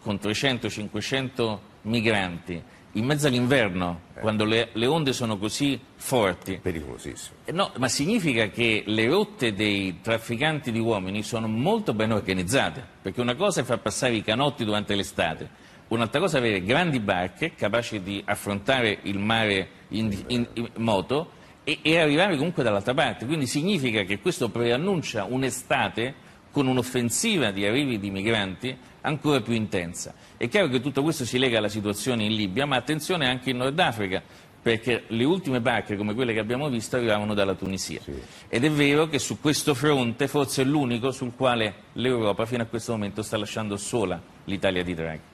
[0.00, 2.62] con 300-500 migranti,
[2.96, 6.58] in mezzo all'inverno, quando le, le onde sono così forti.
[6.62, 7.36] Pericolosissimo.
[7.44, 12.84] Eh, No, ma significa che le rotte dei trafficanti di uomini sono molto ben organizzate,
[13.02, 15.48] perché una cosa è far passare i canotti durante l'estate,
[15.88, 21.42] un'altra cosa è avere grandi barche capaci di affrontare il mare in, in- in moto
[21.64, 23.26] e, e arrivare comunque dall'altra parte.
[23.26, 30.14] Quindi significa che questo preannuncia un'estate con un'offensiva di arrivi di migranti ancora più intensa.
[30.36, 33.56] È chiaro che tutto questo si lega alla situazione in Libia, ma attenzione anche in
[33.56, 34.22] Nord Africa,
[34.62, 38.00] perché le ultime barche come quelle che abbiamo visto arrivavano dalla Tunisia.
[38.48, 42.66] Ed è vero che su questo fronte forse è l'unico sul quale l'Europa fino a
[42.66, 45.33] questo momento sta lasciando sola l'Italia di Draghi.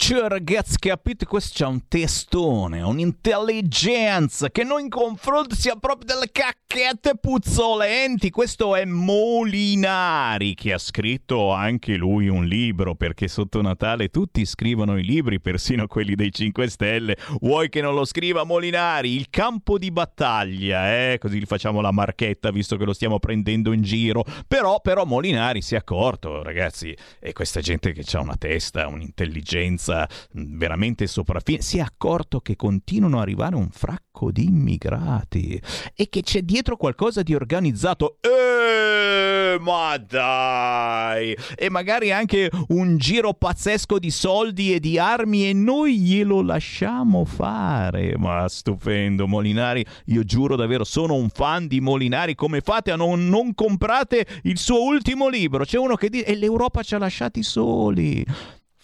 [0.00, 1.26] Cioè, ragazzi, capite?
[1.26, 8.30] Questo c'è un testone, un'intelligenza che non in confronto sia proprio delle cacchette puzzolenti.
[8.30, 14.96] Questo è Molinari, che ha scritto anche lui un libro, perché sotto Natale tutti scrivono
[14.96, 17.16] i libri, persino quelli dei 5 Stelle.
[17.40, 19.16] Vuoi che non lo scriva Molinari?
[19.16, 21.18] Il campo di battaglia, eh?
[21.18, 24.24] Così gli facciamo la marchetta, visto che lo stiamo prendendo in giro.
[24.46, 29.86] Però, però Molinari si è accorto, ragazzi, e questa gente che ha una testa, un'intelligenza
[29.88, 35.60] mh, veramente sopraffine, si è accorto che continuano ad arrivare un fracco di immigrati
[35.94, 38.18] e che c'è dietro qualcosa di organizzato.
[38.20, 41.36] Eh, ma dai!
[41.56, 47.24] E magari anche un giro pazzesco di soldi e di armi e noi glielo lasciamo
[47.24, 48.16] fare.
[48.18, 49.84] Ma stupendo, Molinari.
[50.06, 52.34] Io giuro davvero, sono un fan di Molinari.
[52.34, 55.64] Come fate a non, non comprate il suo ultimo libro?
[55.64, 58.24] C'è uno che dice, e l'Europa ci ha lasciati soli.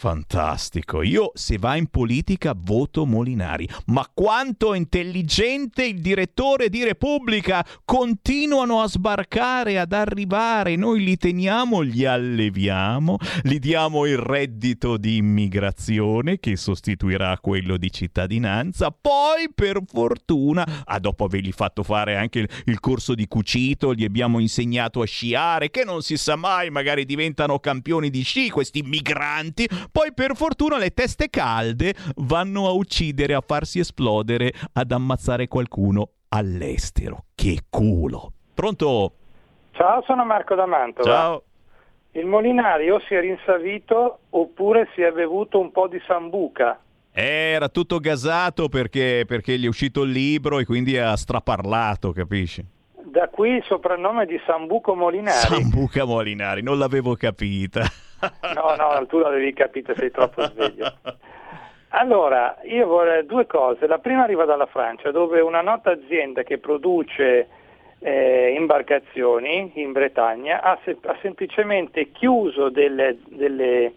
[0.05, 1.01] Fantastico.
[1.01, 3.67] Io se va in politica voto Molinari.
[3.87, 7.67] Ma quanto intelligente il direttore di Repubblica!
[7.87, 10.77] Continuano a sbarcare, ad arrivare.
[10.77, 17.91] Noi li teniamo, li alleviamo, gli diamo il reddito di immigrazione che sostituirà quello di
[17.91, 18.91] cittadinanza.
[18.91, 24.39] Poi, per fortuna, ah, dopo avergli fatto fare anche il corso di cucito, gli abbiamo
[24.39, 29.67] insegnato a sciare, che non si sa mai, magari diventano campioni di sci questi migranti.
[29.95, 36.09] Poi per fortuna le teste calde vanno a uccidere, a farsi esplodere, ad ammazzare qualcuno
[36.31, 37.27] all'estero.
[37.33, 38.33] Che culo.
[38.53, 39.13] Pronto?
[39.71, 41.09] Ciao, sono Marco da Mantova.
[41.09, 41.43] Ciao.
[42.11, 46.77] Il Molinari o si è rinsavito oppure si è bevuto un po' di sambuca.
[47.13, 52.67] Era tutto gasato perché, perché gli è uscito il libro e quindi ha straparlato, capisci?
[53.05, 55.39] Da qui il soprannome di Sambuco Molinari.
[55.39, 57.83] Sambuca Molinari, non l'avevo capita.
[58.55, 60.93] No, no, tu l'avevi capito, sei troppo sveglio.
[61.89, 63.87] Allora, io vorrei due cose.
[63.87, 67.49] La prima arriva dalla Francia, dove una nota azienda che produce
[68.01, 73.95] eh, imbarcazioni in Bretagna ha, se- ha semplicemente chiuso delle- delle-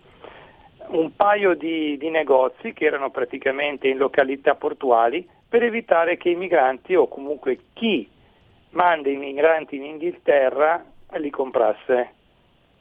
[0.89, 6.35] un paio di, di negozi che erano praticamente in località portuali per evitare che i
[6.35, 8.09] migranti o comunque chi
[8.71, 10.85] manda i migranti in Inghilterra
[11.15, 12.13] li comprasse.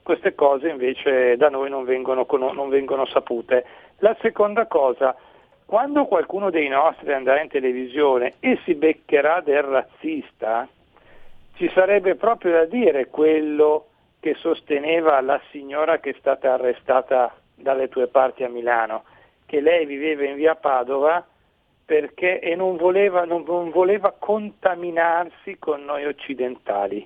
[0.07, 3.67] Queste cose invece da noi non vengono, non vengono sapute.
[3.99, 5.17] La seconda cosa,
[5.65, 10.69] quando qualcuno dei nostri andrà in televisione e si beccherà del razzista,
[11.57, 13.87] ci sarebbe proprio da dire quello
[14.21, 19.03] che sosteneva la signora che è stata arrestata dalle tue parti a Milano,
[19.45, 21.27] che lei viveva in via Padova
[21.85, 27.05] perché, e non voleva, non- non voleva contaminarsi con noi occidentali.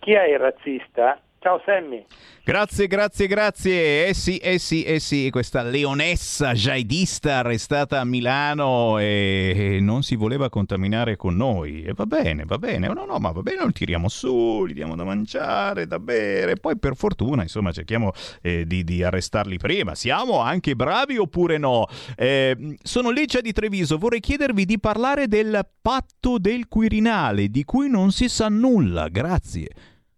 [0.00, 1.16] Chi è il razzista?
[1.42, 2.04] Ciao Sammy.
[2.44, 4.08] Grazie, grazie, grazie.
[4.08, 10.02] Eh sì, eh sì, eh sì, questa leonessa jihadista arrestata a Milano e, e non
[10.02, 11.82] si voleva contaminare con noi.
[11.82, 12.88] E va bene, va bene.
[12.88, 16.56] No, no, ma va bene, lo tiriamo su, gli diamo da mangiare, da bere.
[16.56, 18.12] Poi per fortuna, insomma, cerchiamo
[18.42, 19.94] eh, di, di arrestarli prima.
[19.94, 21.86] Siamo anche bravi oppure no?
[22.16, 27.88] Eh, sono Leccia di Treviso, vorrei chiedervi di parlare del patto del Quirinale, di cui
[27.88, 29.08] non si sa nulla.
[29.08, 29.68] Grazie.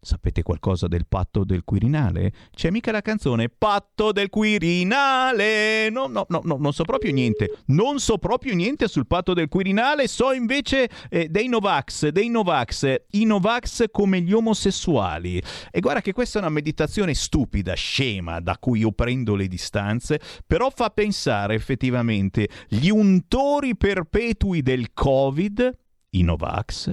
[0.05, 2.33] Sapete qualcosa del patto del Quirinale?
[2.53, 5.91] C'è mica la canzone Patto del Quirinale?
[5.91, 7.59] No, no, no, no, non so proprio niente.
[7.67, 10.09] Non so proprio niente sul patto del Quirinale.
[10.09, 15.41] So invece eh, dei Novax, dei Novax, i Novax come gli omosessuali.
[15.71, 20.21] E guarda che questa è una meditazione stupida, scema, da cui io prendo le distanze,
[20.45, 25.79] però fa pensare effettivamente gli untori perpetui del Covid,
[26.11, 26.93] i Novax,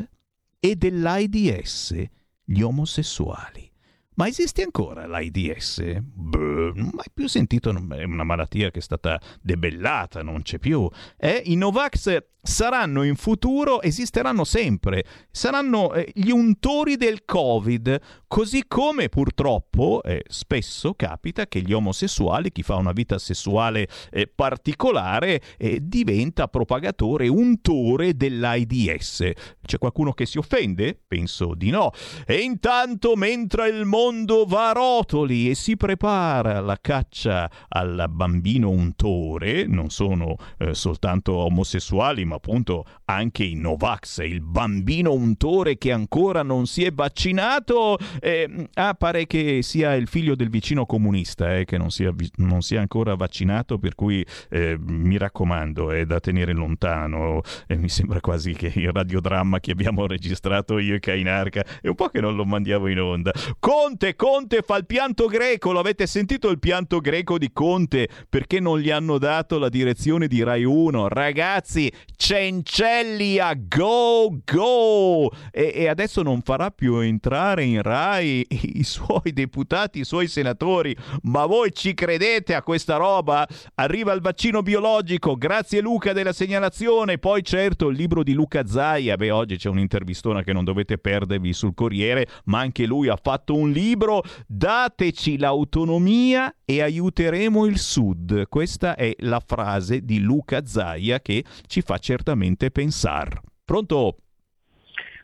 [0.59, 2.17] e dell'AIDS
[2.49, 3.67] gli omosessuali.
[4.15, 5.81] Ma esiste ancora l'AIDS?
[6.01, 10.89] Beh, non mai più sentito, è una malattia che è stata debellata, non c'è più.
[11.15, 18.65] Eh, I Novax saranno in futuro, esisteranno sempre, saranno eh, gli untori del Covid, così
[18.67, 25.41] come purtroppo eh, spesso capita che gli omosessuali, chi fa una vita sessuale eh, particolare,
[25.57, 29.31] eh, diventa propagatore, untore dell'AIDS.
[29.65, 30.97] C'è qualcuno che si offende?
[31.07, 31.89] Penso di no.
[32.25, 38.69] E intanto, mentre il mondo va a rotoli e si prepara alla caccia al bambino
[38.69, 45.91] untore, non sono eh, soltanto omosessuali, ma appunto anche i Novax, il bambino untore che
[45.91, 51.55] ancora non si è vaccinato, Eh, ah, pare che sia il figlio del vicino comunista,
[51.55, 56.19] eh, che non sia, non sia ancora vaccinato, per cui eh, mi raccomando, è da
[56.19, 57.41] tenere lontano.
[57.67, 61.95] Eh, mi sembra quasi che il radiodramma che abbiamo registrato io e Kainarca è un
[61.95, 63.31] po' che non lo mandiamo in onda.
[63.59, 68.07] Conte, Conte fa il pianto greco, lo avete sentito il pianto greco di Conte?
[68.27, 71.07] Perché non gli hanno dato la direzione di Rai 1?
[71.07, 75.31] Ragazzi, Cencelli a go go!
[75.51, 80.95] E, e adesso non farà più entrare in Rai i suoi deputati, i suoi senatori.
[81.23, 83.47] Ma voi ci credete a questa roba?
[83.75, 87.17] Arriva il vaccino biologico, grazie Luca della segnalazione.
[87.17, 91.53] Poi certo il libro di Luca Zaia, beh oggi c'è un'intervistona che non dovete perdervi
[91.53, 94.23] sul Corriere, ma anche lui ha fatto un libro.
[94.47, 98.47] Dateci l'autonomia e aiuteremo il Sud.
[98.47, 103.41] Questa è la frase di Luca Zaia che ci fa certamente pensare.
[103.65, 104.17] Pronto?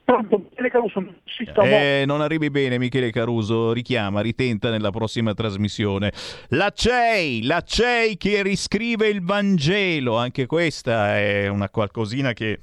[0.05, 1.03] Pronto, Michele Caruso,
[1.63, 6.13] Eh, non arrivi bene Michele Caruso, richiama, ritenta nella prossima trasmissione.
[6.49, 12.59] La CEI, la CEI che riscrive il Vangelo, anche questa è una qualcosina che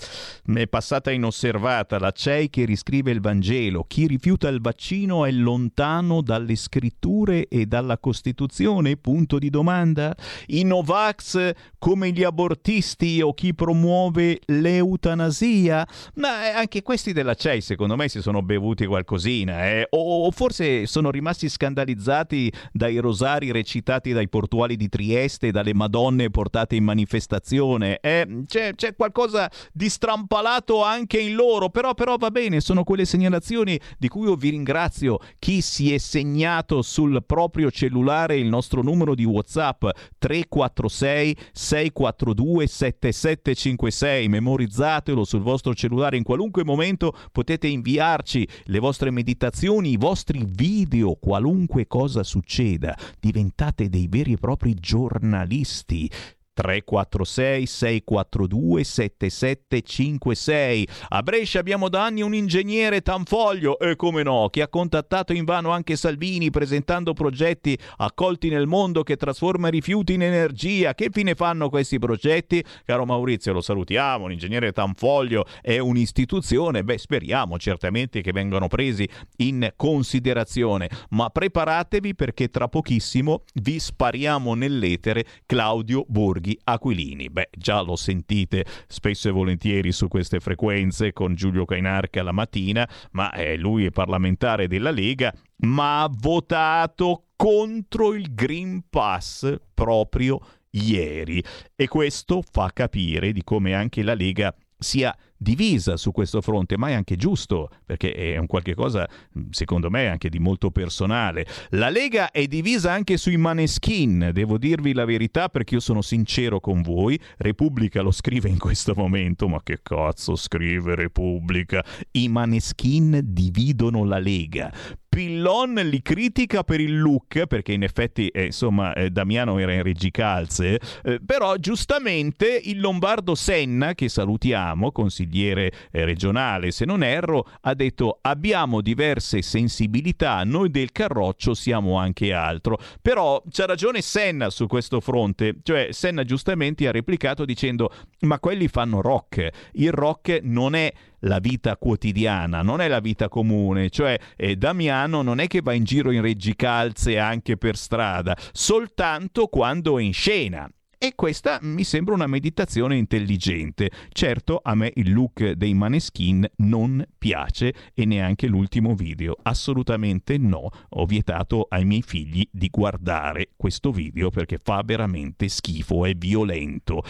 [0.46, 1.98] mi è passata inosservata.
[1.98, 3.86] La CEI che riscrive il Vangelo.
[3.88, 8.96] Chi rifiuta il vaccino è lontano dalle scritture e dalla Costituzione?
[8.96, 10.14] Punto di domanda.
[10.46, 15.84] I Novax come gli abortisti o chi promuove l'eutanasia?
[16.14, 19.86] Ma eh, anche questi della CEI secondo me si sono bevuti qualcosina, eh?
[19.90, 26.30] o, o forse sono rimasti scandalizzati dai rosari recitati dai portuali di Trieste dalle madonne
[26.30, 27.98] portate in manifestazione.
[28.00, 28.44] Eh?
[28.46, 33.78] C'è, c'è qualcosa di strampalato anche in loro, però, però va bene, sono quelle segnalazioni
[33.98, 35.18] di cui io vi ringrazio.
[35.38, 39.84] Chi si è segnato sul proprio cellulare il nostro numero di WhatsApp
[40.18, 49.92] 346 642 7756, memorizzatelo sul vostro cellulare in qualunque momento potete inviarci le vostre meditazioni,
[49.92, 52.96] i vostri video, qualunque cosa succeda.
[53.20, 56.10] Diventate dei veri e propri giornalisti.
[56.54, 64.62] 346 642 7756 A Brescia abbiamo da anni un ingegnere Tanfoglio e come no, che
[64.62, 70.94] ha contattato invano anche Salvini presentando progetti accolti nel mondo che trasforma rifiuti in energia.
[70.94, 72.62] Che fine fanno questi progetti?
[72.84, 79.08] Caro Maurizio, lo salutiamo, l'ingegnere Tanfoglio è un'istituzione, beh speriamo certamente che vengano presi
[79.38, 87.30] in considerazione, ma preparatevi perché tra pochissimo vi spariamo nell'etere Claudio Borghi Aquilini.
[87.30, 92.88] Beh, già lo sentite spesso e volentieri su queste frequenze con Giulio Cainarca la mattina,
[93.12, 100.40] ma eh, lui è parlamentare della Lega, ma ha votato contro il Green Pass proprio
[100.70, 101.42] ieri.
[101.74, 106.88] E questo fa capire di come anche la Lega sia divisa su questo fronte, ma
[106.88, 109.08] è anche giusto, perché è un qualche cosa,
[109.50, 111.44] secondo me, anche di molto personale.
[111.70, 116.60] La Lega è divisa anche sui maneskin, devo dirvi la verità perché io sono sincero
[116.60, 121.84] con voi, Repubblica lo scrive in questo momento, ma che cazzo scrive Repubblica?
[122.12, 124.72] I maneskin dividono la Lega.
[125.12, 129.82] Pillon li critica per il look, perché in effetti, eh, insomma, eh, Damiano era in
[129.82, 137.46] reggicalze, eh, però giustamente il Lombardo Senna, che salutiamo, consigliere eh, regionale se non erro,
[137.60, 142.78] ha detto abbiamo diverse sensibilità, noi del Carroccio siamo anche altro.
[143.02, 148.66] Però c'ha ragione Senna su questo fronte, cioè Senna giustamente ha replicato dicendo ma quelli
[148.66, 150.90] fanno rock, il rock non è
[151.22, 155.72] la vita quotidiana, non è la vita comune, cioè eh, Damiano non è che va
[155.72, 160.68] in giro in reggicalze anche per strada, soltanto quando è in scena.
[161.02, 163.90] E questa mi sembra una meditazione intelligente.
[164.12, 169.34] Certo, a me il look dei maneskin non piace e neanche l'ultimo video.
[169.42, 170.68] Assolutamente no.
[170.90, 177.02] Ho vietato ai miei figli di guardare questo video perché fa veramente schifo, è violento.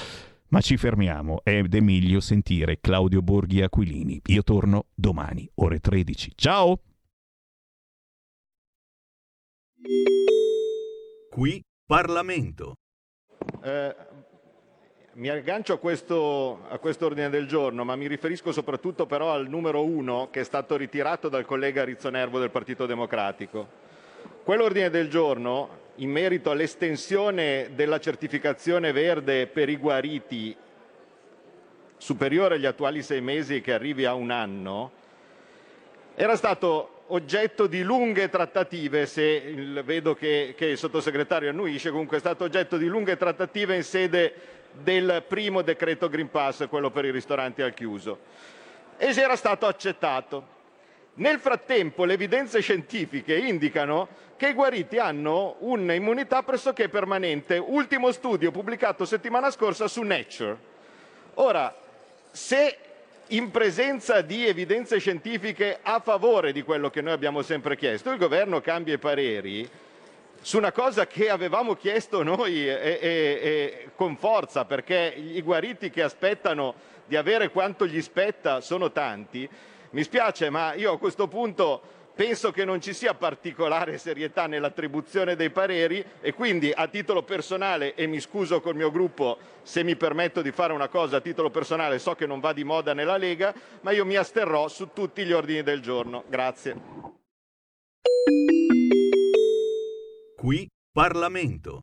[0.53, 4.21] Ma ci fermiamo ed è meglio sentire Claudio Borghi Aquilini.
[4.27, 6.33] Io torno domani, ore 13.
[6.35, 6.79] Ciao!
[11.31, 12.75] Qui Parlamento.
[13.63, 13.97] Eh,
[15.15, 19.49] mi aggancio a questo, a questo ordine del giorno, ma mi riferisco soprattutto però al
[19.49, 23.67] numero uno che è stato ritirato dal collega Rizzonervo del Partito Democratico.
[24.45, 30.57] Quell'ordine del giorno, in merito all'estensione della certificazione verde per i guariti
[31.97, 34.91] superiore agli attuali sei mesi che arrivi a un anno,
[36.15, 39.55] era stato oggetto di lunghe trattative, se
[39.85, 44.35] vedo che, che il sottosegretario annuisce, comunque è stato oggetto di lunghe trattative in sede
[44.73, 48.19] del primo decreto Green Pass, quello per i ristoranti al chiuso,
[48.97, 50.52] e si era stato accettato.
[51.15, 57.59] Nel frattempo le evidenze scientifiche indicano che i guariti hanno un'immunità pressoché permanente.
[57.59, 60.57] Ultimo studio pubblicato settimana scorsa su Nature.
[61.35, 61.75] Ora,
[62.31, 62.77] se
[63.29, 68.19] in presenza di evidenze scientifiche a favore di quello che noi abbiamo sempre chiesto, il
[68.19, 69.69] governo cambia i pareri
[70.41, 75.91] su una cosa che avevamo chiesto noi e- e- e con forza, perché i guariti
[75.91, 76.75] che aspettano
[77.07, 79.49] di avere quanto gli spetta sono tanti,
[79.93, 81.81] mi spiace, ma io a questo punto
[82.15, 87.95] penso che non ci sia particolare serietà nell'attribuzione dei pareri e quindi a titolo personale,
[87.95, 91.51] e mi scuso col mio gruppo se mi permetto di fare una cosa a titolo
[91.51, 95.25] personale, so che non va di moda nella Lega, ma io mi asterrò su tutti
[95.25, 96.25] gli ordini del giorno.
[96.29, 96.77] Grazie.
[100.37, 101.81] Qui Parlamento.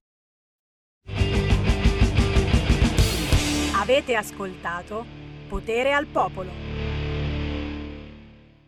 [3.76, 5.06] Avete ascoltato
[5.48, 6.69] Potere al Popolo.